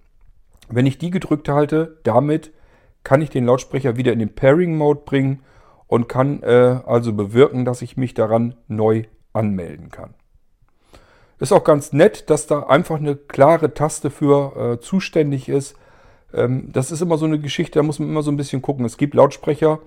Wenn 0.67 0.85
ich 0.85 0.97
die 0.97 1.11
gedrückt 1.11 1.47
halte, 1.47 1.99
damit 2.03 2.51
kann 3.03 3.21
ich 3.21 3.29
den 3.29 3.45
Lautsprecher 3.45 3.95
wieder 3.95 4.11
in 4.11 4.19
den 4.19 4.35
Pairing-Mode 4.35 5.01
bringen 5.05 5.41
und 5.87 6.09
kann 6.09 6.43
äh, 6.43 6.81
also 6.85 7.13
bewirken, 7.13 7.63
dass 7.63 7.81
ich 7.81 7.95
mich 7.95 8.13
daran 8.13 8.55
neu 8.67 9.03
anmelden 9.31 9.91
kann. 9.91 10.15
Ist 11.39 11.53
auch 11.53 11.63
ganz 11.63 11.93
nett, 11.93 12.29
dass 12.29 12.47
da 12.47 12.63
einfach 12.63 12.97
eine 12.97 13.15
klare 13.15 13.73
Taste 13.73 14.09
für 14.09 14.73
äh, 14.73 14.79
zuständig 14.81 15.47
ist. 15.47 15.77
Ähm, 16.33 16.71
das 16.73 16.91
ist 16.91 17.01
immer 17.01 17.17
so 17.17 17.25
eine 17.25 17.39
Geschichte, 17.39 17.79
da 17.79 17.83
muss 17.83 17.99
man 17.99 18.09
immer 18.09 18.23
so 18.23 18.31
ein 18.31 18.37
bisschen 18.37 18.61
gucken. 18.61 18.83
Es 18.85 18.97
gibt 18.97 19.13
Lautsprecher, 19.13 19.79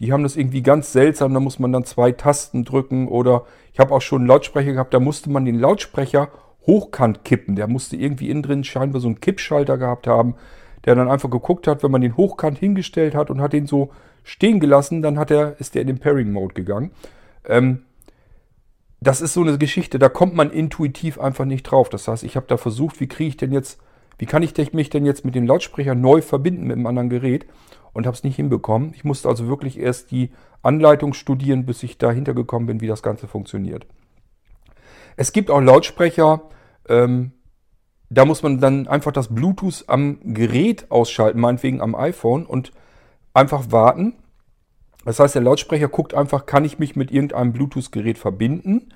die 0.00 0.12
haben 0.12 0.22
das 0.22 0.36
irgendwie 0.36 0.62
ganz 0.62 0.92
seltsam, 0.92 1.32
da 1.32 1.40
muss 1.40 1.58
man 1.58 1.72
dann 1.72 1.84
zwei 1.84 2.12
Tasten 2.12 2.64
drücken 2.64 3.08
oder 3.08 3.44
ich 3.72 3.78
habe 3.78 3.94
auch 3.94 4.02
schon 4.02 4.22
einen 4.22 4.28
Lautsprecher 4.28 4.72
gehabt, 4.72 4.92
da 4.92 5.00
musste 5.00 5.30
man 5.30 5.44
den 5.44 5.58
Lautsprecher 5.58 6.28
hochkant 6.66 7.24
kippen. 7.24 7.56
Der 7.56 7.68
musste 7.68 7.96
irgendwie 7.96 8.30
innen 8.30 8.42
drin 8.42 8.64
scheinbar 8.64 9.00
so 9.00 9.08
einen 9.08 9.20
Kippschalter 9.20 9.78
gehabt 9.78 10.06
haben, 10.06 10.34
der 10.84 10.94
dann 10.94 11.10
einfach 11.10 11.30
geguckt 11.30 11.66
hat, 11.66 11.82
wenn 11.82 11.90
man 11.90 12.00
den 12.00 12.16
hochkant 12.16 12.58
hingestellt 12.58 13.14
hat 13.14 13.30
und 13.30 13.40
hat 13.40 13.52
den 13.52 13.66
so 13.66 13.90
stehen 14.24 14.60
gelassen, 14.60 15.02
dann 15.02 15.18
hat 15.18 15.30
er, 15.30 15.58
ist 15.60 15.74
der 15.74 15.82
in 15.82 15.88
den 15.88 15.98
Pairing-Mode 15.98 16.54
gegangen. 16.54 16.90
Ähm, 17.44 17.82
das 19.00 19.20
ist 19.20 19.34
so 19.34 19.42
eine 19.42 19.58
Geschichte, 19.58 19.98
da 19.98 20.08
kommt 20.08 20.34
man 20.34 20.50
intuitiv 20.50 21.20
einfach 21.20 21.44
nicht 21.44 21.62
drauf. 21.64 21.88
Das 21.88 22.08
heißt, 22.08 22.24
ich 22.24 22.34
habe 22.34 22.46
da 22.48 22.56
versucht, 22.56 22.98
wie 23.00 23.06
kriege 23.06 23.28
ich 23.28 23.36
denn 23.36 23.52
jetzt, 23.52 23.78
wie 24.18 24.26
kann 24.26 24.42
ich 24.42 24.72
mich 24.72 24.90
denn 24.90 25.06
jetzt 25.06 25.24
mit 25.24 25.34
dem 25.34 25.46
Lautsprecher 25.46 25.94
neu 25.94 26.22
verbinden 26.22 26.66
mit 26.66 26.76
einem 26.76 26.86
anderen 26.86 27.10
Gerät? 27.10 27.46
Und 27.96 28.06
habe 28.06 28.14
es 28.14 28.24
nicht 28.24 28.36
hinbekommen. 28.36 28.92
Ich 28.94 29.04
musste 29.04 29.28
also 29.28 29.48
wirklich 29.48 29.78
erst 29.78 30.10
die 30.10 30.30
Anleitung 30.62 31.14
studieren, 31.14 31.64
bis 31.64 31.82
ich 31.82 31.96
dahinter 31.96 32.34
gekommen 32.34 32.66
bin, 32.66 32.80
wie 32.82 32.86
das 32.86 33.02
Ganze 33.02 33.26
funktioniert. 33.26 33.86
Es 35.16 35.32
gibt 35.32 35.50
auch 35.50 35.60
Lautsprecher, 35.60 36.42
ähm, 36.88 37.32
da 38.10 38.26
muss 38.26 38.42
man 38.42 38.60
dann 38.60 38.86
einfach 38.86 39.12
das 39.12 39.34
Bluetooth 39.34 39.84
am 39.88 40.18
Gerät 40.34 40.90
ausschalten, 40.90 41.40
meinetwegen 41.40 41.80
am 41.80 41.94
iPhone 41.94 42.44
und 42.44 42.70
einfach 43.32 43.72
warten. 43.72 44.14
Das 45.06 45.18
heißt, 45.18 45.34
der 45.34 45.42
Lautsprecher 45.42 45.88
guckt 45.88 46.12
einfach, 46.12 46.44
kann 46.44 46.66
ich 46.66 46.78
mich 46.78 46.96
mit 46.96 47.10
irgendeinem 47.10 47.52
Bluetooth-Gerät 47.52 48.18
verbinden. 48.18 48.92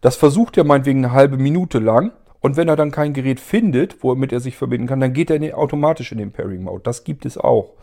Das 0.00 0.14
versucht 0.14 0.56
er 0.56 0.64
meinetwegen 0.64 1.04
eine 1.04 1.12
halbe 1.12 1.38
Minute 1.38 1.80
lang. 1.80 2.12
Und 2.40 2.56
wenn 2.56 2.68
er 2.68 2.76
dann 2.76 2.92
kein 2.92 3.14
Gerät 3.14 3.40
findet, 3.40 4.04
womit 4.04 4.32
er 4.32 4.38
sich 4.38 4.56
verbinden 4.56 4.86
kann, 4.86 5.00
dann 5.00 5.12
geht 5.12 5.28
er 5.28 5.58
automatisch 5.58 6.12
in 6.12 6.18
den 6.18 6.30
Pairing-Mode. 6.30 6.82
Das 6.84 7.02
gibt 7.02 7.26
es 7.26 7.36
auch. 7.36 7.74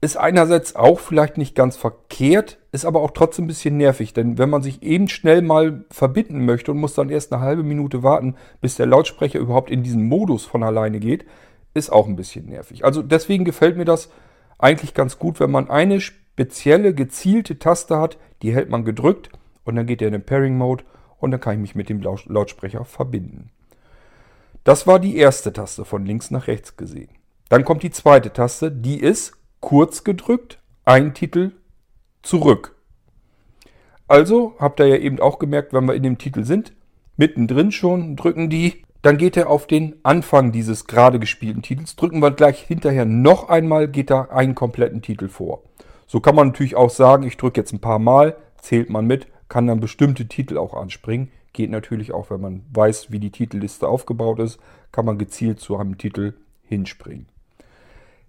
Ist 0.00 0.16
einerseits 0.16 0.76
auch 0.76 1.00
vielleicht 1.00 1.38
nicht 1.38 1.56
ganz 1.56 1.76
verkehrt, 1.76 2.58
ist 2.70 2.84
aber 2.84 3.00
auch 3.00 3.10
trotzdem 3.10 3.46
ein 3.46 3.48
bisschen 3.48 3.76
nervig. 3.76 4.12
Denn 4.12 4.38
wenn 4.38 4.48
man 4.48 4.62
sich 4.62 4.82
eben 4.82 5.08
schnell 5.08 5.42
mal 5.42 5.84
verbinden 5.90 6.44
möchte 6.44 6.70
und 6.70 6.78
muss 6.78 6.94
dann 6.94 7.10
erst 7.10 7.32
eine 7.32 7.42
halbe 7.42 7.64
Minute 7.64 8.04
warten, 8.04 8.36
bis 8.60 8.76
der 8.76 8.86
Lautsprecher 8.86 9.40
überhaupt 9.40 9.70
in 9.70 9.82
diesen 9.82 10.06
Modus 10.06 10.44
von 10.44 10.62
alleine 10.62 11.00
geht, 11.00 11.24
ist 11.74 11.90
auch 11.90 12.06
ein 12.06 12.16
bisschen 12.16 12.46
nervig. 12.46 12.84
Also 12.84 13.02
deswegen 13.02 13.44
gefällt 13.44 13.76
mir 13.76 13.84
das 13.84 14.10
eigentlich 14.58 14.94
ganz 14.94 15.18
gut, 15.18 15.40
wenn 15.40 15.50
man 15.50 15.68
eine 15.68 16.00
spezielle, 16.00 16.94
gezielte 16.94 17.58
Taste 17.58 17.98
hat, 17.98 18.18
die 18.42 18.54
hält 18.54 18.70
man 18.70 18.84
gedrückt 18.84 19.30
und 19.64 19.76
dann 19.76 19.86
geht 19.86 20.00
er 20.00 20.08
in 20.08 20.12
den 20.12 20.24
Pairing-Mode 20.24 20.84
und 21.18 21.32
dann 21.32 21.40
kann 21.40 21.54
ich 21.54 21.60
mich 21.60 21.74
mit 21.74 21.88
dem 21.88 22.00
Lautsprecher 22.00 22.84
verbinden. 22.84 23.50
Das 24.64 24.86
war 24.86 24.98
die 25.00 25.16
erste 25.16 25.52
Taste 25.52 25.84
von 25.84 26.04
links 26.04 26.30
nach 26.30 26.46
rechts 26.46 26.76
gesehen. 26.76 27.08
Dann 27.48 27.64
kommt 27.64 27.82
die 27.82 27.90
zweite 27.90 28.32
Taste, 28.32 28.70
die 28.70 29.00
ist 29.00 29.37
kurz 29.60 30.04
gedrückt, 30.04 30.60
ein 30.84 31.14
Titel 31.14 31.52
zurück. 32.22 32.76
Also 34.06 34.54
habt 34.58 34.80
ihr 34.80 34.86
ja 34.86 34.96
eben 34.96 35.20
auch 35.20 35.38
gemerkt, 35.38 35.72
wenn 35.72 35.84
wir 35.84 35.94
in 35.94 36.02
dem 36.02 36.18
Titel 36.18 36.44
sind, 36.44 36.72
mittendrin 37.16 37.72
schon, 37.72 38.16
drücken 38.16 38.48
die, 38.48 38.84
dann 39.02 39.18
geht 39.18 39.36
er 39.36 39.48
auf 39.48 39.66
den 39.66 39.96
Anfang 40.02 40.50
dieses 40.50 40.86
gerade 40.86 41.18
gespielten 41.18 41.62
Titels. 41.62 41.94
Drücken 41.94 42.20
wir 42.20 42.30
gleich 42.30 42.60
hinterher 42.60 43.04
noch 43.04 43.48
einmal, 43.48 43.88
geht 43.88 44.10
da 44.10 44.22
einen 44.22 44.54
kompletten 44.54 45.02
Titel 45.02 45.28
vor. 45.28 45.62
So 46.06 46.20
kann 46.20 46.34
man 46.34 46.48
natürlich 46.48 46.74
auch 46.74 46.90
sagen, 46.90 47.22
ich 47.24 47.36
drücke 47.36 47.60
jetzt 47.60 47.72
ein 47.72 47.80
paar 47.80 47.98
Mal, 47.98 48.36
zählt 48.60 48.90
man 48.90 49.06
mit, 49.06 49.28
kann 49.48 49.66
dann 49.66 49.80
bestimmte 49.80 50.26
Titel 50.26 50.58
auch 50.58 50.74
anspringen. 50.74 51.30
Geht 51.52 51.70
natürlich 51.70 52.12
auch, 52.12 52.30
wenn 52.30 52.40
man 52.40 52.64
weiß, 52.72 53.10
wie 53.12 53.20
die 53.20 53.30
Titelliste 53.30 53.88
aufgebaut 53.88 54.38
ist, 54.38 54.58
kann 54.90 55.04
man 55.04 55.18
gezielt 55.18 55.60
zu 55.60 55.76
einem 55.76 55.98
Titel 55.98 56.34
hinspringen. 56.62 57.26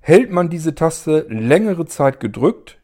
Hält 0.02 0.32
man 0.32 0.50
diese 0.50 0.76
Taste 0.76 1.26
längere 1.30 1.86
Zeit 1.86 2.20
gedrückt, 2.20 2.78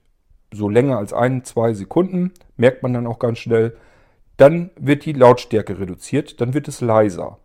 so 0.51 0.69
länger 0.69 0.97
als 0.97 1.13
ein, 1.13 1.43
zwei 1.43 1.73
Sekunden, 1.73 2.31
merkt 2.57 2.83
man 2.83 2.93
dann 2.93 3.07
auch 3.07 3.19
ganz 3.19 3.39
schnell, 3.39 3.75
dann 4.37 4.71
wird 4.77 5.05
die 5.05 5.13
Lautstärke 5.13 5.79
reduziert, 5.79 6.41
dann 6.41 6.53
wird 6.53 6.67
es 6.67 6.81
leiser. 6.81 7.37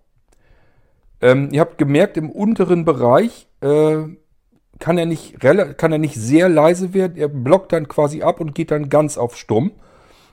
Ähm, 1.21 1.51
ihr 1.53 1.61
habt 1.61 1.79
gemerkt, 1.79 2.17
im 2.17 2.31
unteren 2.31 2.85
Bereich 2.85 3.47
äh, 3.61 3.99
kann, 4.79 4.99
er 4.99 5.07
nicht, 5.07 5.39
kann 5.39 5.93
er 5.93 5.99
nicht 5.99 6.17
sehr 6.17 6.49
leise 6.49 6.95
werden. 6.95 7.17
Er 7.17 7.29
blockt 7.29 7.73
dann 7.73 7.89
quasi 7.89 8.23
ab 8.23 8.41
und 8.41 8.55
geht 8.55 8.71
dann 8.71 8.89
ganz 8.89 9.19
auf 9.19 9.37
Stumm. 9.37 9.73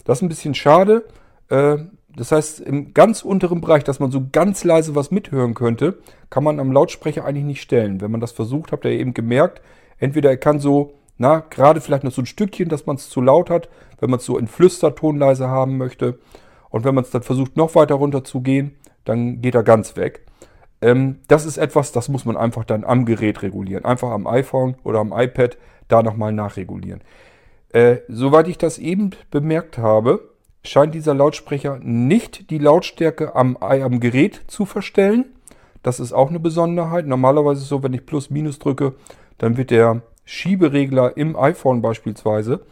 Das 0.05 0.19
ist 0.19 0.21
ein 0.21 0.29
bisschen 0.29 0.55
schade. 0.55 1.05
Äh, 1.49 1.77
das 2.17 2.31
heißt, 2.31 2.61
im 2.61 2.93
ganz 2.95 3.21
unteren 3.21 3.61
Bereich, 3.61 3.83
dass 3.83 3.99
man 3.99 4.11
so 4.11 4.23
ganz 4.31 4.63
leise 4.63 4.95
was 4.95 5.11
mithören 5.11 5.53
könnte, 5.53 5.99
kann 6.31 6.43
man 6.43 6.59
am 6.59 6.71
Lautsprecher 6.71 7.23
eigentlich 7.23 7.45
nicht 7.45 7.61
stellen. 7.61 8.01
Wenn 8.01 8.09
man 8.09 8.21
das 8.21 8.31
versucht, 8.31 8.71
habt 8.71 8.85
ihr 8.85 8.91
eben 8.91 9.13
gemerkt, 9.13 9.61
entweder 9.99 10.31
er 10.31 10.37
kann 10.37 10.59
so, 10.59 10.95
na, 11.17 11.43
gerade 11.49 11.79
vielleicht 11.79 12.03
noch 12.03 12.11
so 12.11 12.23
ein 12.23 12.25
Stückchen, 12.25 12.69
dass 12.69 12.87
man 12.87 12.95
es 12.95 13.09
zu 13.09 13.21
laut 13.21 13.51
hat, 13.51 13.69
wenn 13.99 14.09
man 14.09 14.19
es 14.19 14.25
so 14.25 14.37
in 14.37 14.47
Flüsterton 14.47 15.17
leise 15.17 15.47
haben 15.47 15.77
möchte. 15.77 16.17
Und 16.69 16.85
wenn 16.85 16.95
man 16.95 17.03
es 17.03 17.11
dann 17.11 17.21
versucht, 17.21 17.55
noch 17.55 17.75
weiter 17.75 17.95
runter 17.95 18.23
zu 18.23 18.41
gehen, 18.41 18.75
dann 19.05 19.41
geht 19.41 19.53
er 19.53 19.63
ganz 19.63 19.95
weg. 19.95 20.25
Ähm, 20.81 21.19
das 21.27 21.45
ist 21.45 21.57
etwas, 21.57 21.91
das 21.91 22.09
muss 22.09 22.25
man 22.25 22.35
einfach 22.35 22.65
dann 22.65 22.83
am 22.83 23.05
Gerät 23.05 23.43
regulieren. 23.43 23.85
Einfach 23.85 24.09
am 24.09 24.25
iPhone 24.25 24.75
oder 24.83 24.99
am 24.99 25.13
iPad 25.15 25.57
da 25.87 26.01
nochmal 26.01 26.33
nachregulieren. 26.33 27.01
Äh, 27.69 27.97
soweit 28.07 28.47
ich 28.47 28.57
das 28.57 28.79
eben 28.79 29.11
bemerkt 29.29 29.77
habe, 29.77 30.36
scheint 30.63 30.93
dieser 30.93 31.13
Lautsprecher 31.13 31.79
nicht 31.81 32.49
die 32.49 32.57
Lautstärke 32.57 33.35
am, 33.35 33.57
am 33.57 33.99
Gerät 33.99 34.41
zu 34.47 34.65
verstellen. 34.65 35.25
Das 35.83 35.99
ist 35.99 36.13
auch 36.13 36.29
eine 36.29 36.39
Besonderheit. 36.39 37.07
Normalerweise 37.07 37.59
ist 37.59 37.63
es 37.63 37.69
so, 37.69 37.83
wenn 37.83 37.93
ich 37.93 38.05
Plus 38.05 38.29
Minus 38.29 38.59
drücke, 38.59 38.95
dann 39.37 39.57
wird 39.57 39.71
der 39.71 40.01
Schieberegler 40.25 41.15
im 41.15 41.35
iPhone 41.35 41.81
beispielsweise 41.81 42.65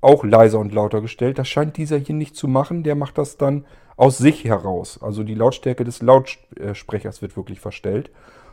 auch 0.00 0.24
leiser 0.24 0.58
und 0.58 0.72
lauter 0.72 1.00
gestellt. 1.00 1.38
Das 1.38 1.48
scheint 1.48 1.76
dieser 1.76 1.98
hier 1.98 2.14
nicht 2.14 2.36
zu 2.36 2.46
machen. 2.46 2.82
Der 2.82 2.94
macht 2.94 3.18
das 3.18 3.36
dann 3.36 3.64
aus 3.96 4.18
sich 4.18 4.44
heraus. 4.44 4.98
Also 5.02 5.22
die 5.22 5.34
Lautstärke 5.34 5.84
des 5.84 6.02
Lautsprechers 6.02 7.22
wird 7.22 7.36
wirklich 7.36 7.60
verstellt. 7.60 8.10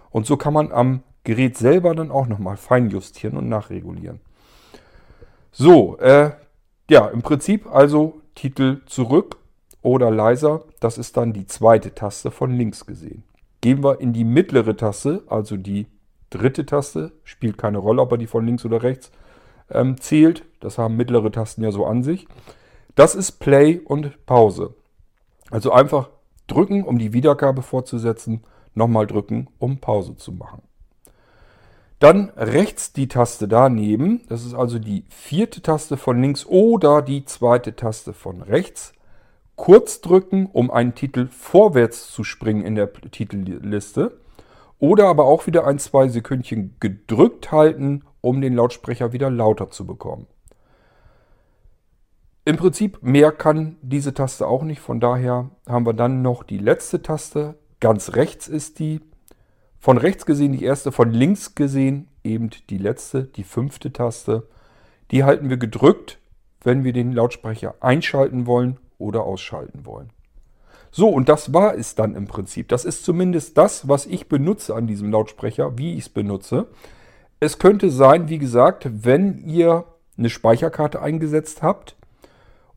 Und 0.09 0.25
so 0.25 0.37
kann 0.37 0.53
man 0.53 0.71
am 0.71 1.03
Gerät 1.23 1.57
selber 1.57 1.93
dann 1.93 2.11
auch 2.11 2.27
nochmal 2.27 2.57
feinjustieren 2.57 3.37
und 3.37 3.47
nachregulieren. 3.49 4.21
So, 5.51 5.97
äh, 5.99 6.31
ja, 6.89 7.07
im 7.07 7.21
Prinzip 7.21 7.67
also 7.67 8.21
Titel 8.35 8.81
zurück 8.85 9.37
oder 9.81 10.11
leiser. 10.11 10.63
Das 10.79 10.97
ist 10.97 11.17
dann 11.17 11.33
die 11.33 11.47
zweite 11.47 11.93
Taste 11.93 12.31
von 12.31 12.51
links 12.51 12.85
gesehen. 12.85 13.23
Gehen 13.61 13.83
wir 13.83 14.01
in 14.01 14.13
die 14.13 14.23
mittlere 14.23 14.75
Taste, 14.75 15.23
also 15.27 15.57
die 15.57 15.87
dritte 16.29 16.65
Taste. 16.65 17.11
Spielt 17.23 17.57
keine 17.57 17.77
Rolle, 17.77 18.01
ob 18.01 18.11
er 18.11 18.17
die 18.17 18.27
von 18.27 18.45
links 18.45 18.65
oder 18.65 18.83
rechts 18.83 19.11
ähm, 19.69 19.99
zählt. 19.99 20.45
Das 20.59 20.77
haben 20.77 20.97
mittlere 20.97 21.31
Tasten 21.31 21.63
ja 21.63 21.71
so 21.71 21.85
an 21.85 22.03
sich. 22.03 22.27
Das 22.95 23.15
ist 23.15 23.33
Play 23.33 23.79
und 23.79 24.25
Pause. 24.25 24.75
Also 25.49 25.71
einfach 25.71 26.09
drücken, 26.47 26.83
um 26.83 26.97
die 26.97 27.13
Wiedergabe 27.13 27.61
fortzusetzen. 27.61 28.43
Nochmal 28.73 29.05
drücken, 29.05 29.47
um 29.59 29.79
Pause 29.79 30.15
zu 30.15 30.31
machen. 30.31 30.61
Dann 32.01 32.31
rechts 32.35 32.93
die 32.93 33.07
Taste 33.07 33.47
daneben, 33.47 34.21
das 34.27 34.43
ist 34.43 34.55
also 34.55 34.79
die 34.79 35.05
vierte 35.09 35.61
Taste 35.61 35.97
von 35.97 36.19
links 36.19 36.47
oder 36.47 37.03
die 37.03 37.25
zweite 37.25 37.75
Taste 37.75 38.13
von 38.13 38.41
rechts. 38.41 38.93
Kurz 39.55 40.01
drücken, 40.01 40.47
um 40.51 40.71
einen 40.71 40.95
Titel 40.95 41.27
vorwärts 41.27 42.11
zu 42.11 42.23
springen 42.23 42.65
in 42.65 42.73
der 42.73 42.91
Titelliste. 42.91 44.17
Oder 44.79 45.09
aber 45.09 45.25
auch 45.25 45.45
wieder 45.45 45.67
ein, 45.67 45.77
zwei 45.77 46.07
Sekündchen 46.07 46.75
gedrückt 46.79 47.51
halten, 47.51 48.01
um 48.19 48.41
den 48.41 48.55
Lautsprecher 48.55 49.13
wieder 49.13 49.29
lauter 49.29 49.69
zu 49.69 49.85
bekommen. 49.85 50.25
Im 52.45 52.57
Prinzip 52.57 53.03
mehr 53.03 53.31
kann 53.31 53.77
diese 53.83 54.15
Taste 54.15 54.47
auch 54.47 54.63
nicht. 54.63 54.81
Von 54.81 54.99
daher 55.01 55.51
haben 55.69 55.85
wir 55.85 55.93
dann 55.93 56.23
noch 56.23 56.41
die 56.41 56.57
letzte 56.57 57.03
Taste. 57.03 57.59
Ganz 57.79 58.15
rechts 58.15 58.47
ist 58.47 58.79
die. 58.79 59.01
Von 59.81 59.97
rechts 59.97 60.27
gesehen 60.27 60.51
die 60.51 60.63
erste, 60.63 60.91
von 60.91 61.09
links 61.09 61.55
gesehen 61.55 62.07
eben 62.23 62.51
die 62.69 62.77
letzte, 62.77 63.23
die 63.23 63.43
fünfte 63.43 63.91
Taste. 63.91 64.47
Die 65.09 65.23
halten 65.23 65.49
wir 65.49 65.57
gedrückt, 65.57 66.19
wenn 66.63 66.83
wir 66.83 66.93
den 66.93 67.13
Lautsprecher 67.13 67.73
einschalten 67.79 68.45
wollen 68.45 68.77
oder 68.99 69.23
ausschalten 69.23 69.87
wollen. 69.87 70.11
So, 70.91 71.09
und 71.09 71.29
das 71.29 71.51
war 71.51 71.75
es 71.75 71.95
dann 71.95 72.15
im 72.15 72.27
Prinzip. 72.27 72.67
Das 72.67 72.85
ist 72.85 73.03
zumindest 73.03 73.57
das, 73.57 73.87
was 73.87 74.05
ich 74.05 74.29
benutze 74.29 74.75
an 74.75 74.85
diesem 74.85 75.09
Lautsprecher, 75.11 75.79
wie 75.79 75.93
ich 75.93 76.01
es 76.01 76.09
benutze. 76.09 76.67
Es 77.39 77.57
könnte 77.57 77.89
sein, 77.89 78.29
wie 78.29 78.37
gesagt, 78.37 78.87
wenn 79.03 79.39
ihr 79.47 79.85
eine 80.15 80.29
Speicherkarte 80.29 81.01
eingesetzt 81.01 81.63
habt 81.63 81.95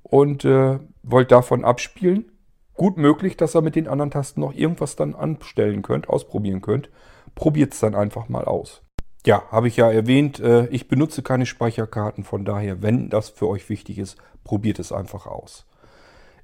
und 0.03 0.47
äh, 0.47 0.79
wollt 1.03 1.33
davon 1.33 1.67
abspielen, 1.67 2.31
gut 2.75 2.97
möglich, 2.97 3.37
dass 3.37 3.55
ihr 3.57 3.62
mit 3.62 3.77
den 3.77 3.89
anderen 3.89 4.11
Tasten 4.11 4.41
noch 4.41 4.53
irgendwas 4.53 4.97
dann 4.97 5.14
anstellen 5.14 5.83
könnt, 5.83 6.09
ausprobieren 6.09 6.61
könnt. 6.61 6.91
Probiert 7.35 7.72
es 7.72 7.81
dann 7.81 7.95
einfach 7.95 8.29
mal 8.29 8.45
aus. 8.45 8.83
Ja, 9.27 9.45
habe 9.51 9.68
ich 9.68 9.77
ja 9.77 9.91
erwähnt, 9.91 10.39
äh, 10.41 10.66
ich 10.66 10.89
benutze 10.89 11.22
keine 11.22 11.47
Speicherkarten, 11.47 12.25
von 12.25 12.45
daher, 12.45 12.83
wenn 12.83 13.09
das 13.09 13.31
für 13.31 13.49
euch 13.49 13.68
wichtig 13.70 13.99
ist, 13.99 14.18
probiert 14.45 14.79
es 14.79 14.93
einfach 14.93 15.27
aus. 15.27 15.66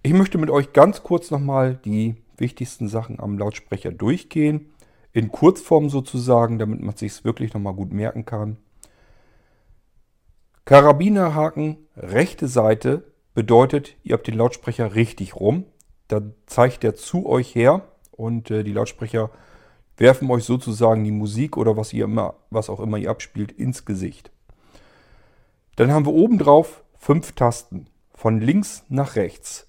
Ich 0.03 0.15
möchte 0.15 0.39
mit 0.39 0.49
euch 0.49 0.73
ganz 0.73 1.03
kurz 1.03 1.31
nochmal 1.31 1.75
die 1.85 2.17
wichtigsten 2.39 2.89
Sachen 2.89 3.21
am 3.21 3.39
Lautsprecher 3.39 3.93
durchgehen. 3.93 4.71
In 5.13 5.31
Kurzform 5.31 5.91
sozusagen, 5.91 6.59
damit 6.59 6.81
man 6.81 6.97
sich 6.97 7.13
es 7.13 7.25
wirklich 7.25 7.53
nochmal 7.53 7.75
gut 7.75 7.93
merken 7.93 8.25
kann. 8.25 8.57
Karabinerhaken, 10.65 11.77
rechte 11.97 12.49
Seite 12.49 13.13
bedeutet, 13.35 13.97
ihr 14.03 14.15
habt 14.15 14.27
den 14.27 14.37
Lautsprecher 14.37 14.95
richtig 14.95 15.37
rum. 15.37 15.65
Da 16.11 16.23
zeigt 16.47 16.83
er 16.83 16.97
zu 16.97 17.27
euch 17.27 17.55
her 17.55 17.87
und 18.11 18.51
äh, 18.51 18.65
die 18.65 18.73
Lautsprecher 18.73 19.31
werfen 19.97 20.29
euch 20.29 20.43
sozusagen 20.43 21.05
die 21.05 21.13
Musik 21.13 21.57
oder 21.57 21.77
was 21.77 21.93
ihr 21.93 22.05
immer, 22.07 22.35
was 22.51 22.69
auch 22.69 22.81
immer 22.81 22.99
ihr 22.99 23.11
abspielt, 23.11 23.53
ins 23.53 23.85
Gesicht. 23.85 24.33
Dann 25.77 25.93
haben 25.93 26.07
wir 26.07 26.13
oben 26.13 26.39
drauf 26.39 26.83
fünf 26.99 27.33
Tasten. 27.33 27.87
Von 28.13 28.41
links 28.41 28.85
nach 28.89 29.15
rechts 29.15 29.69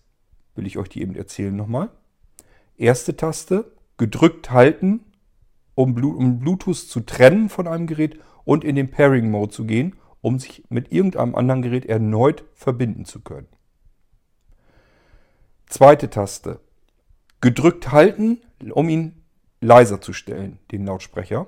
will 0.55 0.65
ich 0.65 0.79
euch 0.79 0.89
die 0.89 1.03
eben 1.03 1.15
erzählen 1.15 1.55
nochmal. 1.55 1.89
Erste 2.75 3.15
Taste, 3.15 3.71
gedrückt 3.97 4.49
halten, 4.49 5.01
um, 5.75 5.93
Bluetooth 5.93 6.75
zu 6.75 7.01
trennen 7.01 7.49
von 7.49 7.67
einem 7.67 7.85
Gerät 7.85 8.19
und 8.45 8.63
in 8.63 8.75
den 8.75 8.89
Pairing-Mode 8.89 9.51
zu 9.51 9.65
gehen, 9.65 9.95
um 10.21 10.39
sich 10.39 10.63
mit 10.69 10.91
irgendeinem 10.91 11.35
anderen 11.35 11.61
Gerät 11.61 11.85
erneut 11.85 12.45
verbinden 12.55 13.05
zu 13.05 13.21
können. 13.21 13.47
Zweite 15.71 16.09
Taste, 16.09 16.59
gedrückt 17.39 17.93
halten, 17.93 18.41
um 18.71 18.89
ihn 18.89 19.23
leiser 19.61 20.01
zu 20.01 20.11
stellen, 20.11 20.59
den 20.69 20.85
Lautsprecher. 20.85 21.47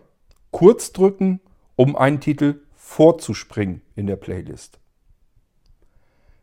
Kurz 0.49 0.93
drücken, 0.93 1.41
um 1.76 1.97
einen 1.97 2.21
Titel 2.21 2.61
vorzuspringen 2.74 3.82
in 3.95 4.07
der 4.07 4.15
Playlist. 4.15 4.80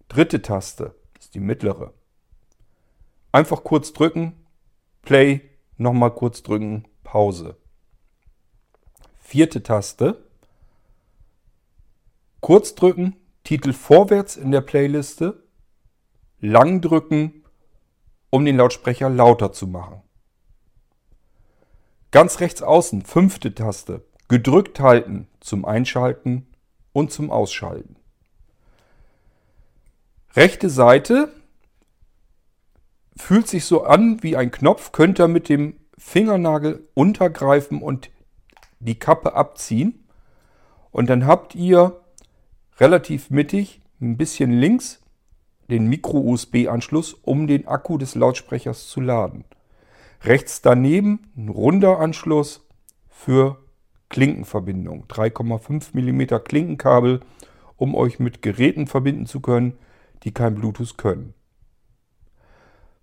Dritte 0.08 0.42
Taste, 0.42 0.94
ist 1.18 1.34
die 1.34 1.40
mittlere. 1.40 1.94
Einfach 3.32 3.64
kurz 3.64 3.94
drücken, 3.94 4.34
Play, 5.00 5.40
nochmal 5.78 6.14
kurz 6.14 6.42
drücken, 6.42 6.86
Pause. 7.02 7.56
Vierte 9.20 9.62
Taste. 9.62 10.22
Kurz 12.40 12.74
drücken, 12.74 13.16
Titel 13.42 13.72
vorwärts 13.72 14.36
in 14.36 14.50
der 14.50 14.60
Playliste. 14.60 15.44
Lang 16.40 16.82
drücken, 16.82 17.39
um 18.30 18.44
den 18.44 18.56
Lautsprecher 18.56 19.10
lauter 19.10 19.52
zu 19.52 19.66
machen. 19.66 20.02
Ganz 22.10 22.40
rechts 22.40 22.62
außen, 22.62 23.02
fünfte 23.02 23.54
Taste. 23.54 24.04
Gedrückt 24.28 24.80
halten 24.80 25.28
zum 25.40 25.64
Einschalten 25.64 26.46
und 26.92 27.12
zum 27.12 27.30
Ausschalten. 27.30 27.96
Rechte 30.34 30.70
Seite 30.70 31.32
fühlt 33.16 33.48
sich 33.48 33.64
so 33.64 33.84
an 33.84 34.22
wie 34.22 34.36
ein 34.36 34.50
Knopf, 34.50 34.92
könnt 34.92 35.20
ihr 35.20 35.28
mit 35.28 35.48
dem 35.48 35.76
Fingernagel 35.98 36.88
untergreifen 36.94 37.82
und 37.82 38.10
die 38.78 38.98
Kappe 38.98 39.34
abziehen. 39.34 40.06
Und 40.90 41.10
dann 41.10 41.26
habt 41.26 41.54
ihr 41.54 42.00
relativ 42.78 43.30
mittig, 43.30 43.80
ein 44.00 44.16
bisschen 44.16 44.50
links, 44.50 45.00
den 45.70 45.86
Micro-USB-Anschluss, 45.88 47.14
um 47.14 47.46
den 47.46 47.66
Akku 47.66 47.96
des 47.96 48.14
Lautsprechers 48.14 48.88
zu 48.88 49.00
laden. 49.00 49.44
Rechts 50.22 50.60
daneben 50.60 51.30
ein 51.36 51.48
runder 51.48 51.98
Anschluss 51.98 52.66
für 53.08 53.56
Klinkenverbindung. 54.10 55.06
3,5 55.08 55.94
mm 55.94 56.44
Klinkenkabel, 56.44 57.20
um 57.76 57.94
euch 57.94 58.18
mit 58.18 58.42
Geräten 58.42 58.86
verbinden 58.86 59.26
zu 59.26 59.40
können, 59.40 59.78
die 60.24 60.32
kein 60.32 60.54
Bluetooth 60.54 60.98
können. 60.98 61.32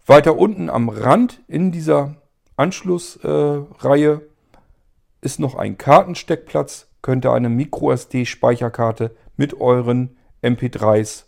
Weiter 0.05 0.38
unten 0.38 0.70
am 0.70 0.89
Rand 0.89 1.41
in 1.47 1.72
dieser 1.72 2.15
Anschlussreihe 2.55 4.13
äh, 4.13 4.20
ist 5.22 5.39
noch 5.39 5.55
ein 5.55 5.78
Kartensteckplatz. 5.78 6.88
Könnt 7.01 7.26
ihr 7.26 7.34
eine 7.34 7.49
MicroSD-Speicherkarte 7.49 9.15
mit 9.38 9.59
euren 9.59 10.18
MP3s 10.41 11.26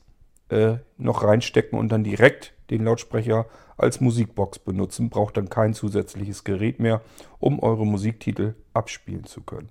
äh, 0.49 0.77
noch 0.99 1.23
reinstecken 1.23 1.77
und 1.79 1.91
dann 1.91 2.03
direkt 2.03 2.53
den 2.69 2.83
Lautsprecher 2.83 3.45
als 3.77 4.01
Musikbox 4.01 4.59
benutzen. 4.59 5.09
Braucht 5.09 5.37
dann 5.37 5.49
kein 5.49 5.73
zusätzliches 5.73 6.43
Gerät 6.43 6.79
mehr, 6.79 7.01
um 7.39 7.59
eure 7.59 7.85
Musiktitel 7.85 8.55
abspielen 8.73 9.23
zu 9.23 9.41
können. 9.41 9.69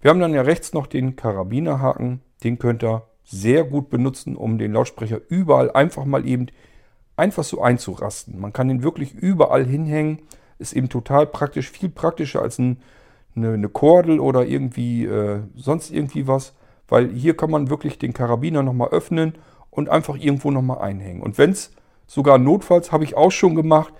Wir 0.00 0.10
haben 0.10 0.20
dann 0.20 0.34
ja 0.34 0.42
rechts 0.42 0.72
noch 0.72 0.86
den 0.86 1.16
Karabinerhaken. 1.16 2.20
Den 2.44 2.58
könnt 2.58 2.84
ihr 2.84 3.02
sehr 3.24 3.64
gut 3.64 3.90
benutzen, 3.90 4.36
um 4.36 4.58
den 4.58 4.72
Lautsprecher 4.72 5.20
überall 5.28 5.70
einfach 5.70 6.04
mal 6.04 6.26
eben 6.26 6.46
einfach 7.16 7.44
so 7.44 7.60
einzurasten. 7.60 8.40
Man 8.40 8.52
kann 8.52 8.68
den 8.68 8.82
wirklich 8.82 9.14
überall 9.14 9.64
hinhängen. 9.64 10.20
Ist 10.58 10.72
eben 10.72 10.88
total 10.88 11.26
praktisch, 11.26 11.70
viel 11.70 11.88
praktischer 11.88 12.42
als 12.42 12.58
ein, 12.58 12.78
eine, 13.36 13.52
eine 13.52 13.68
Kordel 13.68 14.18
oder 14.18 14.46
irgendwie 14.46 15.04
äh, 15.04 15.40
sonst 15.54 15.90
irgendwie 15.90 16.26
was. 16.26 16.54
Weil 16.88 17.10
hier 17.10 17.36
kann 17.36 17.50
man 17.50 17.70
wirklich 17.70 17.98
den 17.98 18.12
Karabiner 18.12 18.62
nochmal 18.62 18.88
öffnen 18.88 19.34
und 19.78 19.88
einfach 19.88 20.16
irgendwo 20.16 20.50
nochmal 20.50 20.78
einhängen. 20.78 21.22
Und 21.22 21.38
wenn 21.38 21.52
es 21.52 21.70
sogar 22.08 22.38
notfalls, 22.38 22.90
habe 22.90 23.04
ich 23.04 23.16
auch 23.16 23.30
schon 23.30 23.54
gemacht, 23.54 23.94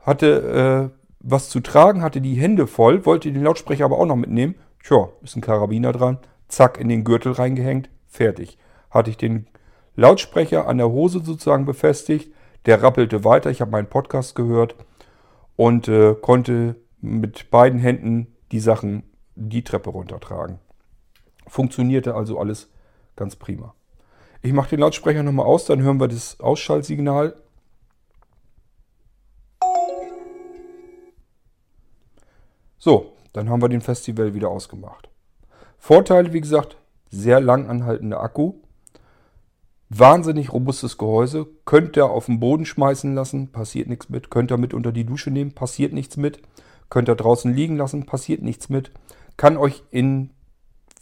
hatte 0.00 0.90
äh, 0.92 0.98
was 1.20 1.48
zu 1.48 1.60
tragen, 1.60 2.02
hatte 2.02 2.20
die 2.20 2.34
Hände 2.34 2.66
voll, 2.66 3.06
wollte 3.06 3.32
den 3.32 3.42
Lautsprecher 3.42 3.86
aber 3.86 3.98
auch 3.98 4.04
noch 4.04 4.16
mitnehmen. 4.16 4.56
Tja, 4.84 5.08
ist 5.22 5.34
ein 5.34 5.40
Karabiner 5.40 5.92
dran. 5.92 6.18
Zack, 6.48 6.78
in 6.78 6.90
den 6.90 7.02
Gürtel 7.02 7.32
reingehängt, 7.32 7.88
fertig. 8.08 8.58
Hatte 8.90 9.08
ich 9.08 9.16
den 9.16 9.46
Lautsprecher 9.96 10.68
an 10.68 10.76
der 10.76 10.90
Hose 10.90 11.20
sozusagen 11.20 11.64
befestigt, 11.64 12.34
der 12.66 12.82
rappelte 12.82 13.24
weiter. 13.24 13.48
Ich 13.48 13.62
habe 13.62 13.70
meinen 13.70 13.88
Podcast 13.88 14.34
gehört 14.34 14.76
und 15.56 15.88
äh, 15.88 16.14
konnte 16.14 16.76
mit 17.00 17.50
beiden 17.50 17.80
Händen 17.80 18.26
die 18.50 18.60
Sachen 18.60 19.04
die 19.34 19.64
Treppe 19.64 19.88
runtertragen. 19.88 20.58
Funktionierte 21.46 22.14
also 22.14 22.38
alles 22.38 22.70
ganz 23.16 23.34
prima. 23.36 23.74
Ich 24.42 24.52
mache 24.52 24.70
den 24.70 24.80
Lautsprecher 24.80 25.22
nochmal 25.22 25.46
aus, 25.46 25.66
dann 25.66 25.82
hören 25.82 26.00
wir 26.00 26.08
das 26.08 26.40
Ausschaltsignal. 26.40 27.36
So, 32.76 33.12
dann 33.32 33.48
haben 33.48 33.62
wir 33.62 33.68
den 33.68 33.80
Festival 33.80 34.34
wieder 34.34 34.48
ausgemacht. 34.48 35.08
Vorteile, 35.78 36.32
wie 36.32 36.40
gesagt, 36.40 36.76
sehr 37.10 37.40
lang 37.40 37.68
anhaltender 37.68 38.20
Akku. 38.20 38.54
Wahnsinnig 39.88 40.52
robustes 40.52 40.98
Gehäuse. 40.98 41.46
Könnt 41.64 41.96
ihr 41.96 42.06
auf 42.06 42.26
den 42.26 42.40
Boden 42.40 42.66
schmeißen 42.66 43.14
lassen, 43.14 43.52
passiert 43.52 43.88
nichts 43.88 44.08
mit. 44.08 44.30
Könnt 44.30 44.50
ihr 44.50 44.58
mit 44.58 44.74
unter 44.74 44.90
die 44.90 45.04
Dusche 45.04 45.30
nehmen, 45.30 45.52
passiert 45.52 45.92
nichts 45.92 46.16
mit. 46.16 46.42
Könnt 46.90 47.08
ihr 47.08 47.14
draußen 47.14 47.54
liegen 47.54 47.76
lassen, 47.76 48.06
passiert 48.06 48.42
nichts 48.42 48.68
mit. 48.68 48.90
Kann 49.36 49.56
euch 49.56 49.84
in, 49.90 50.30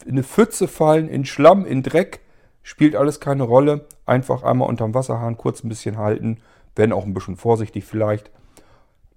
in 0.05 0.11
eine 0.11 0.23
Pfütze 0.23 0.67
fallen, 0.67 1.09
in 1.09 1.25
Schlamm, 1.25 1.65
in 1.65 1.81
Dreck, 1.81 2.21
spielt 2.63 2.95
alles 2.95 3.19
keine 3.19 3.43
Rolle. 3.43 3.85
Einfach 4.05 4.43
einmal 4.43 4.69
unterm 4.69 4.93
Wasserhahn 4.93 5.37
kurz 5.37 5.63
ein 5.63 5.69
bisschen 5.69 5.97
halten, 5.97 6.41
wenn 6.75 6.93
auch 6.93 7.05
ein 7.05 7.13
bisschen 7.13 7.37
vorsichtig 7.37 7.85
vielleicht. 7.85 8.31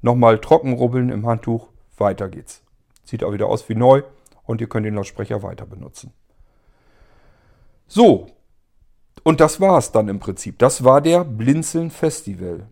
Nochmal 0.03 0.39
trocken 0.39 0.75
rubbeln 0.75 1.11
im 1.11 1.27
Handtuch, 1.27 1.69
weiter 1.97 2.29
geht's. 2.29 2.63
Sieht 3.05 3.25
auch 3.25 3.33
wieder 3.33 3.47
aus 3.47 3.69
wie 3.69 3.75
neu 3.75 4.03
und 4.45 4.61
ihr 4.61 4.69
könnt 4.69 4.87
den 4.87 4.95
Lautsprecher 4.95 5.43
weiter 5.43 5.67
benutzen. 5.67 6.13
So, 7.87 8.29
und 9.23 9.41
das 9.41 9.61
war 9.61 9.79
es 9.79 9.93
dann 9.93 10.09
im 10.09 10.21
Prinzip. 10.21 10.59
Das 10.59 10.85
war 10.85 11.01
der 11.01 11.25
Blinzeln 11.25 11.91
Festival. 11.91 12.67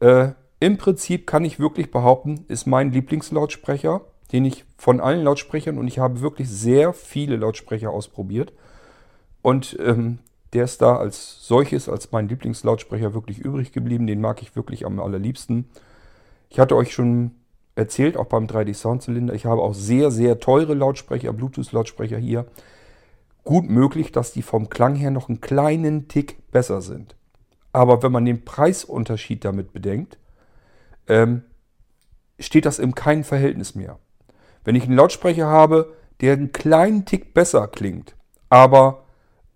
Äh, 0.00 0.30
Im 0.60 0.78
Prinzip 0.78 1.26
kann 1.26 1.44
ich 1.44 1.60
wirklich 1.60 1.90
behaupten, 1.90 2.44
ist 2.48 2.66
mein 2.66 2.92
Lieblingslautsprecher, 2.92 4.00
den 4.32 4.44
ich 4.44 4.64
von 4.76 5.00
allen 5.00 5.24
Lautsprechern 5.24 5.78
und 5.78 5.86
ich 5.86 5.98
habe 5.98 6.20
wirklich 6.20 6.48
sehr 6.48 6.92
viele 6.92 7.36
Lautsprecher 7.36 7.90
ausprobiert. 7.90 8.52
Und 9.42 9.76
ähm, 9.80 10.18
der 10.52 10.64
ist 10.64 10.80
da 10.80 10.96
als 10.96 11.46
solches, 11.46 11.88
als 11.88 12.10
mein 12.12 12.28
Lieblingslautsprecher 12.28 13.14
wirklich 13.14 13.38
übrig 13.38 13.72
geblieben. 13.72 14.06
Den 14.06 14.20
mag 14.20 14.42
ich 14.42 14.56
wirklich 14.56 14.86
am 14.86 14.98
allerliebsten. 14.98 15.66
Ich 16.48 16.58
hatte 16.58 16.76
euch 16.76 16.92
schon 16.92 17.32
erzählt, 17.74 18.16
auch 18.16 18.26
beim 18.26 18.46
3D 18.46 18.74
Soundzylinder, 18.74 19.34
ich 19.34 19.46
habe 19.46 19.62
auch 19.62 19.74
sehr, 19.74 20.10
sehr 20.10 20.40
teure 20.40 20.74
Lautsprecher, 20.74 21.32
Bluetooth-Lautsprecher 21.32 22.18
hier. 22.18 22.46
Gut 23.44 23.70
möglich, 23.70 24.10
dass 24.10 24.32
die 24.32 24.42
vom 24.42 24.68
Klang 24.68 24.96
her 24.96 25.10
noch 25.10 25.28
einen 25.28 25.40
kleinen 25.40 26.08
Tick 26.08 26.50
besser 26.50 26.82
sind. 26.82 27.14
Aber 27.72 28.02
wenn 28.02 28.12
man 28.12 28.24
den 28.24 28.44
Preisunterschied 28.44 29.44
damit 29.44 29.72
bedenkt, 29.72 30.18
ähm, 31.06 31.42
steht 32.40 32.66
das 32.66 32.78
im 32.78 32.94
keinem 32.94 33.24
Verhältnis 33.24 33.74
mehr. 33.74 33.98
Wenn 34.64 34.74
ich 34.74 34.84
einen 34.84 34.96
Lautsprecher 34.96 35.46
habe, 35.46 35.94
der 36.20 36.32
einen 36.32 36.52
kleinen 36.52 37.04
Tick 37.04 37.32
besser 37.32 37.68
klingt, 37.68 38.16
aber 38.48 39.04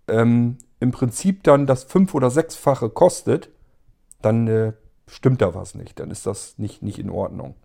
ähm, 0.07 0.57
im 0.79 0.91
Prinzip 0.91 1.43
dann 1.43 1.65
das 1.65 1.83
fünf- 1.83 2.13
oder 2.13 2.29
sechsfache 2.29 2.89
kostet, 2.89 3.49
dann 4.21 4.47
äh, 4.47 4.73
stimmt 5.07 5.41
da 5.41 5.55
was 5.55 5.75
nicht. 5.75 5.99
Dann 5.99 6.11
ist 6.11 6.25
das 6.25 6.57
nicht, 6.57 6.81
nicht 6.81 6.99
in 6.99 7.09
Ordnung. 7.09 7.55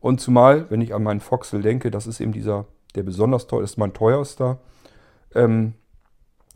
Und 0.00 0.20
zumal, 0.20 0.70
wenn 0.70 0.80
ich 0.80 0.94
an 0.94 1.02
meinen 1.02 1.20
Foxel 1.20 1.62
denke, 1.62 1.90
das 1.90 2.06
ist 2.06 2.20
eben 2.20 2.32
dieser, 2.32 2.66
der 2.94 3.02
besonders 3.02 3.46
teuer 3.46 3.62
ist, 3.62 3.76
mein 3.76 3.92
teuerster. 3.92 4.58
Ähm, 5.34 5.74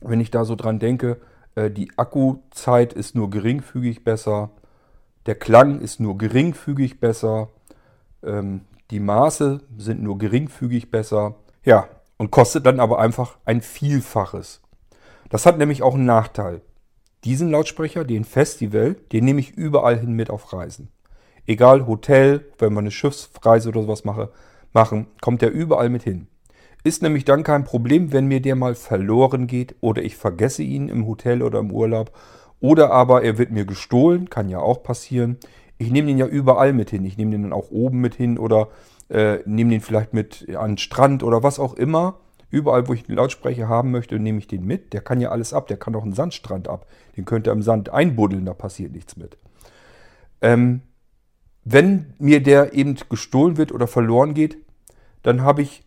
wenn 0.00 0.20
ich 0.20 0.30
da 0.30 0.44
so 0.44 0.56
dran 0.56 0.78
denke, 0.78 1.20
äh, 1.54 1.70
die 1.70 1.90
Akkuzeit 1.96 2.92
ist 2.92 3.14
nur 3.14 3.30
geringfügig 3.30 4.04
besser, 4.04 4.50
der 5.26 5.34
Klang 5.34 5.80
ist 5.80 6.00
nur 6.00 6.18
geringfügig 6.18 7.00
besser, 7.00 7.48
ähm, 8.22 8.62
die 8.90 9.00
Maße 9.00 9.60
sind 9.78 10.02
nur 10.02 10.18
geringfügig 10.18 10.90
besser. 10.90 11.36
Ja, 11.64 11.88
und 12.16 12.30
kostet 12.30 12.66
dann 12.66 12.80
aber 12.80 12.98
einfach 12.98 13.38
ein 13.44 13.62
Vielfaches. 13.62 14.60
Das 15.30 15.46
hat 15.46 15.58
nämlich 15.58 15.82
auch 15.82 15.94
einen 15.94 16.04
Nachteil. 16.04 16.60
Diesen 17.24 17.50
Lautsprecher, 17.50 18.04
den 18.04 18.24
Festival, 18.24 18.96
den 19.12 19.24
nehme 19.24 19.40
ich 19.40 19.52
überall 19.52 19.98
hin 19.98 20.12
mit 20.12 20.30
auf 20.30 20.52
Reisen. 20.52 20.90
Egal, 21.46 21.86
Hotel, 21.86 22.44
wenn 22.58 22.72
wir 22.72 22.80
eine 22.80 22.90
Schiffsreise 22.90 23.70
oder 23.70 23.82
sowas 23.82 24.04
mache, 24.04 24.30
machen, 24.72 25.06
kommt 25.20 25.42
der 25.42 25.52
überall 25.52 25.88
mit 25.88 26.02
hin. 26.02 26.26
Ist 26.82 27.02
nämlich 27.02 27.24
dann 27.24 27.42
kein 27.42 27.64
Problem, 27.64 28.12
wenn 28.12 28.26
mir 28.26 28.42
der 28.42 28.56
mal 28.56 28.74
verloren 28.74 29.46
geht 29.46 29.74
oder 29.80 30.02
ich 30.02 30.16
vergesse 30.16 30.62
ihn 30.62 30.88
im 30.88 31.06
Hotel 31.06 31.42
oder 31.42 31.60
im 31.60 31.70
Urlaub. 31.70 32.12
Oder 32.60 32.90
aber 32.90 33.22
er 33.22 33.38
wird 33.38 33.50
mir 33.50 33.64
gestohlen, 33.64 34.28
kann 34.28 34.50
ja 34.50 34.58
auch 34.58 34.82
passieren. 34.82 35.38
Ich 35.78 35.90
nehme 35.90 36.08
den 36.08 36.18
ja 36.18 36.26
überall 36.26 36.72
mit 36.74 36.90
hin. 36.90 37.04
Ich 37.04 37.16
nehme 37.16 37.30
den 37.30 37.42
dann 37.42 37.52
auch 37.52 37.70
oben 37.70 38.00
mit 38.00 38.14
hin 38.14 38.38
oder 38.38 38.68
äh, 39.08 39.38
nehme 39.46 39.70
den 39.70 39.80
vielleicht 39.80 40.12
mit 40.12 40.46
an 40.54 40.72
den 40.72 40.78
Strand 40.78 41.22
oder 41.22 41.42
was 41.42 41.58
auch 41.58 41.74
immer. 41.74 42.20
Überall, 42.54 42.86
wo 42.86 42.94
ich 42.94 43.08
einen 43.08 43.16
Lautsprecher 43.16 43.68
haben 43.68 43.90
möchte, 43.90 44.18
nehme 44.20 44.38
ich 44.38 44.46
den 44.46 44.64
mit. 44.64 44.92
Der 44.92 45.00
kann 45.00 45.20
ja 45.20 45.30
alles 45.30 45.52
ab. 45.52 45.66
Der 45.66 45.76
kann 45.76 45.96
auch 45.96 46.04
einen 46.04 46.12
Sandstrand 46.12 46.68
ab. 46.68 46.86
Den 47.16 47.24
könnt 47.24 47.48
ihr 47.48 47.52
im 47.52 47.62
Sand 47.62 47.88
einbuddeln, 47.88 48.44
da 48.44 48.54
passiert 48.54 48.92
nichts 48.92 49.16
mit. 49.16 49.36
Ähm, 50.40 50.82
wenn 51.64 52.14
mir 52.18 52.40
der 52.42 52.72
eben 52.72 52.96
gestohlen 53.08 53.56
wird 53.56 53.72
oder 53.72 53.88
verloren 53.88 54.34
geht, 54.34 54.58
dann 55.22 55.42
habe 55.42 55.62
ich, 55.62 55.82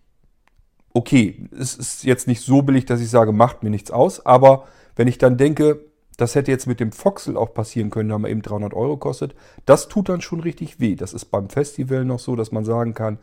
okay, 0.93 1.47
es 1.57 1.75
ist 1.75 2.03
jetzt 2.03 2.27
nicht 2.27 2.41
so 2.41 2.63
billig, 2.63 2.85
dass 2.85 2.99
ich 2.99 3.09
sage, 3.09 3.31
macht 3.31 3.63
mir 3.63 3.69
nichts 3.69 3.91
aus, 3.91 4.25
aber 4.25 4.65
wenn 4.97 5.07
ich 5.07 5.19
dann 5.19 5.37
denke, 5.37 5.85
das 6.17 6.35
hätte 6.35 6.51
jetzt 6.51 6.65
mit 6.65 6.79
dem 6.79 6.91
Foxel 6.91 7.37
auch 7.37 7.53
passieren 7.53 7.91
können, 7.91 8.09
da 8.09 8.17
man 8.17 8.29
eben 8.29 8.41
300 8.41 8.73
Euro 8.73 8.97
kostet, 8.97 9.35
das 9.65 9.87
tut 9.87 10.09
dann 10.09 10.19
schon 10.19 10.39
richtig 10.41 10.79
weh. 10.79 10.95
Das 10.95 11.13
ist 11.13 11.25
beim 11.25 11.49
Festival 11.49 12.03
noch 12.03 12.19
so, 12.19 12.35
dass 12.35 12.51
man 12.51 12.65
sagen 12.65 12.93
kann, 12.93 13.19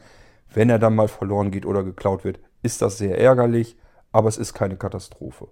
wenn 0.55 0.71
er 0.71 0.79
dann 0.79 0.95
mal 0.95 1.09
verloren 1.09 1.51
geht 1.51 1.67
oder 1.67 1.83
geklaut 1.83 2.25
wird, 2.25 2.39
ist 2.65 2.83
das 2.83 2.99
sehr 2.99 3.19
ärgerlich, 3.19 3.77
aber 4.11 4.29
es 4.29 4.39
ist 4.39 4.55
keine 4.55 4.77
Katastrophe. 4.77 5.49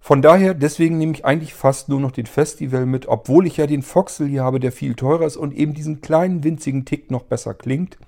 Von 0.00 0.20
daher, 0.20 0.54
deswegen 0.54 0.98
nehme 0.98 1.12
ich 1.12 1.24
eigentlich 1.24 1.54
fast 1.54 1.88
nur 1.88 2.00
noch 2.00 2.10
den 2.10 2.26
Festival 2.26 2.86
mit, 2.86 3.06
obwohl 3.06 3.46
ich 3.46 3.56
ja 3.56 3.68
den 3.68 3.82
Foxel 3.82 4.26
hier 4.26 4.42
habe, 4.42 4.58
der 4.58 4.72
viel 4.72 4.94
teurer 4.94 5.26
ist 5.26 5.36
und 5.36 5.54
eben 5.54 5.74
diesen 5.74 6.00
kleinen 6.00 6.42
winzigen 6.42 6.84
Tick 6.84 7.10
noch 7.10 7.22
besser 7.22 7.54
klingt 7.54 7.98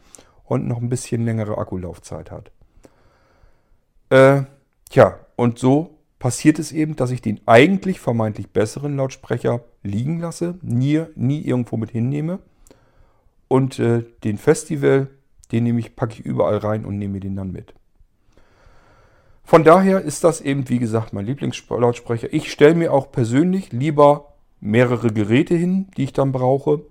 und 0.45 0.67
noch 0.67 0.81
ein 0.81 0.89
bisschen 0.89 1.25
längere 1.25 1.57
Akkulaufzeit 1.57 2.33
hat. 2.33 2.51
Äh, 4.11 4.43
tja, 4.91 5.21
und 5.37 5.61
so 5.61 5.99
passiert 6.19 6.59
es 6.59 6.73
eben, 6.73 6.97
dass 6.97 7.13
ich 7.13 7.23
den 7.23 7.41
eigentlich 7.47 8.01
vermeintlich 8.01 8.51
besseren 8.51 8.97
Lautsprecher 8.97 9.61
liegen 9.85 10.19
lasse, 10.19 10.59
nie, 10.63 11.05
nie 11.15 11.43
irgendwo 11.43 11.77
mit 11.77 11.91
hinnehme. 11.91 12.41
Und 13.47 13.79
äh, 13.79 14.03
den 14.25 14.39
Festival, 14.39 15.09
den 15.53 15.65
nehme 15.65 15.81
ich, 15.81 15.97
packe 15.97 16.15
ich 16.15 16.21
überall 16.21 16.59
rein 16.59 16.85
und 16.85 16.99
nehme 16.99 17.21
den 17.21 17.37
dann 17.37 17.53
mit. 17.53 17.75
Von 19.45 19.63
daher 19.63 20.01
ist 20.01 20.25
das 20.25 20.41
eben, 20.41 20.69
wie 20.69 20.79
gesagt, 20.79 21.13
mein 21.13 21.27
Lieblingslautsprecher. 21.27 22.33
Ich 22.33 22.51
stelle 22.51 22.75
mir 22.75 22.93
auch 22.93 23.13
persönlich 23.13 23.73
lieber 23.73 24.35
mehrere 24.61 25.13
Geräte 25.13 25.55
hin, 25.55 25.89
die 25.97 26.05
ich 26.05 26.13
dann 26.15 26.33
brauche. 26.33 26.87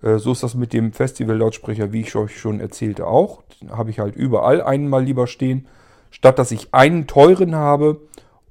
Äh, 0.00 0.18
so 0.18 0.32
ist 0.32 0.44
das 0.44 0.54
mit 0.54 0.72
dem 0.72 0.92
Festival-Lautsprecher, 0.92 1.92
wie 1.92 2.02
ich 2.02 2.14
euch 2.14 2.38
schon 2.38 2.60
erzählte, 2.60 3.06
auch. 3.06 3.42
Den 3.60 3.72
habe 3.72 3.90
ich 3.90 3.98
halt 3.98 4.14
überall 4.14 4.62
einen 4.62 4.88
mal 4.88 5.02
lieber 5.02 5.26
stehen, 5.26 5.66
statt 6.10 6.38
dass 6.38 6.52
ich 6.52 6.72
einen 6.72 7.08
teuren 7.08 7.56
habe 7.56 8.00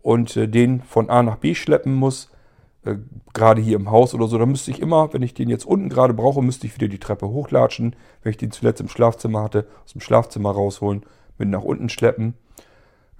und 0.01 0.35
äh, 0.35 0.49
den 0.49 0.81
von 0.81 1.09
A 1.09 1.23
nach 1.23 1.37
B 1.37 1.55
schleppen 1.55 1.93
muss. 1.93 2.29
Äh, 2.85 2.95
gerade 3.33 3.61
hier 3.61 3.77
im 3.77 3.91
Haus 3.91 4.13
oder 4.13 4.27
so, 4.27 4.37
da 4.37 4.45
müsste 4.45 4.71
ich 4.71 4.81
immer, 4.81 5.13
wenn 5.13 5.21
ich 5.21 5.33
den 5.33 5.49
jetzt 5.49 5.65
unten 5.65 5.89
gerade 5.89 6.13
brauche, 6.13 6.41
müsste 6.41 6.67
ich 6.67 6.75
wieder 6.75 6.87
die 6.87 6.99
Treppe 6.99 7.27
hochlatschen. 7.29 7.95
Wenn 8.21 8.31
ich 8.31 8.37
den 8.37 8.51
zuletzt 8.51 8.81
im 8.81 8.89
Schlafzimmer 8.89 9.43
hatte, 9.43 9.67
aus 9.85 9.93
dem 9.93 10.01
Schlafzimmer 10.01 10.51
rausholen, 10.51 11.03
mit 11.37 11.49
nach 11.49 11.63
unten 11.63 11.89
schleppen. 11.89 12.35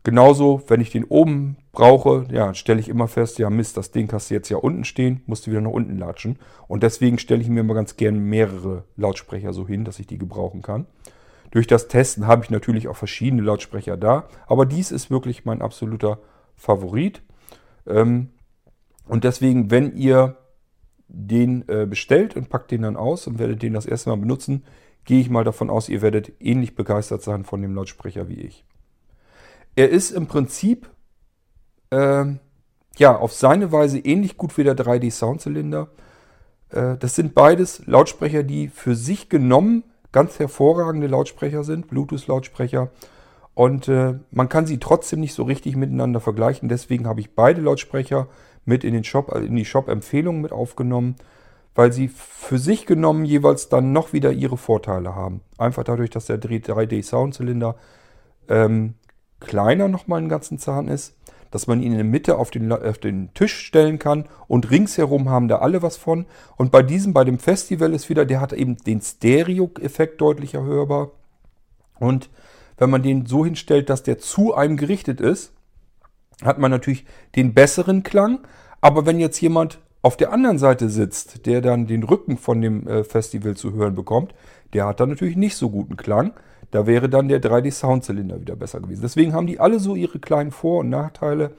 Genauso, 0.04 0.62
wenn 0.68 0.82
ich 0.82 0.92
den 0.92 1.06
oben 1.06 1.56
brauche, 1.72 2.28
ja, 2.30 2.54
stelle 2.54 2.82
ich 2.82 2.90
immer 2.90 3.08
fest, 3.08 3.40
ja 3.40 3.50
Mist, 3.50 3.78
das 3.78 3.92
Ding 3.92 4.12
hast 4.12 4.30
du 4.30 4.34
jetzt 4.34 4.50
ja 4.50 4.58
unten 4.58 4.84
stehen, 4.84 5.22
musst 5.28 5.48
du 5.48 5.52
wieder 5.52 5.62
nach 5.62 5.72
unten 5.72 5.98
latschen. 5.98 6.40
Und 6.68 6.84
deswegen 6.84 7.18
stelle 7.18 7.42
ich 7.42 7.48
mir 7.48 7.62
immer 7.62 7.74
ganz 7.74 7.96
gern 7.96 8.20
mehrere 8.20 8.84
Lautsprecher 8.98 9.54
so 9.54 9.66
hin, 9.66 9.86
dass 9.86 10.00
ich 10.00 10.08
die 10.08 10.18
gebrauchen 10.18 10.62
kann. 10.62 10.88
Durch 11.52 11.68
das 11.68 11.88
Testen 11.88 12.28
habe 12.28 12.44
ich 12.44 12.50
natürlich 12.50 12.90
auch 12.90 12.98
verschiedene 12.98 13.44
Lautsprecher 13.44 13.96
da, 13.96 14.28
aber 14.46 14.66
dies 14.66 14.92
ist 14.92 15.10
wirklich 15.10 15.46
mein 15.46 15.62
absoluter 15.62 16.20
Favorit. 16.56 17.22
Ähm, 17.88 18.30
und 19.08 19.24
deswegen, 19.24 19.72
wenn 19.72 19.96
ihr 19.96 20.38
den 21.08 21.68
äh, 21.68 21.86
bestellt 21.86 22.36
und 22.36 22.50
packt 22.50 22.72
den 22.72 22.84
dann 22.84 22.98
aus 22.98 23.28
und 23.28 23.40
werdet 23.40 23.62
den 23.62 23.74
das 23.74 23.86
erste 23.86 24.10
Mal 24.10 24.18
benutzen, 24.18 24.64
gehe 25.06 25.20
ich 25.20 25.30
mal 25.30 25.44
davon 25.44 25.70
aus, 25.70 25.90
ihr 25.90 26.02
werdet 26.02 26.32
ähnlich 26.40 26.76
begeistert 26.76 27.22
sein 27.22 27.44
von 27.44 27.62
dem 27.62 27.76
Lautsprecher 27.76 28.30
wie 28.30 28.40
ich. 28.40 28.66
Er 29.76 29.90
ist 29.90 30.12
im 30.12 30.28
Prinzip 30.28 30.90
äh, 31.90 32.26
ja 32.98 33.16
auf 33.16 33.34
seine 33.34 33.72
Weise 33.72 34.00
ähnlich 34.00 34.38
gut 34.38 34.58
wie 34.58 34.64
der 34.64 34.78
3D 34.78 35.12
Soundzylinder. 35.12 35.90
Äh, 36.70 36.98
das 36.98 37.16
sind 37.16 37.34
beides 37.34 37.86
Lautsprecher, 37.86 38.44
die 38.44 38.70
für 38.70 38.96
sich 38.96 39.30
genommen 39.30 39.84
ganz 40.12 40.40
hervorragende 40.40 41.08
Lautsprecher 41.08 41.64
sind, 41.64 41.88
Bluetooth-Lautsprecher. 41.88 42.92
Und 43.56 43.88
äh, 43.88 44.16
man 44.32 44.50
kann 44.50 44.66
sie 44.66 44.80
trotzdem 44.80 45.20
nicht 45.20 45.34
so 45.34 45.44
richtig 45.44 45.76
miteinander 45.76 46.20
vergleichen. 46.20 46.70
Deswegen 46.70 47.08
habe 47.08 47.20
ich 47.20 47.36
beide 47.36 47.62
Lautsprecher 47.62 48.28
mit 48.66 48.84
in 48.84 48.94
den 48.94 49.04
Shop, 49.04 49.34
in 49.36 49.56
die 49.56 49.66
Shop-Empfehlungen 49.66 50.42
mit 50.42 50.52
aufgenommen, 50.52 51.16
weil 51.76 51.92
sie 51.92 52.08
für 52.08 52.60
sich 52.60 52.86
genommen 52.86 53.26
jeweils 53.26 53.70
dann 53.70 53.94
noch 53.94 54.14
wieder 54.14 54.32
ihre 54.32 54.58
Vorteile 54.58 55.16
haben. 55.16 55.42
Einfach 55.58 55.84
dadurch, 55.84 56.10
dass 56.10 56.28
der 56.28 56.40
3D-Soundzylinder 56.40 57.76
ähm, 58.48 58.94
kleiner 59.40 59.88
nochmal 59.88 60.20
einen 60.20 60.30
ganzen 60.30 60.60
Zahn 60.60 60.88
ist, 60.88 61.16
dass 61.54 61.68
man 61.68 61.82
ihn 61.82 61.92
in 61.92 61.98
der 61.98 62.04
Mitte 62.04 62.38
auf 62.38 62.50
den, 62.50 62.72
auf 62.72 62.98
den 62.98 63.32
Tisch 63.34 63.54
stellen 63.54 64.00
kann 64.00 64.26
und 64.48 64.72
ringsherum 64.72 65.30
haben 65.30 65.48
da 65.48 65.60
alle 65.60 65.82
was 65.82 65.98
von. 65.98 66.26
Und 66.58 66.72
bei 66.72 66.82
diesem, 66.82 67.14
bei 67.14 67.24
dem 67.24 67.38
Festival 67.38 67.94
ist 67.94 68.10
wieder, 68.10 68.26
der 68.26 68.42
hat 68.42 68.54
eben 68.54 68.78
den 68.78 69.02
Stereo-Effekt 69.02 70.20
deutlicher 70.20 70.64
hörbar. 70.64 71.12
Und 72.00 72.30
wenn 72.78 72.90
man 72.90 73.04
den 73.04 73.28
so 73.28 73.46
hinstellt, 73.46 73.90
dass 73.90 74.02
der 74.02 74.18
zu 74.18 74.56
einem 74.56 74.78
gerichtet 74.78 75.22
ist, 75.22 75.53
hat 76.46 76.60
man 76.60 76.72
natürlich 76.72 77.06
den 77.36 77.54
besseren 77.54 78.04
Klang. 78.04 78.40
Aber 78.82 79.06
wenn 79.06 79.20
jetzt 79.20 79.40
jemand 79.42 79.80
auf 80.02 80.18
der 80.18 80.34
anderen 80.34 80.58
Seite 80.58 80.90
sitzt, 80.90 81.46
der 81.46 81.62
dann 81.62 81.88
den 81.88 82.04
Rücken 82.04 82.38
von 82.38 82.62
dem 82.62 82.88
äh, 82.88 83.04
Festival 83.04 83.56
zu 83.56 83.74
hören 83.74 83.96
bekommt, 83.96 84.34
der 84.74 84.86
hat 84.86 85.00
dann 85.00 85.10
natürlich 85.10 85.38
nicht 85.38 85.56
so 85.56 85.70
guten 85.70 85.98
Klang. 85.98 86.34
Da 86.72 86.88
wäre 86.88 87.08
dann 87.08 87.28
der 87.28 87.42
3D-Soundzylinder 87.42 88.42
wieder 88.42 88.56
besser 88.56 88.80
gewesen. 88.80 89.02
Deswegen 89.02 89.34
haben 89.34 89.48
die 89.48 89.60
alle 89.60 89.80
so 89.80 89.96
ihre 89.96 90.20
kleinen 90.20 90.52
Vor- 90.52 90.80
und 90.80 90.90
Nachteile. 90.90 91.52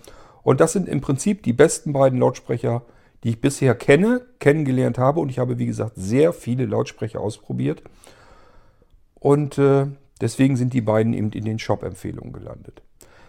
Und 0.42 0.60
das 0.60 0.72
sind 0.72 0.88
im 0.88 1.00
Prinzip 1.00 1.42
die 1.42 1.52
besten 1.52 1.92
beiden 1.92 2.18
Lautsprecher, 2.18 2.82
die 3.22 3.30
ich 3.30 3.40
bisher 3.40 3.74
kenne, 3.74 4.22
kennengelernt 4.40 4.98
habe. 4.98 5.20
Und 5.20 5.30
ich 5.30 5.38
habe, 5.38 5.58
wie 5.58 5.66
gesagt, 5.66 5.92
sehr 5.96 6.32
viele 6.32 6.66
Lautsprecher 6.66 7.20
ausprobiert. 7.20 7.82
Und 9.20 9.56
äh, 9.56 9.86
Deswegen 10.20 10.56
sind 10.56 10.72
die 10.72 10.80
beiden 10.80 11.12
eben 11.12 11.32
in 11.32 11.44
den 11.44 11.58
Shop-Empfehlungen 11.58 12.32
gelandet. 12.32 12.82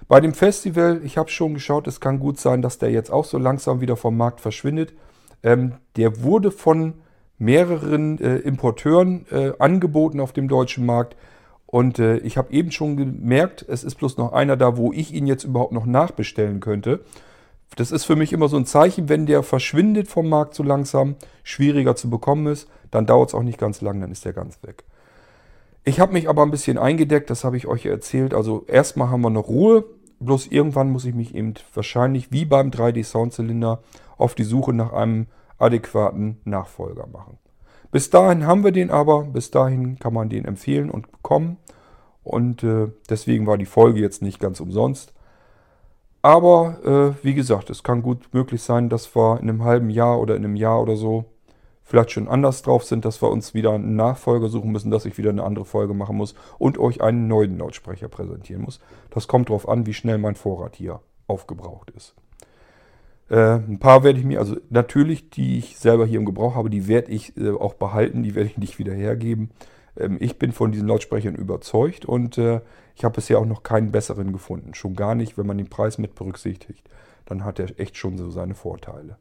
Bei 0.08 0.22
dem 0.22 0.34
Festival, 0.34 1.02
ich 1.04 1.18
habe 1.18 1.30
schon 1.30 1.56
geschaut, 1.56 1.88
es 1.88 2.00
kann 2.00 2.20
gut 2.20 2.40
sein, 2.40 2.62
dass 2.62 2.78
der 2.78 2.92
jetzt 2.92 3.12
auch 3.12 3.26
so 3.26 3.38
langsam 3.40 3.82
wieder 3.82 3.96
vom 3.96 4.16
Markt 4.16 4.40
verschwindet. 4.40 4.94
Ähm, 5.42 5.74
der 5.96 6.22
wurde 6.22 6.52
von 6.52 6.94
mehreren 7.40 8.20
äh, 8.20 8.38
Importeuren 8.38 9.26
äh, 9.32 9.54
angeboten 9.58 10.20
auf 10.20 10.32
dem 10.32 10.48
deutschen 10.48 10.86
Markt. 10.86 11.16
Und 11.66 11.98
äh, 11.98 12.18
ich 12.18 12.38
habe 12.38 12.54
eben 12.54 12.72
schon 12.72 12.98
gemerkt, 12.98 13.66
es 13.68 13.84
ist 13.84 13.96
bloß 13.96 14.18
noch 14.18 14.32
einer 14.32 14.58
da, 14.58 14.78
wo 14.78 14.94
ich 14.94 15.12
ihn 15.12 15.26
jetzt 15.26 15.44
überhaupt 15.44 15.74
noch 15.74 15.88
nachbestellen 15.88 16.60
könnte. 16.60 17.02
Das 17.76 17.92
ist 17.92 18.06
für 18.06 18.16
mich 18.16 18.32
immer 18.32 18.48
so 18.48 18.58
ein 18.58 18.68
Zeichen, 18.68 19.10
wenn 19.10 19.26
der 19.26 19.42
verschwindet 19.42 20.08
vom 20.08 20.30
Markt 20.30 20.54
so 20.54 20.64
langsam, 20.64 21.16
schwieriger 21.44 21.96
zu 21.96 22.10
bekommen 22.10 22.48
ist, 22.48 22.70
dann 22.92 23.06
dauert 23.08 23.30
es 23.30 23.36
auch 23.36 23.44
nicht 23.44 23.58
ganz 23.58 23.82
lang, 23.82 24.00
dann 24.00 24.12
ist 24.12 24.24
der 24.24 24.34
ganz 24.34 24.60
weg. 24.64 24.86
Ich 25.84 26.00
habe 26.00 26.14
mich 26.14 26.30
aber 26.30 26.42
ein 26.42 26.52
bisschen 26.52 26.78
eingedeckt, 26.78 27.30
das 27.30 27.44
habe 27.44 27.58
ich 27.58 27.68
euch 27.68 27.86
erzählt. 27.86 28.34
Also 28.34 28.66
erstmal 28.68 29.10
haben 29.10 29.22
wir 29.22 29.30
noch 29.30 29.48
Ruhe, 29.48 29.84
bloß 30.20 30.48
irgendwann 30.48 30.92
muss 30.92 31.06
ich 31.06 31.16
mich 31.16 31.36
eben 31.36 31.54
wahrscheinlich 31.74 32.32
wie 32.32 32.46
beim 32.46 32.70
3D 32.70 33.04
Soundzylinder 33.04 33.82
auf 34.18 34.36
die 34.36 34.44
Suche 34.44 34.74
nach 34.74 34.94
einem 34.94 35.28
adäquaten 35.58 36.40
Nachfolger 36.44 37.08
machen. 37.08 37.38
Bis 37.92 38.10
dahin 38.10 38.46
haben 38.46 38.64
wir 38.64 38.72
den 38.72 38.92
aber, 38.92 39.24
bis 39.24 39.52
dahin 39.52 39.98
kann 40.00 40.14
man 40.14 40.30
den 40.30 40.46
empfehlen 40.46 40.90
und 40.90 41.12
bekommen. 41.12 41.58
Und 42.24 42.64
äh, 42.64 42.88
deswegen 43.10 43.48
war 43.48 43.58
die 43.58 43.66
Folge 43.66 44.02
jetzt 44.02 44.22
nicht 44.22 44.40
ganz 44.40 44.60
umsonst. 44.60 45.14
Aber 46.22 47.14
äh, 47.22 47.24
wie 47.24 47.36
gesagt, 47.36 47.70
es 47.70 47.84
kann 47.84 48.02
gut 48.02 48.34
möglich 48.34 48.64
sein, 48.64 48.90
dass 48.90 49.16
wir 49.16 49.40
in 49.40 49.48
einem 49.48 49.64
halben 49.64 49.90
Jahr 49.90 50.20
oder 50.20 50.36
in 50.36 50.44
einem 50.44 50.56
Jahr 50.56 50.82
oder 50.82 50.96
so 50.96 51.26
vielleicht 51.86 52.12
schon 52.12 52.28
anders 52.28 52.64
drauf 52.64 52.84
sind, 52.84 53.06
dass 53.06 53.22
wir 53.22 53.30
uns 53.30 53.54
wieder 53.54 53.72
einen 53.72 53.96
Nachfolger 53.96 54.50
suchen 54.50 54.72
müssen, 54.72 54.92
dass 54.92 55.06
ich 55.06 55.18
wieder 55.18 55.30
eine 55.30 55.44
andere 55.44 55.66
Folge 55.66 55.94
machen 55.94 56.18
muss 56.18 56.34
und 56.58 56.78
euch 56.80 57.02
einen 57.02 57.28
neuen 57.28 57.58
Lautsprecher 57.60 58.10
präsentieren 58.10 58.64
muss. 58.64 58.80
Das 59.12 59.28
kommt 59.28 59.50
darauf 59.50 59.70
an, 59.70 59.86
wie 59.86 59.94
schnell 59.94 60.18
mein 60.18 60.36
Vorrat 60.36 60.76
hier 60.76 61.00
aufgebraucht 61.28 61.92
ist. 61.92 62.16
Äh, 63.30 63.56
ein 63.56 63.80
paar 63.80 64.04
werde 64.04 64.20
ich 64.20 64.26
mir, 64.26 64.40
also 64.40 64.58
natürlich, 64.70 65.30
die 65.30 65.60
ich 65.60 65.78
selber 65.78 66.06
hier 66.06 66.20
im 66.20 66.26
Gebrauch 66.26 66.56
habe, 66.56 66.70
die 66.70 66.88
werde 66.88 67.12
ich 67.12 67.38
äh, 67.38 67.52
auch 67.52 67.76
behalten, 67.76 68.24
die 68.24 68.36
werde 68.36 68.50
ich 68.50 68.58
nicht 68.58 68.80
wieder 68.80 68.94
hergeben. 68.94 69.52
Ähm, 69.96 70.18
ich 70.20 70.40
bin 70.40 70.52
von 70.52 70.72
diesen 70.72 70.88
Lautsprechern 70.88 71.36
überzeugt 71.36 72.06
und 72.06 72.38
äh, 72.38 72.62
ich 72.96 73.04
habe 73.04 73.16
bisher 73.16 73.40
auch 73.40 73.46
noch 73.46 73.64
keinen 73.64 73.92
besseren 73.92 74.32
gefunden. 74.32 74.74
Schon 74.74 74.96
gar 74.96 75.16
nicht, 75.16 75.38
wenn 75.38 75.48
man 75.48 75.58
den 75.58 75.70
Preis 75.70 75.98
mit 75.98 76.16
berücksichtigt. 76.16 76.88
Dann 77.26 77.44
hat 77.44 77.60
er 77.60 77.80
echt 77.80 77.98
schon 77.98 78.18
so 78.18 78.30
seine 78.30 78.56
Vorteile. 78.56 79.18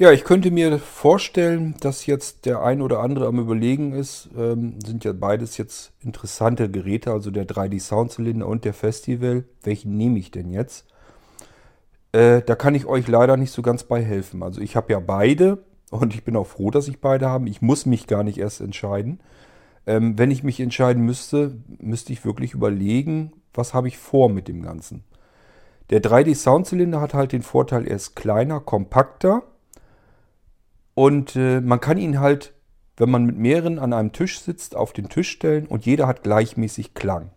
Ja, 0.00 0.12
ich 0.12 0.24
könnte 0.24 0.50
mir 0.50 0.78
vorstellen, 0.78 1.74
dass 1.80 2.06
jetzt 2.06 2.46
der 2.46 2.62
ein 2.62 2.80
oder 2.80 3.00
andere 3.00 3.26
am 3.26 3.38
Überlegen 3.38 3.92
ist. 3.92 4.30
Ähm, 4.34 4.78
sind 4.82 5.04
ja 5.04 5.12
beides 5.12 5.58
jetzt 5.58 5.92
interessante 6.00 6.70
Geräte, 6.70 7.12
also 7.12 7.30
der 7.30 7.46
3D 7.46 7.78
Soundzylinder 7.78 8.46
und 8.46 8.64
der 8.64 8.72
Festival. 8.72 9.44
Welchen 9.62 9.98
nehme 9.98 10.18
ich 10.18 10.30
denn 10.30 10.48
jetzt? 10.48 10.86
Äh, 12.12 12.40
da 12.40 12.54
kann 12.54 12.74
ich 12.74 12.86
euch 12.86 13.08
leider 13.08 13.36
nicht 13.36 13.52
so 13.52 13.60
ganz 13.60 13.84
bei 13.84 14.02
helfen. 14.02 14.42
Also 14.42 14.62
ich 14.62 14.74
habe 14.74 14.90
ja 14.90 15.00
beide 15.00 15.58
und 15.90 16.14
ich 16.14 16.24
bin 16.24 16.34
auch 16.34 16.46
froh, 16.46 16.70
dass 16.70 16.88
ich 16.88 17.02
beide 17.02 17.28
habe. 17.28 17.50
Ich 17.50 17.60
muss 17.60 17.84
mich 17.84 18.06
gar 18.06 18.22
nicht 18.22 18.38
erst 18.38 18.62
entscheiden. 18.62 19.20
Ähm, 19.86 20.18
wenn 20.18 20.30
ich 20.30 20.42
mich 20.42 20.60
entscheiden 20.60 21.04
müsste, 21.04 21.58
müsste 21.78 22.14
ich 22.14 22.24
wirklich 22.24 22.54
überlegen, 22.54 23.32
was 23.52 23.74
habe 23.74 23.88
ich 23.88 23.98
vor 23.98 24.30
mit 24.30 24.48
dem 24.48 24.62
Ganzen. 24.62 25.04
Der 25.90 26.00
3D 26.00 26.34
Soundzylinder 26.34 27.02
hat 27.02 27.12
halt 27.12 27.32
den 27.32 27.42
Vorteil, 27.42 27.86
er 27.86 27.96
ist 27.96 28.16
kleiner, 28.16 28.60
kompakter 28.60 29.42
und 31.00 31.34
äh, 31.34 31.62
man 31.62 31.80
kann 31.80 31.96
ihn 31.96 32.20
halt, 32.20 32.52
wenn 32.98 33.10
man 33.10 33.24
mit 33.24 33.38
mehreren 33.38 33.78
an 33.78 33.94
einem 33.94 34.12
Tisch 34.12 34.38
sitzt, 34.38 34.76
auf 34.76 34.92
den 34.92 35.08
Tisch 35.08 35.30
stellen 35.30 35.66
und 35.66 35.86
jeder 35.86 36.06
hat 36.06 36.22
gleichmäßig 36.22 36.92
Klang. 36.92 37.30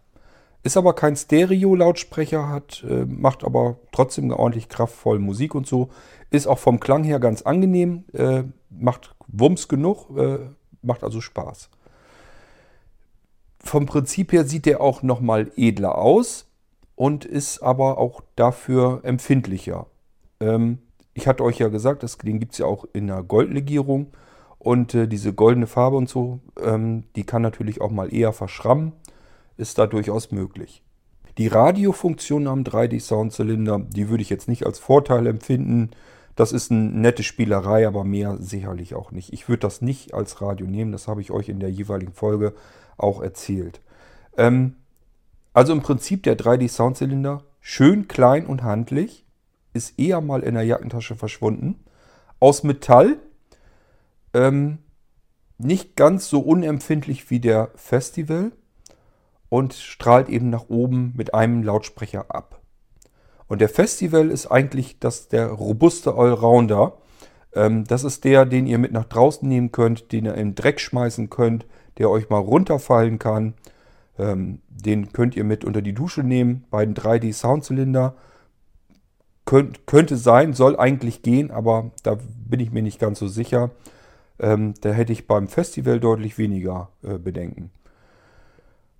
Ist 0.63 0.75
aber 0.75 0.91
kein 0.91 1.15
Stereo-Lautsprecher, 1.15 2.49
hat, 2.49 2.83
äh, 2.85 3.05
macht 3.05 3.45
aber 3.45 3.77
trotzdem 3.93 4.29
ordentlich 4.31 4.67
kraftvoll 4.67 5.17
Musik 5.17 5.55
und 5.55 5.65
so. 5.65 5.87
Ist 6.29 6.45
auch 6.45 6.59
vom 6.59 6.81
Klang 6.81 7.05
her 7.05 7.21
ganz 7.21 7.43
angenehm, 7.43 8.03
äh, 8.11 8.43
macht 8.69 9.15
Wumms 9.27 9.69
genug, 9.69 10.09
äh, 10.17 10.39
macht 10.81 11.05
also 11.05 11.21
Spaß. 11.21 11.69
Vom 13.59 13.85
Prinzip 13.85 14.33
her 14.33 14.43
sieht 14.43 14.65
der 14.65 14.81
auch 14.81 15.03
nochmal 15.03 15.53
edler 15.55 15.97
aus 15.97 16.51
und 16.95 17.23
ist 17.23 17.63
aber 17.63 17.97
auch 17.97 18.23
dafür 18.35 18.99
empfindlicher. 19.03 19.85
Ähm, 20.41 20.79
ich 21.13 21.27
hatte 21.27 21.43
euch 21.43 21.59
ja 21.59 21.67
gesagt, 21.67 22.03
das, 22.03 22.17
den 22.17 22.39
gibt 22.39 22.53
es 22.53 22.59
ja 22.59 22.65
auch 22.65 22.85
in 22.93 23.07
der 23.07 23.23
Goldlegierung. 23.23 24.07
Und 24.59 24.93
äh, 24.95 25.07
diese 25.07 25.33
goldene 25.33 25.67
Farbe 25.67 25.97
und 25.97 26.07
so, 26.07 26.39
ähm, 26.61 27.03
die 27.17 27.25
kann 27.25 27.41
natürlich 27.41 27.81
auch 27.81 27.91
mal 27.91 28.13
eher 28.13 28.31
verschrammen 28.31 28.93
ist 29.57 29.77
da 29.77 29.87
durchaus 29.87 30.31
möglich. 30.31 30.83
Die 31.37 31.47
Radiofunktion 31.47 32.47
am 32.47 32.63
3D-Soundzylinder, 32.63 33.79
die 33.79 34.09
würde 34.09 34.21
ich 34.21 34.29
jetzt 34.29 34.47
nicht 34.47 34.65
als 34.65 34.79
Vorteil 34.79 35.25
empfinden. 35.25 35.91
Das 36.35 36.51
ist 36.51 36.71
eine 36.71 36.81
nette 36.81 37.23
Spielerei, 37.23 37.87
aber 37.87 38.03
mehr 38.03 38.37
sicherlich 38.39 38.93
auch 38.93 39.11
nicht. 39.11 39.33
Ich 39.33 39.49
würde 39.49 39.61
das 39.61 39.81
nicht 39.81 40.13
als 40.13 40.41
Radio 40.41 40.67
nehmen, 40.67 40.91
das 40.91 41.07
habe 41.07 41.21
ich 41.21 41.31
euch 41.31 41.49
in 41.49 41.59
der 41.59 41.71
jeweiligen 41.71 42.13
Folge 42.13 42.53
auch 42.97 43.21
erzählt. 43.21 43.81
Ähm, 44.37 44.75
also 45.53 45.73
im 45.73 45.81
Prinzip 45.81 46.23
der 46.23 46.37
3D-Soundzylinder, 46.37 47.41
schön 47.61 48.07
klein 48.07 48.45
und 48.45 48.63
handlich, 48.63 49.22
ist 49.73 49.99
eher 49.99 50.21
mal 50.21 50.43
in 50.43 50.55
der 50.55 50.63
Jackentasche 50.63 51.15
verschwunden. 51.15 51.83
Aus 52.39 52.63
Metall, 52.63 53.17
ähm, 54.33 54.79
nicht 55.57 55.95
ganz 55.95 56.29
so 56.29 56.39
unempfindlich 56.39 57.29
wie 57.29 57.39
der 57.39 57.71
Festival 57.75 58.51
und 59.49 59.73
strahlt 59.73 60.29
eben 60.29 60.49
nach 60.49 60.69
oben 60.69 61.13
mit 61.15 61.33
einem 61.33 61.63
Lautsprecher 61.63 62.25
ab. 62.29 62.59
Und 63.47 63.61
der 63.61 63.69
Festival 63.69 64.29
ist 64.29 64.47
eigentlich 64.47 64.99
das, 64.99 65.27
der 65.27 65.47
robuste 65.47 66.15
Allrounder. 66.15 66.97
Ähm, 67.53 67.83
das 67.85 68.03
ist 68.03 68.23
der, 68.23 68.45
den 68.45 68.65
ihr 68.65 68.79
mit 68.79 68.91
nach 68.91 69.05
draußen 69.05 69.47
nehmen 69.47 69.71
könnt, 69.71 70.11
den 70.11 70.25
ihr 70.25 70.35
in 70.35 70.55
Dreck 70.55 70.79
schmeißen 70.79 71.29
könnt, 71.29 71.65
der 71.97 72.09
euch 72.09 72.29
mal 72.29 72.39
runterfallen 72.39 73.19
kann. 73.19 73.53
Ähm, 74.17 74.61
den 74.69 75.13
könnt 75.13 75.35
ihr 75.35 75.43
mit 75.43 75.63
unter 75.63 75.81
die 75.81 75.93
Dusche 75.93 76.23
nehmen. 76.23 76.65
Bei 76.71 76.85
den 76.85 76.95
3D 76.95 77.31
Soundzylinder 77.33 78.15
Könnt, 79.45 79.85
könnte 79.87 80.15
sein, 80.15 80.53
soll 80.53 80.77
eigentlich 80.77 81.21
gehen, 81.21 81.51
aber 81.51 81.91
da 82.03 82.17
bin 82.47 82.59
ich 82.59 82.71
mir 82.71 82.81
nicht 82.81 82.99
ganz 82.99 83.19
so 83.19 83.27
sicher. 83.27 83.71
Ähm, 84.39 84.73
da 84.81 84.91
hätte 84.91 85.13
ich 85.13 85.27
beim 85.27 85.47
Festival 85.47 85.99
deutlich 85.99 86.37
weniger 86.37 86.89
äh, 87.03 87.17
Bedenken. 87.17 87.71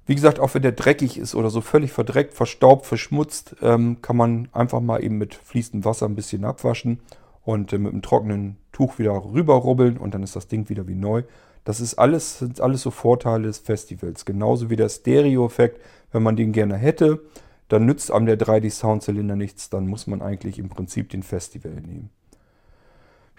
Wie 0.06 0.16
gesagt, 0.16 0.40
auch 0.40 0.54
wenn 0.54 0.62
der 0.62 0.74
dreckig 0.74 1.18
ist 1.18 1.34
oder 1.34 1.50
so 1.50 1.62
völlig 1.62 1.94
verdreckt, 1.94 2.34
verstaubt, 2.34 2.86
verschmutzt, 2.86 3.56
ähm, 3.62 4.02
kann 4.02 4.18
man 4.18 4.50
einfach 4.52 4.82
mal 4.82 5.02
eben 5.02 5.18
mit 5.18 5.34
fließendem 5.34 5.86
Wasser 5.86 6.08
ein 6.08 6.16
bisschen 6.16 6.44
abwaschen 6.44 7.00
und 7.44 7.72
äh, 7.72 7.78
mit 7.78 7.94
einem 7.94 8.02
trockenen 8.02 8.58
Tuch 8.74 9.00
wieder 9.00 9.14
rüberrubbeln 9.14 9.98
und 9.98 10.14
dann 10.14 10.24
ist 10.24 10.36
das 10.36 10.48
Ding 10.48 10.68
wieder 10.68 10.88
wie 10.88 10.96
neu. 10.96 11.24
Das 11.64 11.80
ist 11.80 11.96
alles, 11.96 12.40
sind 12.40 12.60
alles 12.60 12.82
so 12.82 12.92
Vorteile 12.92 13.48
des 13.48 13.60
Festivals. 13.60 14.26
Genauso 14.26 14.70
wie 14.70 14.76
der 14.76 14.90
Stereo-Effekt, 14.90 15.80
wenn 16.12 16.24
man 16.24 16.36
den 16.36 16.52
gerne 16.52 16.76
hätte, 16.76 17.22
dann 17.68 17.86
nützt 17.86 18.12
einem 18.12 18.26
der 18.26 18.38
3D-Soundzylinder 18.38 19.36
nichts, 19.36 19.70
dann 19.70 19.88
muss 19.88 20.08
man 20.08 20.22
eigentlich 20.22 20.60
im 20.60 20.70
Prinzip 20.70 21.10
den 21.10 21.24
Festival 21.24 21.72
nehmen. 21.72 22.10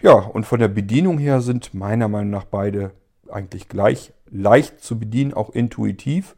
Ja, 0.01 0.13
und 0.13 0.45
von 0.45 0.59
der 0.59 0.67
Bedienung 0.67 1.17
her 1.17 1.41
sind 1.41 1.73
meiner 1.73 2.07
Meinung 2.07 2.31
nach 2.31 2.45
beide 2.45 2.91
eigentlich 3.29 3.69
gleich 3.69 4.13
leicht 4.29 4.81
zu 4.81 4.99
bedienen, 4.99 5.33
auch 5.33 5.49
intuitiv. 5.49 6.35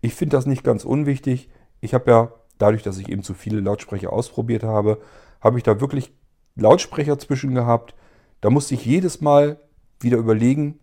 Ich 0.00 0.14
finde 0.14 0.36
das 0.36 0.46
nicht 0.46 0.64
ganz 0.64 0.84
unwichtig. 0.84 1.48
Ich 1.80 1.94
habe 1.94 2.10
ja, 2.10 2.32
dadurch, 2.58 2.82
dass 2.82 2.98
ich 2.98 3.08
eben 3.08 3.22
zu 3.22 3.34
viele 3.34 3.60
Lautsprecher 3.60 4.12
ausprobiert 4.12 4.62
habe, 4.62 5.00
habe 5.40 5.58
ich 5.58 5.62
da 5.62 5.80
wirklich 5.80 6.12
Lautsprecher 6.56 7.18
zwischen 7.18 7.54
gehabt. 7.54 7.94
Da 8.40 8.50
musste 8.50 8.74
ich 8.74 8.84
jedes 8.84 9.20
Mal 9.20 9.60
wieder 10.00 10.18
überlegen, 10.18 10.78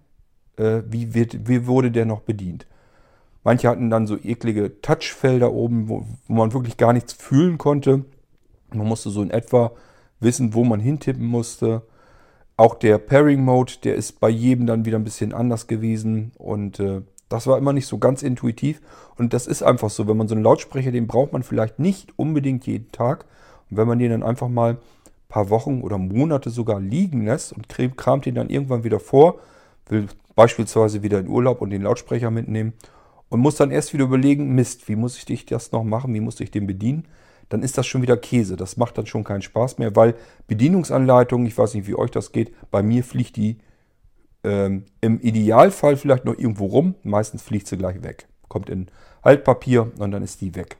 äh, 0.57 0.81
wie, 0.87 1.13
wird, 1.13 1.47
wie 1.47 1.67
wurde 1.67 1.91
der 1.91 2.05
noch 2.05 2.21
bedient. 2.21 2.67
Manche 3.43 3.67
hatten 3.67 3.89
dann 3.89 4.07
so 4.07 4.17
eklige 4.17 4.81
Touchfelder 4.81 5.51
oben, 5.51 5.89
wo, 5.89 6.05
wo 6.27 6.33
man 6.33 6.53
wirklich 6.53 6.77
gar 6.77 6.93
nichts 6.93 7.13
fühlen 7.13 7.57
konnte. 7.57 8.05
Man 8.73 8.87
musste 8.87 9.09
so 9.09 9.21
in 9.21 9.31
etwa 9.31 9.71
wissen, 10.19 10.53
wo 10.53 10.63
man 10.63 10.79
hintippen 10.79 11.25
musste. 11.25 11.83
Auch 12.55 12.75
der 12.75 12.97
Pairing 12.97 13.43
Mode, 13.43 13.73
der 13.83 13.95
ist 13.95 14.19
bei 14.19 14.29
jedem 14.29 14.65
dann 14.65 14.85
wieder 14.85 14.97
ein 14.97 15.03
bisschen 15.03 15.33
anders 15.33 15.67
gewesen. 15.67 16.31
Und 16.37 16.79
äh, 16.79 17.01
das 17.27 17.45
war 17.47 17.57
immer 17.57 17.73
nicht 17.73 17.87
so 17.87 17.97
ganz 17.97 18.23
intuitiv. 18.23 18.81
Und 19.17 19.33
das 19.33 19.47
ist 19.47 19.61
einfach 19.61 19.89
so. 19.89 20.07
Wenn 20.07 20.17
man 20.17 20.29
so 20.29 20.35
einen 20.35 20.43
Lautsprecher, 20.43 20.91
den 20.91 21.07
braucht 21.07 21.33
man 21.33 21.43
vielleicht 21.43 21.79
nicht 21.79 22.17
unbedingt 22.17 22.65
jeden 22.65 22.91
Tag. 22.91 23.25
Und 23.69 23.77
wenn 23.77 23.87
man 23.87 23.99
den 23.99 24.11
dann 24.11 24.23
einfach 24.23 24.47
mal 24.47 24.73
ein 24.73 24.77
paar 25.27 25.49
Wochen 25.49 25.81
oder 25.81 25.97
Monate 25.97 26.49
sogar 26.49 26.79
liegen 26.79 27.25
lässt 27.25 27.51
und 27.51 27.67
kramt 27.97 28.25
den 28.25 28.35
dann 28.35 28.49
irgendwann 28.49 28.85
wieder 28.85 28.99
vor, 28.99 29.39
will 29.89 30.07
beispielsweise 30.35 31.03
wieder 31.03 31.19
in 31.19 31.27
Urlaub 31.27 31.61
und 31.61 31.71
den 31.71 31.81
Lautsprecher 31.81 32.31
mitnehmen 32.31 32.73
und 33.33 33.39
muss 33.39 33.55
dann 33.55 33.71
erst 33.71 33.93
wieder 33.93 34.03
überlegen, 34.03 34.53
Mist, 34.53 34.87
wie 34.87 34.95
muss 34.95 35.27
ich 35.27 35.45
das 35.47 35.71
noch 35.71 35.83
machen, 35.83 36.13
wie 36.13 36.19
muss 36.19 36.39
ich 36.39 36.51
den 36.51 36.67
bedienen, 36.67 37.07
dann 37.49 37.63
ist 37.63 37.79
das 37.79 37.87
schon 37.87 38.03
wieder 38.03 38.15
Käse. 38.15 38.57
Das 38.57 38.77
macht 38.77 38.95
dann 38.95 39.07
schon 39.07 39.23
keinen 39.23 39.41
Spaß 39.41 39.79
mehr, 39.79 39.95
weil 39.95 40.13
Bedienungsanleitung, 40.45 41.47
ich 41.47 41.57
weiß 41.57 41.73
nicht, 41.73 41.87
wie 41.87 41.95
euch 41.95 42.11
das 42.11 42.31
geht, 42.31 42.53
bei 42.69 42.83
mir 42.83 43.03
fliegt 43.03 43.35
die 43.37 43.57
ähm, 44.43 44.85
Im 45.01 45.19
Idealfall 45.19 45.97
vielleicht 45.97 46.25
noch 46.25 46.37
irgendwo 46.37 46.67
rum. 46.67 46.93
Meistens 47.01 47.41
fliegt 47.41 47.65
sie 47.65 47.75
gleich 47.75 48.03
weg. 48.03 48.27
kommt 48.49 48.69
in 48.69 48.85
Altpapier 49.23 49.91
und 49.97 50.11
dann 50.11 50.21
ist 50.21 50.41
die 50.41 50.53
weg. 50.53 50.77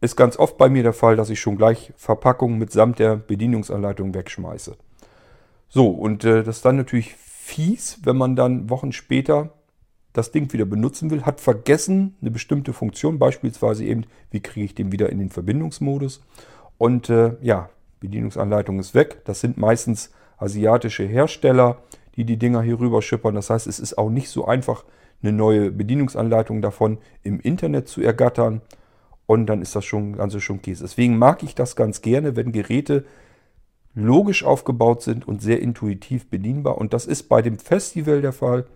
Ist 0.00 0.14
ganz 0.14 0.38
oft 0.38 0.58
bei 0.58 0.68
mir 0.68 0.84
der 0.84 0.92
Fall, 0.92 1.16
dass 1.16 1.30
ich 1.30 1.40
schon 1.40 1.56
gleich 1.56 1.92
Verpackungen 1.96 2.60
mitsamt 2.60 3.00
der 3.00 3.16
Bedienungsanleitung 3.16 4.14
wegschmeiße. 4.14 4.76
So, 5.68 5.88
und 5.88 6.24
äh, 6.24 6.44
das 6.44 6.58
ist 6.58 6.64
dann 6.64 6.76
natürlich 6.76 7.16
fies, 7.16 7.98
wenn 8.04 8.16
man 8.16 8.36
dann 8.36 8.70
Wochen 8.70 8.92
später 8.92 9.50
das 10.16 10.32
Ding 10.32 10.52
wieder 10.52 10.64
benutzen 10.64 11.10
will, 11.10 11.22
hat 11.22 11.40
vergessen 11.40 12.16
eine 12.20 12.30
bestimmte 12.30 12.72
Funktion, 12.72 13.18
beispielsweise 13.18 13.84
eben, 13.84 14.04
wie 14.30 14.40
kriege 14.40 14.64
ich 14.64 14.74
den 14.74 14.92
wieder 14.92 15.10
in 15.10 15.18
den 15.18 15.30
Verbindungsmodus. 15.30 16.22
Und 16.78 17.10
äh, 17.10 17.36
ja, 17.42 17.70
Bedienungsanleitung 18.00 18.78
ist 18.78 18.94
weg. 18.94 19.22
Das 19.24 19.40
sind 19.40 19.56
meistens 19.56 20.12
asiatische 20.38 21.04
Hersteller, 21.04 21.78
die 22.16 22.24
die 22.24 22.38
Dinger 22.38 22.62
hier 22.62 22.78
rüber 22.78 23.02
schippern. 23.02 23.34
Das 23.34 23.50
heißt, 23.50 23.66
es 23.66 23.78
ist 23.78 23.98
auch 23.98 24.10
nicht 24.10 24.30
so 24.30 24.46
einfach, 24.46 24.84
eine 25.22 25.32
neue 25.32 25.70
Bedienungsanleitung 25.70 26.62
davon 26.62 26.98
im 27.22 27.40
Internet 27.40 27.88
zu 27.88 28.02
ergattern. 28.02 28.60
Und 29.26 29.46
dann 29.46 29.60
ist 29.60 29.74
das 29.74 29.84
schon 29.84 30.16
ganz 30.16 30.40
schon 30.40 30.62
Käse. 30.62 30.84
Deswegen 30.84 31.18
mag 31.18 31.42
ich 31.42 31.54
das 31.54 31.74
ganz 31.74 32.00
gerne, 32.00 32.36
wenn 32.36 32.52
Geräte 32.52 33.04
logisch 33.94 34.44
aufgebaut 34.44 35.02
sind 35.02 35.26
und 35.26 35.42
sehr 35.42 35.60
intuitiv 35.60 36.28
bedienbar. 36.28 36.78
Und 36.78 36.92
das 36.92 37.06
ist 37.06 37.24
bei 37.24 37.42
dem 37.42 37.58
Festival 37.58 38.20
der 38.20 38.32
Fall. 38.32 38.66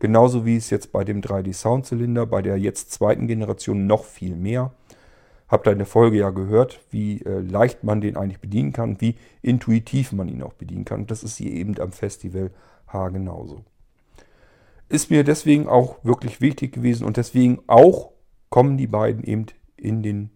Genauso 0.00 0.46
wie 0.46 0.56
es 0.56 0.70
jetzt 0.70 0.92
bei 0.92 1.04
dem 1.04 1.20
3D 1.20 1.52
Soundzylinder, 1.52 2.26
bei 2.26 2.40
der 2.40 2.56
jetzt 2.58 2.90
zweiten 2.90 3.28
Generation 3.28 3.86
noch 3.86 4.04
viel 4.04 4.34
mehr. 4.34 4.72
Habt 5.46 5.68
ihr 5.68 5.72
in 5.72 5.78
der 5.78 5.86
Folge 5.86 6.18
ja 6.18 6.30
gehört, 6.30 6.80
wie 6.90 7.20
äh, 7.22 7.40
leicht 7.40 7.84
man 7.84 8.00
den 8.00 8.16
eigentlich 8.16 8.40
bedienen 8.40 8.72
kann, 8.72 9.00
wie 9.00 9.16
intuitiv 9.42 10.12
man 10.12 10.28
ihn 10.28 10.42
auch 10.42 10.54
bedienen 10.54 10.86
kann. 10.86 11.06
Das 11.06 11.22
ist 11.22 11.36
hier 11.36 11.52
eben 11.52 11.78
am 11.78 11.92
Festival 11.92 12.50
H 12.86 13.08
genauso. 13.10 13.64
Ist 14.88 15.10
mir 15.10 15.22
deswegen 15.22 15.68
auch 15.68 16.02
wirklich 16.02 16.40
wichtig 16.40 16.72
gewesen 16.72 17.04
und 17.04 17.16
deswegen 17.16 17.60
auch 17.66 18.10
kommen 18.48 18.78
die 18.78 18.86
beiden 18.86 19.22
eben 19.22 19.46
in 19.76 20.02
den 20.02 20.30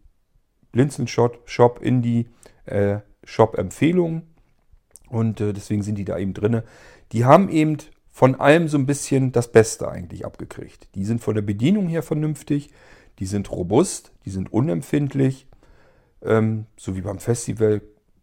Blinzeln-Shop, 0.73 1.81
in 1.81 2.03
die 2.03 2.29
äh, 2.67 2.99
Shop-Empfehlungen. 3.25 4.23
Und 5.09 5.41
äh, 5.41 5.53
deswegen 5.53 5.83
sind 5.83 5.97
die 5.97 6.05
da 6.05 6.19
eben 6.19 6.35
drin. 6.35 6.63
Die 7.13 7.25
haben 7.25 7.49
eben 7.49 7.79
von 8.15 8.37
allem 8.37 8.69
so 8.69 8.79
ein 8.79 8.87
bisschen 8.87 9.33
das 9.33 9.51
Beste 9.51 9.91
eigentlich 9.91 10.25
abgekriegt. 10.25 10.87
Die 10.95 11.05
sind 11.05 11.21
von 11.21 11.35
der 11.35 11.43
Bedienung 11.43 11.89
her 11.89 12.05
vernünftig, 12.05 12.71
die 13.19 13.27
sind 13.27 13.51
robust, 13.51 14.13
die 14.25 14.31
sind 14.31 14.53
unempfindlich, 14.53 15.49
ähm, 16.23 16.67
so 16.77 16.95
wie 16.95 17.01
beim 17.01 17.19
Festival, 17.19 17.83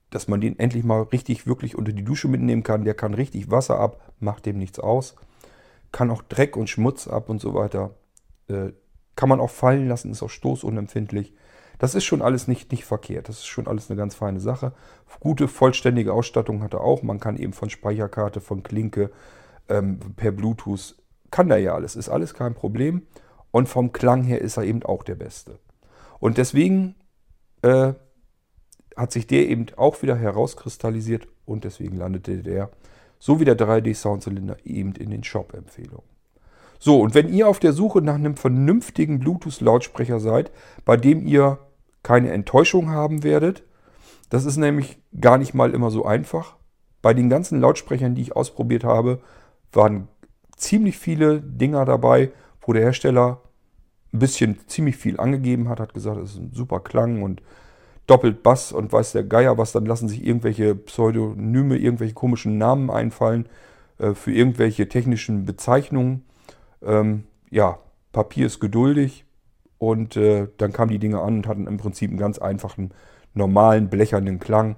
dass 0.10 0.30
man 0.30 0.40
den 0.40 0.58
endlich 0.58 0.86
mal 0.86 1.02
richtig 1.02 1.46
wirklich 1.46 1.78
unter 1.78 1.92
die 1.92 2.06
Dusche 2.06 2.30
mitnehmen 2.30 2.64
kann. 2.64 2.86
Der 2.86 2.94
kann 2.94 3.14
richtig 3.14 3.52
Wasser 3.52 3.80
ab, 3.80 4.14
macht 4.22 4.46
dem 4.46 4.58
nichts 4.58 4.80
aus, 4.80 5.18
kann 5.92 6.10
auch 6.10 6.22
Dreck 6.22 6.56
und 6.56 6.70
Schmutz 6.70 7.10
ab 7.10 7.28
und 7.28 7.42
so 7.42 7.54
weiter. 7.54 7.94
Äh, 8.48 8.72
kann 9.18 9.28
man 9.28 9.42
auch 9.42 9.50
fallen 9.50 9.90
lassen, 9.90 10.12
ist 10.12 10.24
auch 10.24 10.30
stoßunempfindlich. 10.30 11.34
Das 11.80 11.96
ist 11.96 12.06
schon 12.06 12.22
alles 12.22 12.48
nicht, 12.48 12.72
nicht 12.72 12.86
verkehrt. 12.86 13.28
Das 13.28 13.40
ist 13.40 13.48
schon 13.48 13.68
alles 13.68 13.90
eine 13.90 13.98
ganz 13.98 14.16
feine 14.16 14.40
Sache. 14.40 14.72
Gute, 15.20 15.50
vollständige 15.50 16.14
Ausstattung 16.14 16.64
hat 16.64 16.74
er 16.74 16.82
auch. 16.82 17.04
Man 17.04 17.20
kann 17.20 17.36
eben 17.36 17.52
von 17.52 17.70
Speicherkarte, 17.70 18.40
von 18.40 18.64
Klinke, 18.64 19.12
ähm, 19.72 20.00
per 20.16 20.32
Bluetooth 20.32 20.96
kann 21.32 21.50
er 21.50 21.58
ja 21.58 21.74
alles, 21.74 21.96
ist 21.96 22.10
alles 22.10 22.34
kein 22.34 22.54
Problem. 22.54 23.04
Und 23.52 23.68
vom 23.68 23.92
Klang 23.92 24.24
her 24.24 24.42
ist 24.42 24.58
er 24.58 24.64
eben 24.64 24.84
auch 24.84 25.04
der 25.04 25.16
Beste. 25.16 25.60
Und 26.20 26.38
deswegen 26.38 26.96
äh, 27.64 27.94
hat 28.96 29.12
sich 29.12 29.28
der 29.28 29.50
eben 29.50 29.66
auch 29.78 30.02
wieder 30.02 30.16
herauskristallisiert 30.16 31.28
und 31.46 31.64
deswegen 31.64 31.98
landete 31.98 32.44
der, 32.44 32.70
so 33.20 33.40
wie 33.40 33.46
der 33.46 33.58
3D 33.58 33.96
Soundzylinder, 33.96 34.58
eben 34.64 34.94
in 34.94 35.10
den 35.10 35.24
Shop-Empfehlungen. 35.24 36.10
So, 36.80 37.00
und 37.00 37.14
wenn 37.14 37.32
ihr 37.32 37.48
auf 37.48 37.60
der 37.60 37.74
Suche 37.74 38.02
nach 38.02 38.16
einem 38.16 38.36
vernünftigen 38.36 39.20
Bluetooth-Lautsprecher 39.20 40.20
seid, 40.20 40.52
bei 40.86 40.98
dem 40.98 41.26
ihr 41.26 41.60
keine 42.04 42.32
Enttäuschung 42.32 42.90
haben 42.90 43.24
werdet, 43.24 43.64
das 44.30 44.46
ist 44.46 44.58
nämlich 44.58 44.98
gar 45.20 45.38
nicht 45.38 45.54
mal 45.54 45.74
immer 45.74 45.92
so 45.92 46.06
einfach. 46.06 46.56
Bei 47.02 47.14
den 47.14 47.30
ganzen 47.30 47.60
Lautsprechern, 47.60 48.16
die 48.16 48.22
ich 48.22 48.36
ausprobiert 48.36 48.84
habe, 48.84 49.22
waren 49.74 50.08
ziemlich 50.56 50.98
viele 50.98 51.42
Dinger 51.42 51.86
dabei, 51.86 52.32
wo 52.62 52.74
der 52.74 52.84
Hersteller 52.84 53.42
ein 54.14 54.20
bisschen 54.20 54.60
ziemlich 54.68 54.98
viel 54.98 55.20
angegeben 55.20 55.70
hat, 55.70 55.80
hat 55.80 55.94
gesagt, 55.94 56.20
es 56.22 56.32
ist 56.32 56.40
ein 56.40 56.52
super 56.54 56.80
Klang 56.80 57.24
und 57.24 57.42
doppelt 58.08 58.44
Bass 58.44 58.72
und 58.72 58.92
weiß 58.92 59.14
der 59.14 59.24
Geier 59.24 59.58
was, 59.58 59.72
dann 59.72 59.86
lassen 59.86 60.10
sich 60.10 60.26
irgendwelche 60.26 60.76
Pseudonyme, 60.76 61.78
irgendwelche 61.78 62.14
komischen 62.14 62.58
Namen 62.58 62.90
einfallen 62.90 63.48
äh, 64.00 64.14
für 64.14 64.32
irgendwelche 64.32 64.90
technischen 64.90 65.46
Bezeichnungen. 65.46 66.26
Ähm, 66.82 67.24
ja, 67.50 67.80
Papier 68.12 68.48
ist 68.48 68.60
geduldig 68.60 69.26
und 69.78 70.18
äh, 70.18 70.48
dann 70.58 70.74
kamen 70.74 70.92
die 70.92 71.00
Dinge 71.00 71.22
an 71.22 71.38
und 71.38 71.48
hatten 71.48 71.68
im 71.68 71.78
Prinzip 71.78 72.10
einen 72.10 72.20
ganz 72.20 72.38
einfachen, 72.38 72.94
normalen, 73.34 73.90
blechernen 73.90 74.40
Klang. 74.40 74.76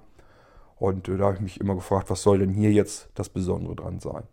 Und 0.75 1.07
äh, 1.07 1.17
da 1.17 1.25
habe 1.25 1.35
ich 1.35 1.41
mich 1.41 1.59
immer 1.59 1.75
gefragt, 1.75 2.09
was 2.09 2.21
soll 2.21 2.39
denn 2.39 2.53
hier 2.53 2.71
jetzt 2.71 3.09
das 3.15 3.29
Besondere 3.29 3.75
dran 3.75 3.99
sein? 3.99 4.23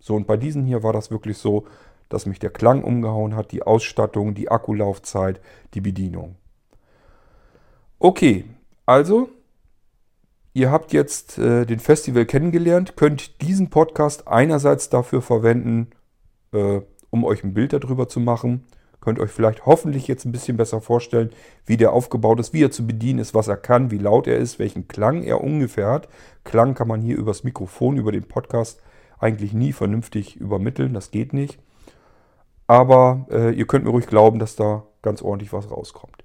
So, 0.00 0.14
und 0.14 0.26
bei 0.26 0.36
diesen 0.36 0.64
hier 0.64 0.82
war 0.82 0.92
das 0.92 1.10
wirklich 1.10 1.38
so, 1.38 1.66
dass 2.08 2.26
mich 2.26 2.38
der 2.38 2.50
Klang 2.50 2.84
umgehauen 2.84 3.36
hat, 3.36 3.52
die 3.52 3.62
Ausstattung, 3.62 4.34
die 4.34 4.50
Akkulaufzeit, 4.50 5.40
die 5.74 5.80
Bedienung. 5.80 6.36
Okay, 7.98 8.44
also, 8.86 9.28
ihr 10.54 10.70
habt 10.70 10.92
jetzt 10.92 11.38
äh, 11.38 11.66
den 11.66 11.80
Festival 11.80 12.24
kennengelernt, 12.26 12.96
könnt 12.96 13.42
diesen 13.42 13.70
Podcast 13.70 14.28
einerseits 14.28 14.88
dafür 14.88 15.20
verwenden, 15.20 15.88
äh, 16.52 16.80
um 17.10 17.24
euch 17.24 17.44
ein 17.44 17.54
Bild 17.54 17.72
darüber 17.72 18.08
zu 18.08 18.20
machen. 18.20 18.64
Könnt 19.00 19.20
euch 19.20 19.30
vielleicht 19.30 19.64
hoffentlich 19.64 20.08
jetzt 20.08 20.24
ein 20.24 20.32
bisschen 20.32 20.56
besser 20.56 20.80
vorstellen, 20.80 21.30
wie 21.66 21.76
der 21.76 21.92
aufgebaut 21.92 22.40
ist, 22.40 22.52
wie 22.52 22.64
er 22.64 22.70
zu 22.70 22.86
bedienen 22.86 23.20
ist, 23.20 23.32
was 23.34 23.48
er 23.48 23.56
kann, 23.56 23.90
wie 23.90 23.98
laut 23.98 24.26
er 24.26 24.38
ist, 24.38 24.58
welchen 24.58 24.88
Klang 24.88 25.22
er 25.22 25.42
ungefähr 25.42 25.88
hat. 25.88 26.08
Klang 26.44 26.74
kann 26.74 26.88
man 26.88 27.00
hier 27.00 27.16
übers 27.16 27.44
Mikrofon, 27.44 27.96
über 27.96 28.12
den 28.12 28.24
Podcast 28.24 28.80
eigentlich 29.20 29.52
nie 29.52 29.72
vernünftig 29.72 30.36
übermitteln. 30.36 30.94
Das 30.94 31.10
geht 31.10 31.32
nicht. 31.32 31.58
Aber 32.66 33.26
äh, 33.30 33.50
ihr 33.52 33.66
könnt 33.66 33.84
mir 33.84 33.90
ruhig 33.90 34.06
glauben, 34.06 34.38
dass 34.38 34.56
da 34.56 34.84
ganz 35.02 35.22
ordentlich 35.22 35.52
was 35.52 35.70
rauskommt. 35.70 36.24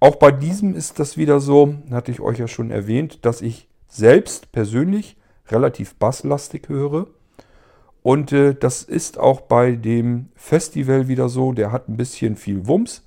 Auch 0.00 0.16
bei 0.16 0.32
diesem 0.32 0.74
ist 0.74 0.98
das 0.98 1.16
wieder 1.16 1.40
so, 1.40 1.74
hatte 1.90 2.10
ich 2.10 2.20
euch 2.20 2.38
ja 2.38 2.48
schon 2.48 2.70
erwähnt, 2.70 3.24
dass 3.24 3.42
ich 3.42 3.68
selbst 3.88 4.52
persönlich 4.52 5.16
relativ 5.48 5.94
basslastig 5.96 6.68
höre. 6.68 7.06
Und 8.02 8.32
äh, 8.32 8.54
das 8.54 8.82
ist 8.82 9.18
auch 9.18 9.42
bei 9.42 9.72
dem 9.72 10.28
Festival 10.34 11.08
wieder 11.08 11.28
so. 11.28 11.52
Der 11.52 11.72
hat 11.72 11.88
ein 11.88 11.96
bisschen 11.96 12.36
viel 12.36 12.66
Wumms. 12.66 13.02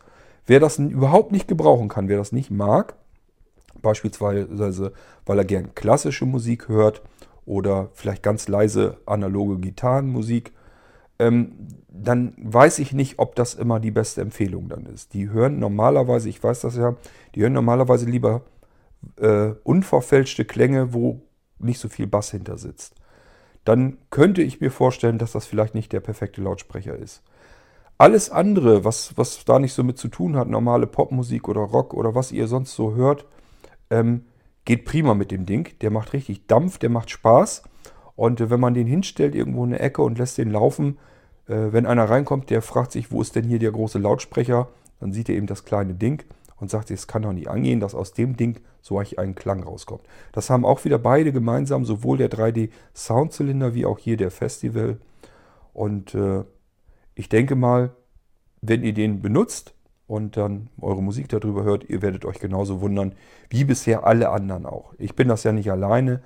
Wer 0.46 0.60
das 0.60 0.80
überhaupt 0.80 1.32
nicht 1.32 1.48
gebrauchen 1.48 1.90
kann, 1.90 2.08
wer 2.08 2.18
das 2.18 2.32
nicht 2.32 2.50
mag, 2.52 2.96
beispielsweise 3.82 4.94
weil 5.26 5.38
er 5.38 5.46
gern 5.46 5.76
klassische 5.76 6.26
Musik 6.26 6.70
hört 6.70 7.02
oder 7.48 7.90
vielleicht 7.94 8.22
ganz 8.22 8.48
leise 8.48 8.98
analoge 9.06 9.58
Gitarrenmusik, 9.58 10.52
ähm, 11.18 11.54
dann 11.88 12.34
weiß 12.38 12.80
ich 12.80 12.92
nicht, 12.92 13.18
ob 13.18 13.36
das 13.36 13.56
immer 13.56 13.80
die 13.80 13.90
beste 13.90 14.22
Empfehlung 14.22 14.70
dann 14.70 14.86
ist. 14.86 15.14
Die 15.14 15.30
hören 15.30 15.58
normalerweise, 15.58 16.30
ich 16.30 16.44
weiß 16.44 16.62
das 16.62 16.76
ja, 16.76 16.96
die 17.34 17.42
hören 17.42 17.54
normalerweise 17.54 18.06
lieber 18.06 18.42
äh, 19.20 19.52
unverfälschte 19.64 20.46
Klänge, 20.46 20.94
wo 20.94 21.22
nicht 21.58 21.80
so 21.80 21.90
viel 21.90 22.06
Bass 22.06 22.32
hinter 22.32 22.58
sitzt. 22.58 22.94
Dann 23.64 23.98
könnte 24.10 24.44
ich 24.44 24.62
mir 24.62 24.70
vorstellen, 24.70 25.18
dass 25.18 25.32
das 25.32 25.46
vielleicht 25.46 25.74
nicht 25.74 25.92
der 25.92 26.02
perfekte 26.02 26.42
Lautsprecher 26.42 26.96
ist. 26.96 27.24
Alles 27.98 28.30
andere, 28.30 28.84
was, 28.84 29.18
was 29.18 29.44
da 29.46 29.58
nicht 29.58 29.74
so 29.74 29.84
mit 29.84 29.98
zu 29.98 30.10
tun 30.10 30.36
hat, 30.36 30.50
normale 30.50 30.86
Popmusik 30.86 31.48
oder 31.48 31.62
Rock 31.62 31.94
oder 31.94 32.14
was 32.14 32.32
ihr 32.32 32.48
sonst 32.48 32.76
so 32.76 32.94
hört, 32.94 33.26
ähm, 33.90 34.26
geht 34.68 34.86
prima 34.86 35.16
mit 35.16 35.32
dem 35.32 35.46
Ding. 35.46 35.70
Der 35.82 35.90
macht 35.90 36.14
richtig 36.14 36.46
Dampf, 36.46 36.78
der 36.78 36.90
macht 36.90 37.10
Spaß. 37.10 37.64
Und 38.16 38.42
äh, 38.42 38.50
wenn 38.52 38.60
man 38.60 38.76
den 38.76 38.86
hinstellt 38.86 39.34
irgendwo 39.34 39.64
in 39.64 39.72
eine 39.74 39.80
Ecke 39.80 40.04
und 40.04 40.20
lässt 40.20 40.38
den 40.38 40.52
laufen, 40.52 40.98
äh, 41.48 41.72
wenn 41.72 41.88
einer 41.88 42.10
reinkommt, 42.10 42.50
der 42.50 42.62
fragt 42.62 42.92
sich, 42.92 43.12
wo 43.12 43.22
ist 43.22 43.36
denn 43.36 43.46
hier 43.46 43.60
der 43.60 43.72
große 43.72 43.98
Lautsprecher, 43.98 44.68
dann 45.00 45.14
sieht 45.14 45.30
er 45.30 45.36
eben 45.36 45.48
das 45.48 45.64
kleine 45.64 45.94
Ding 45.94 46.24
und 46.58 46.70
sagt 46.70 46.92
es 46.92 47.08
kann 47.08 47.22
doch 47.22 47.32
nicht 47.32 47.50
angehen, 47.50 47.80
dass 47.80 47.96
aus 47.96 48.14
dem 48.14 48.36
Ding 48.36 48.60
so 48.82 49.00
ein 49.00 49.36
Klang 49.36 49.64
rauskommt. 49.64 50.02
Das 50.34 50.50
haben 50.50 50.66
auch 50.66 50.84
wieder 50.84 51.00
beide 51.00 51.32
gemeinsam, 51.32 51.86
sowohl 51.86 52.18
der 52.18 52.30
3D 52.30 52.70
Soundzylinder 52.94 53.74
wie 53.74 53.86
auch 53.86 54.00
hier 54.00 54.18
der 54.18 54.32
Festival. 54.32 54.98
Und 55.74 56.14
äh, 56.14 56.44
ich 57.16 57.30
denke 57.30 57.56
mal, 57.56 57.92
wenn 58.62 58.84
ihr 58.84 58.94
den 58.94 59.22
benutzt, 59.22 59.74
und 60.08 60.38
dann 60.38 60.70
eure 60.80 61.04
Musik 61.04 61.28
darüber 61.30 61.64
hört, 61.64 61.90
ihr 61.90 62.02
werdet 62.02 62.26
euch 62.26 62.40
genauso 62.40 62.82
wundern 62.82 63.14
wie 63.50 63.66
bisher 63.66 64.06
alle 64.06 64.30
anderen 64.30 64.66
auch. 64.66 64.94
Ich 64.98 65.16
bin 65.16 65.28
das 65.28 65.44
ja 65.44 65.52
nicht 65.52 65.70
alleine. 65.70 66.22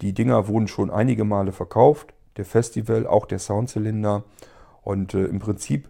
Die 0.00 0.14
Dinger 0.14 0.48
wurden 0.48 0.68
schon 0.68 0.90
einige 0.90 1.24
Male 1.24 1.52
verkauft. 1.52 2.14
Der 2.38 2.44
Festival, 2.44 3.06
auch 3.06 3.26
der 3.26 3.38
Soundzylinder. 3.38 4.24
Und 4.82 5.14
äh, 5.14 5.24
im 5.24 5.38
Prinzip 5.38 5.88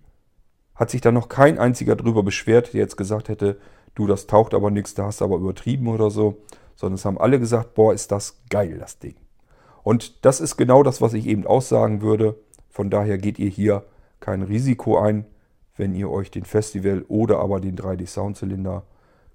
hat 0.74 0.90
sich 0.90 1.00
da 1.00 1.12
noch 1.12 1.28
kein 1.28 1.58
einziger 1.58 1.96
drüber 1.96 2.22
beschwert, 2.22 2.72
der 2.72 2.80
jetzt 2.80 2.96
gesagt 2.96 3.28
hätte, 3.28 3.58
du, 3.94 4.06
das 4.06 4.26
taucht 4.26 4.52
aber 4.52 4.70
nichts, 4.70 4.94
da 4.94 5.06
hast 5.06 5.20
du 5.20 5.24
aber 5.24 5.36
übertrieben 5.36 5.88
oder 5.88 6.10
so. 6.10 6.38
Sondern 6.74 6.96
es 6.96 7.04
haben 7.04 7.18
alle 7.18 7.38
gesagt, 7.38 7.74
boah, 7.74 7.94
ist 7.94 8.12
das 8.12 8.40
geil, 8.50 8.76
das 8.78 8.98
Ding. 8.98 9.14
Und 9.82 10.24
das 10.24 10.40
ist 10.40 10.56
genau 10.56 10.82
das, 10.82 11.00
was 11.00 11.14
ich 11.14 11.26
eben 11.26 11.46
aussagen 11.46 12.02
würde. 12.02 12.36
Von 12.70 12.90
daher 12.90 13.18
geht 13.18 13.38
ihr 13.38 13.48
hier 13.48 13.84
kein 14.20 14.42
Risiko 14.42 14.98
ein, 14.98 15.24
wenn 15.76 15.94
ihr 15.94 16.10
euch 16.10 16.30
den 16.30 16.44
Festival 16.44 17.04
oder 17.08 17.38
aber 17.38 17.60
den 17.60 17.76
3D 17.76 18.06
Soundzylinder 18.06 18.84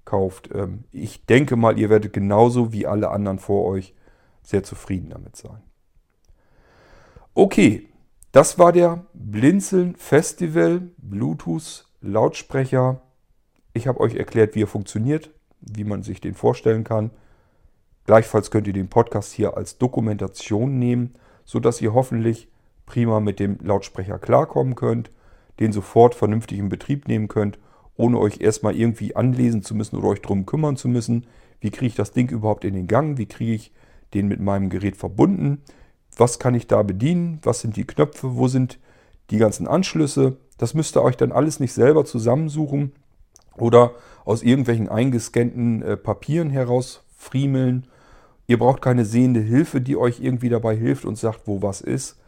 kauft. 0.04 0.50
Ähm, 0.54 0.84
ich 0.90 1.26
denke 1.26 1.56
mal, 1.56 1.78
ihr 1.78 1.90
werdet 1.90 2.12
genauso 2.12 2.72
wie 2.72 2.86
alle 2.86 3.10
anderen 3.10 3.38
vor 3.38 3.64
euch 3.66 3.94
sehr 4.42 4.62
zufrieden 4.62 5.10
damit 5.10 5.36
sein. 5.36 5.62
Okay, 7.34 7.88
das 8.32 8.58
war 8.58 8.72
der 8.72 9.06
Blinzeln 9.14 9.94
Festival 9.96 10.90
Bluetooth 10.98 11.86
Lautsprecher. 12.00 13.02
Ich 13.72 13.86
habe 13.86 14.00
euch 14.00 14.16
erklärt, 14.16 14.54
wie 14.54 14.62
er 14.62 14.66
funktioniert, 14.66 15.30
wie 15.60 15.84
man 15.84 16.02
sich 16.02 16.20
den 16.20 16.34
vorstellen 16.34 16.84
kann. 16.84 17.10
Gleichfalls 18.04 18.50
könnt 18.50 18.66
ihr 18.66 18.72
den 18.72 18.88
Podcast 18.88 19.32
hier 19.32 19.56
als 19.56 19.78
Dokumentation 19.78 20.78
nehmen, 20.78 21.14
sodass 21.44 21.80
ihr 21.80 21.94
hoffentlich 21.94 22.48
prima 22.84 23.20
mit 23.20 23.38
dem 23.38 23.58
Lautsprecher 23.62 24.18
klarkommen 24.18 24.74
könnt, 24.74 25.10
den 25.62 25.72
sofort 25.72 26.14
vernünftig 26.14 26.58
in 26.58 26.68
Betrieb 26.68 27.08
nehmen 27.08 27.28
könnt, 27.28 27.58
ohne 27.96 28.18
euch 28.18 28.40
erstmal 28.40 28.74
irgendwie 28.74 29.14
anlesen 29.14 29.62
zu 29.62 29.74
müssen 29.74 29.96
oder 29.96 30.08
euch 30.08 30.20
darum 30.20 30.44
kümmern 30.44 30.76
zu 30.76 30.88
müssen. 30.88 31.26
Wie 31.60 31.70
kriege 31.70 31.86
ich 31.86 31.94
das 31.94 32.12
Ding 32.12 32.30
überhaupt 32.30 32.64
in 32.64 32.74
den 32.74 32.88
Gang? 32.88 33.16
Wie 33.16 33.26
kriege 33.26 33.52
ich 33.52 33.72
den 34.12 34.26
mit 34.26 34.40
meinem 34.40 34.70
Gerät 34.70 34.96
verbunden? 34.96 35.62
Was 36.16 36.38
kann 36.38 36.54
ich 36.54 36.66
da 36.66 36.82
bedienen? 36.82 37.38
Was 37.42 37.60
sind 37.60 37.76
die 37.76 37.86
Knöpfe? 37.86 38.36
Wo 38.36 38.48
sind 38.48 38.78
die 39.30 39.38
ganzen 39.38 39.68
Anschlüsse? 39.68 40.36
Das 40.58 40.74
müsst 40.74 40.96
ihr 40.96 41.02
euch 41.02 41.16
dann 41.16 41.32
alles 41.32 41.60
nicht 41.60 41.72
selber 41.72 42.04
zusammensuchen 42.04 42.92
oder 43.56 43.92
aus 44.24 44.42
irgendwelchen 44.42 44.88
eingescannten 44.88 45.82
äh, 45.82 45.96
Papieren 45.96 46.50
herausfriemeln. 46.50 47.86
Ihr 48.48 48.58
braucht 48.58 48.82
keine 48.82 49.04
sehende 49.04 49.40
Hilfe, 49.40 49.80
die 49.80 49.96
euch 49.96 50.20
irgendwie 50.20 50.48
dabei 50.48 50.76
hilft 50.76 51.04
und 51.04 51.16
sagt, 51.16 51.42
wo 51.46 51.62
was 51.62 51.80
ist. 51.80 52.18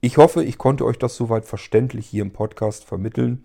Ich 0.00 0.16
hoffe, 0.16 0.44
ich 0.44 0.58
konnte 0.58 0.84
euch 0.84 0.98
das 0.98 1.16
soweit 1.16 1.44
verständlich 1.44 2.06
hier 2.06 2.22
im 2.22 2.32
Podcast 2.32 2.84
vermitteln. 2.84 3.44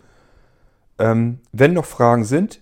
Ähm, 1.00 1.40
wenn 1.50 1.72
noch 1.72 1.84
Fragen 1.84 2.24
sind, 2.24 2.60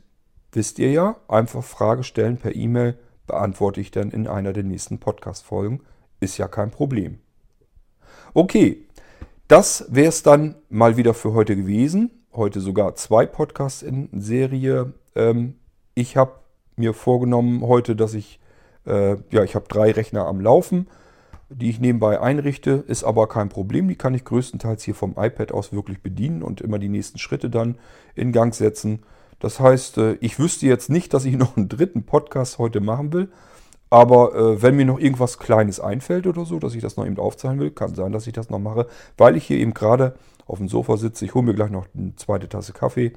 wisst 0.50 0.78
ihr 0.78 0.90
ja, 0.90 1.16
einfach 1.28 1.62
Frage 1.62 2.02
stellen 2.02 2.38
per 2.38 2.54
E-Mail, 2.54 2.98
beantworte 3.26 3.82
ich 3.82 3.90
dann 3.90 4.10
in 4.10 4.26
einer 4.26 4.54
der 4.54 4.62
nächsten 4.62 4.98
Podcast-Folgen. 4.98 5.82
Ist 6.20 6.38
ja 6.38 6.48
kein 6.48 6.70
Problem. 6.70 7.18
Okay, 8.32 8.86
das 9.46 9.84
wäre 9.90 10.08
es 10.08 10.22
dann 10.22 10.54
mal 10.70 10.96
wieder 10.96 11.12
für 11.12 11.34
heute 11.34 11.54
gewesen. 11.54 12.10
Heute 12.32 12.60
sogar 12.60 12.94
zwei 12.94 13.26
Podcasts 13.26 13.82
in 13.82 14.08
Serie. 14.18 14.94
Ähm, 15.14 15.56
ich 15.94 16.16
habe 16.16 16.36
mir 16.76 16.94
vorgenommen 16.94 17.60
heute, 17.60 17.94
dass 17.94 18.14
ich, 18.14 18.40
äh, 18.86 19.16
ja, 19.30 19.44
ich 19.44 19.54
habe 19.54 19.68
drei 19.68 19.90
Rechner 19.90 20.24
am 20.24 20.40
Laufen 20.40 20.88
die 21.54 21.70
ich 21.70 21.80
nebenbei 21.80 22.20
einrichte, 22.20 22.84
ist 22.86 23.04
aber 23.04 23.28
kein 23.28 23.48
Problem. 23.48 23.88
Die 23.88 23.96
kann 23.96 24.14
ich 24.14 24.24
größtenteils 24.24 24.82
hier 24.82 24.94
vom 24.94 25.14
iPad 25.16 25.52
aus 25.52 25.72
wirklich 25.72 26.02
bedienen 26.02 26.42
und 26.42 26.60
immer 26.60 26.78
die 26.78 26.88
nächsten 26.88 27.18
Schritte 27.18 27.50
dann 27.50 27.76
in 28.14 28.32
Gang 28.32 28.54
setzen. 28.54 29.00
Das 29.40 29.60
heißt, 29.60 29.98
äh, 29.98 30.12
ich 30.20 30.38
wüsste 30.38 30.66
jetzt 30.66 30.90
nicht, 30.90 31.12
dass 31.14 31.24
ich 31.24 31.36
noch 31.38 31.56
einen 31.56 31.68
dritten 31.68 32.04
Podcast 32.04 32.58
heute 32.58 32.80
machen 32.80 33.12
will. 33.12 33.28
Aber 33.90 34.34
äh, 34.34 34.62
wenn 34.62 34.76
mir 34.76 34.86
noch 34.86 34.98
irgendwas 34.98 35.38
Kleines 35.38 35.78
einfällt 35.78 36.26
oder 36.26 36.46
so, 36.46 36.58
dass 36.58 36.74
ich 36.74 36.80
das 36.80 36.96
noch 36.96 37.04
eben 37.04 37.18
aufzeichnen 37.18 37.60
will, 37.60 37.70
kann 37.70 37.94
sein, 37.94 38.12
dass 38.12 38.26
ich 38.26 38.32
das 38.32 38.48
noch 38.48 38.58
mache, 38.58 38.86
weil 39.18 39.36
ich 39.36 39.44
hier 39.44 39.58
eben 39.58 39.74
gerade 39.74 40.14
auf 40.46 40.58
dem 40.58 40.68
Sofa 40.68 40.96
sitze. 40.96 41.24
Ich 41.26 41.34
hole 41.34 41.44
mir 41.44 41.54
gleich 41.54 41.70
noch 41.70 41.86
eine 41.94 42.16
zweite 42.16 42.48
Tasse 42.48 42.72
Kaffee. 42.72 43.12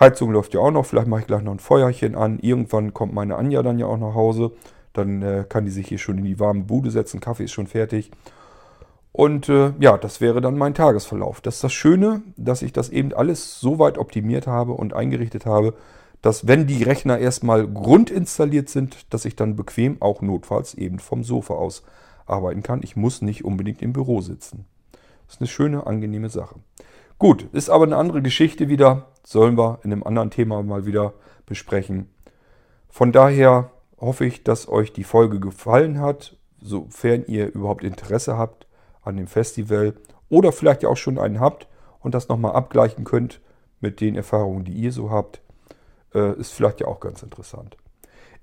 Heizung 0.00 0.32
läuft 0.32 0.54
ja 0.54 0.60
auch 0.60 0.72
noch, 0.72 0.84
vielleicht 0.84 1.06
mache 1.06 1.20
ich 1.20 1.26
gleich 1.28 1.42
noch 1.42 1.52
ein 1.52 1.60
Feuerchen 1.60 2.16
an. 2.16 2.40
Irgendwann 2.40 2.92
kommt 2.92 3.14
meine 3.14 3.36
Anja 3.36 3.62
dann 3.62 3.78
ja 3.78 3.86
auch 3.86 3.98
nach 3.98 4.14
Hause. 4.14 4.50
Dann 4.94 5.20
äh, 5.22 5.44
kann 5.46 5.66
die 5.66 5.70
sich 5.70 5.88
hier 5.88 5.98
schon 5.98 6.16
in 6.16 6.24
die 6.24 6.40
warme 6.40 6.64
Bude 6.64 6.90
setzen. 6.90 7.20
Kaffee 7.20 7.44
ist 7.44 7.52
schon 7.52 7.66
fertig. 7.66 8.10
Und 9.12 9.48
äh, 9.48 9.72
ja, 9.78 9.98
das 9.98 10.20
wäre 10.20 10.40
dann 10.40 10.56
mein 10.56 10.74
Tagesverlauf. 10.74 11.40
Das 11.40 11.56
ist 11.56 11.64
das 11.64 11.72
Schöne, 11.72 12.22
dass 12.36 12.62
ich 12.62 12.72
das 12.72 12.88
eben 12.88 13.12
alles 13.12 13.60
so 13.60 13.78
weit 13.78 13.98
optimiert 13.98 14.46
habe 14.46 14.72
und 14.72 14.94
eingerichtet 14.94 15.46
habe, 15.46 15.74
dass 16.22 16.46
wenn 16.46 16.66
die 16.66 16.82
Rechner 16.82 17.18
erstmal 17.18 17.68
grundinstalliert 17.68 18.70
sind, 18.70 19.12
dass 19.12 19.26
ich 19.26 19.36
dann 19.36 19.56
bequem 19.56 20.00
auch 20.00 20.22
notfalls 20.22 20.74
eben 20.74 20.98
vom 20.98 21.22
Sofa 21.22 21.54
aus 21.54 21.84
arbeiten 22.26 22.62
kann. 22.62 22.80
Ich 22.82 22.96
muss 22.96 23.22
nicht 23.22 23.44
unbedingt 23.44 23.82
im 23.82 23.92
Büro 23.92 24.20
sitzen. 24.20 24.64
Das 25.26 25.36
ist 25.36 25.40
eine 25.42 25.48
schöne, 25.48 25.86
angenehme 25.86 26.30
Sache. 26.30 26.56
Gut, 27.18 27.46
ist 27.52 27.70
aber 27.70 27.84
eine 27.84 27.96
andere 27.96 28.22
Geschichte 28.22 28.68
wieder. 28.68 29.06
Sollen 29.22 29.56
wir 29.56 29.78
in 29.84 29.92
einem 29.92 30.02
anderen 30.02 30.30
Thema 30.30 30.62
mal 30.62 30.86
wieder 30.86 31.14
besprechen. 31.46 32.08
Von 32.88 33.12
daher 33.12 33.70
hoffe 34.04 34.24
ich, 34.24 34.44
dass 34.44 34.68
euch 34.68 34.92
die 34.92 35.04
Folge 35.04 35.40
gefallen 35.40 36.00
hat, 36.00 36.36
sofern 36.60 37.24
ihr 37.26 37.52
überhaupt 37.54 37.84
Interesse 37.84 38.36
habt 38.38 38.66
an 39.02 39.16
dem 39.16 39.26
Festival 39.26 39.94
oder 40.28 40.52
vielleicht 40.52 40.82
ja 40.82 40.88
auch 40.88 40.96
schon 40.96 41.18
einen 41.18 41.40
habt 41.40 41.68
und 42.00 42.14
das 42.14 42.28
nochmal 42.28 42.52
abgleichen 42.52 43.04
könnt 43.04 43.40
mit 43.80 44.00
den 44.00 44.16
Erfahrungen, 44.16 44.64
die 44.64 44.72
ihr 44.72 44.92
so 44.92 45.10
habt, 45.10 45.40
äh, 46.14 46.38
ist 46.38 46.52
vielleicht 46.52 46.80
ja 46.80 46.86
auch 46.86 47.00
ganz 47.00 47.22
interessant. 47.22 47.76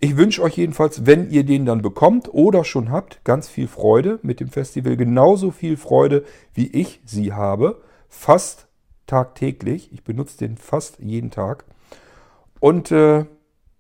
Ich 0.04 0.18
wünsche 0.18 0.42
euch 0.42 0.58
jedenfalls, 0.58 1.06
wenn 1.06 1.30
ihr 1.30 1.44
den 1.44 1.66
dann 1.66 1.84
bekommt 1.84 2.34
oder 2.34 2.64
schon 2.64 2.92
habt, 2.92 3.24
ganz 3.24 3.48
viel 3.48 3.68
Freude 3.68 4.18
mit 4.24 4.40
dem 4.40 4.50
Festival. 4.50 4.98
Genauso 4.98 5.52
viel 5.52 5.78
Freude, 5.78 6.26
wie 6.56 6.68
ich 6.68 7.02
sie 7.06 7.34
habe. 7.34 7.82
Fast 8.10 8.68
tagtäglich. 9.06 9.94
Ich 9.94 10.04
benutze 10.04 10.40
den 10.40 10.58
fast 10.58 10.98
jeden 11.00 11.30
Tag. 11.30 11.66
Und 12.60 12.92
äh, 12.92 13.26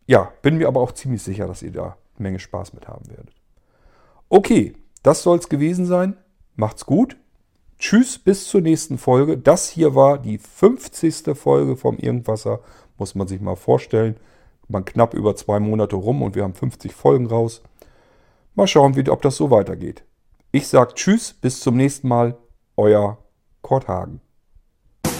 ja, 0.07 0.31
bin 0.41 0.57
mir 0.57 0.67
aber 0.67 0.81
auch 0.81 0.91
ziemlich 0.91 1.23
sicher, 1.23 1.47
dass 1.47 1.61
ihr 1.61 1.71
da 1.71 1.83
eine 2.15 2.23
Menge 2.23 2.39
Spaß 2.39 2.73
mit 2.73 2.87
haben 2.87 3.07
werdet. 3.09 3.35
Okay, 4.29 4.75
das 5.03 5.23
soll 5.23 5.37
es 5.37 5.49
gewesen 5.49 5.85
sein. 5.85 6.17
Macht's 6.55 6.85
gut. 6.85 7.17
Tschüss, 7.79 8.19
bis 8.19 8.47
zur 8.47 8.61
nächsten 8.61 8.97
Folge. 8.97 9.37
Das 9.37 9.69
hier 9.69 9.95
war 9.95 10.19
die 10.19 10.37
50. 10.37 11.35
Folge 11.35 11.75
vom 11.75 11.97
Irgendwasser. 11.97 12.59
Muss 12.97 13.15
man 13.15 13.27
sich 13.27 13.41
mal 13.41 13.55
vorstellen. 13.55 14.17
Man 14.67 14.85
knapp 14.85 15.13
über 15.13 15.35
zwei 15.35 15.59
Monate 15.59 15.95
rum 15.95 16.21
und 16.21 16.35
wir 16.35 16.43
haben 16.43 16.53
50 16.53 16.93
Folgen 16.93 17.25
raus. 17.25 17.61
Mal 18.53 18.67
schauen, 18.67 18.95
wie, 18.95 19.09
ob 19.09 19.21
das 19.21 19.35
so 19.35 19.49
weitergeht. 19.49 20.03
Ich 20.51 20.67
sage 20.67 20.93
Tschüss, 20.93 21.33
bis 21.33 21.59
zum 21.59 21.75
nächsten 21.75 22.07
Mal. 22.07 22.37
Euer 22.77 23.17
Kurt 23.61 23.87
Hagen. 23.87 24.21
Mein 25.03 25.13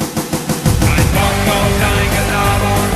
Bock 1.14 1.48
auf 1.48 1.80
dein 1.80 2.10
Gelaber, 2.12 2.92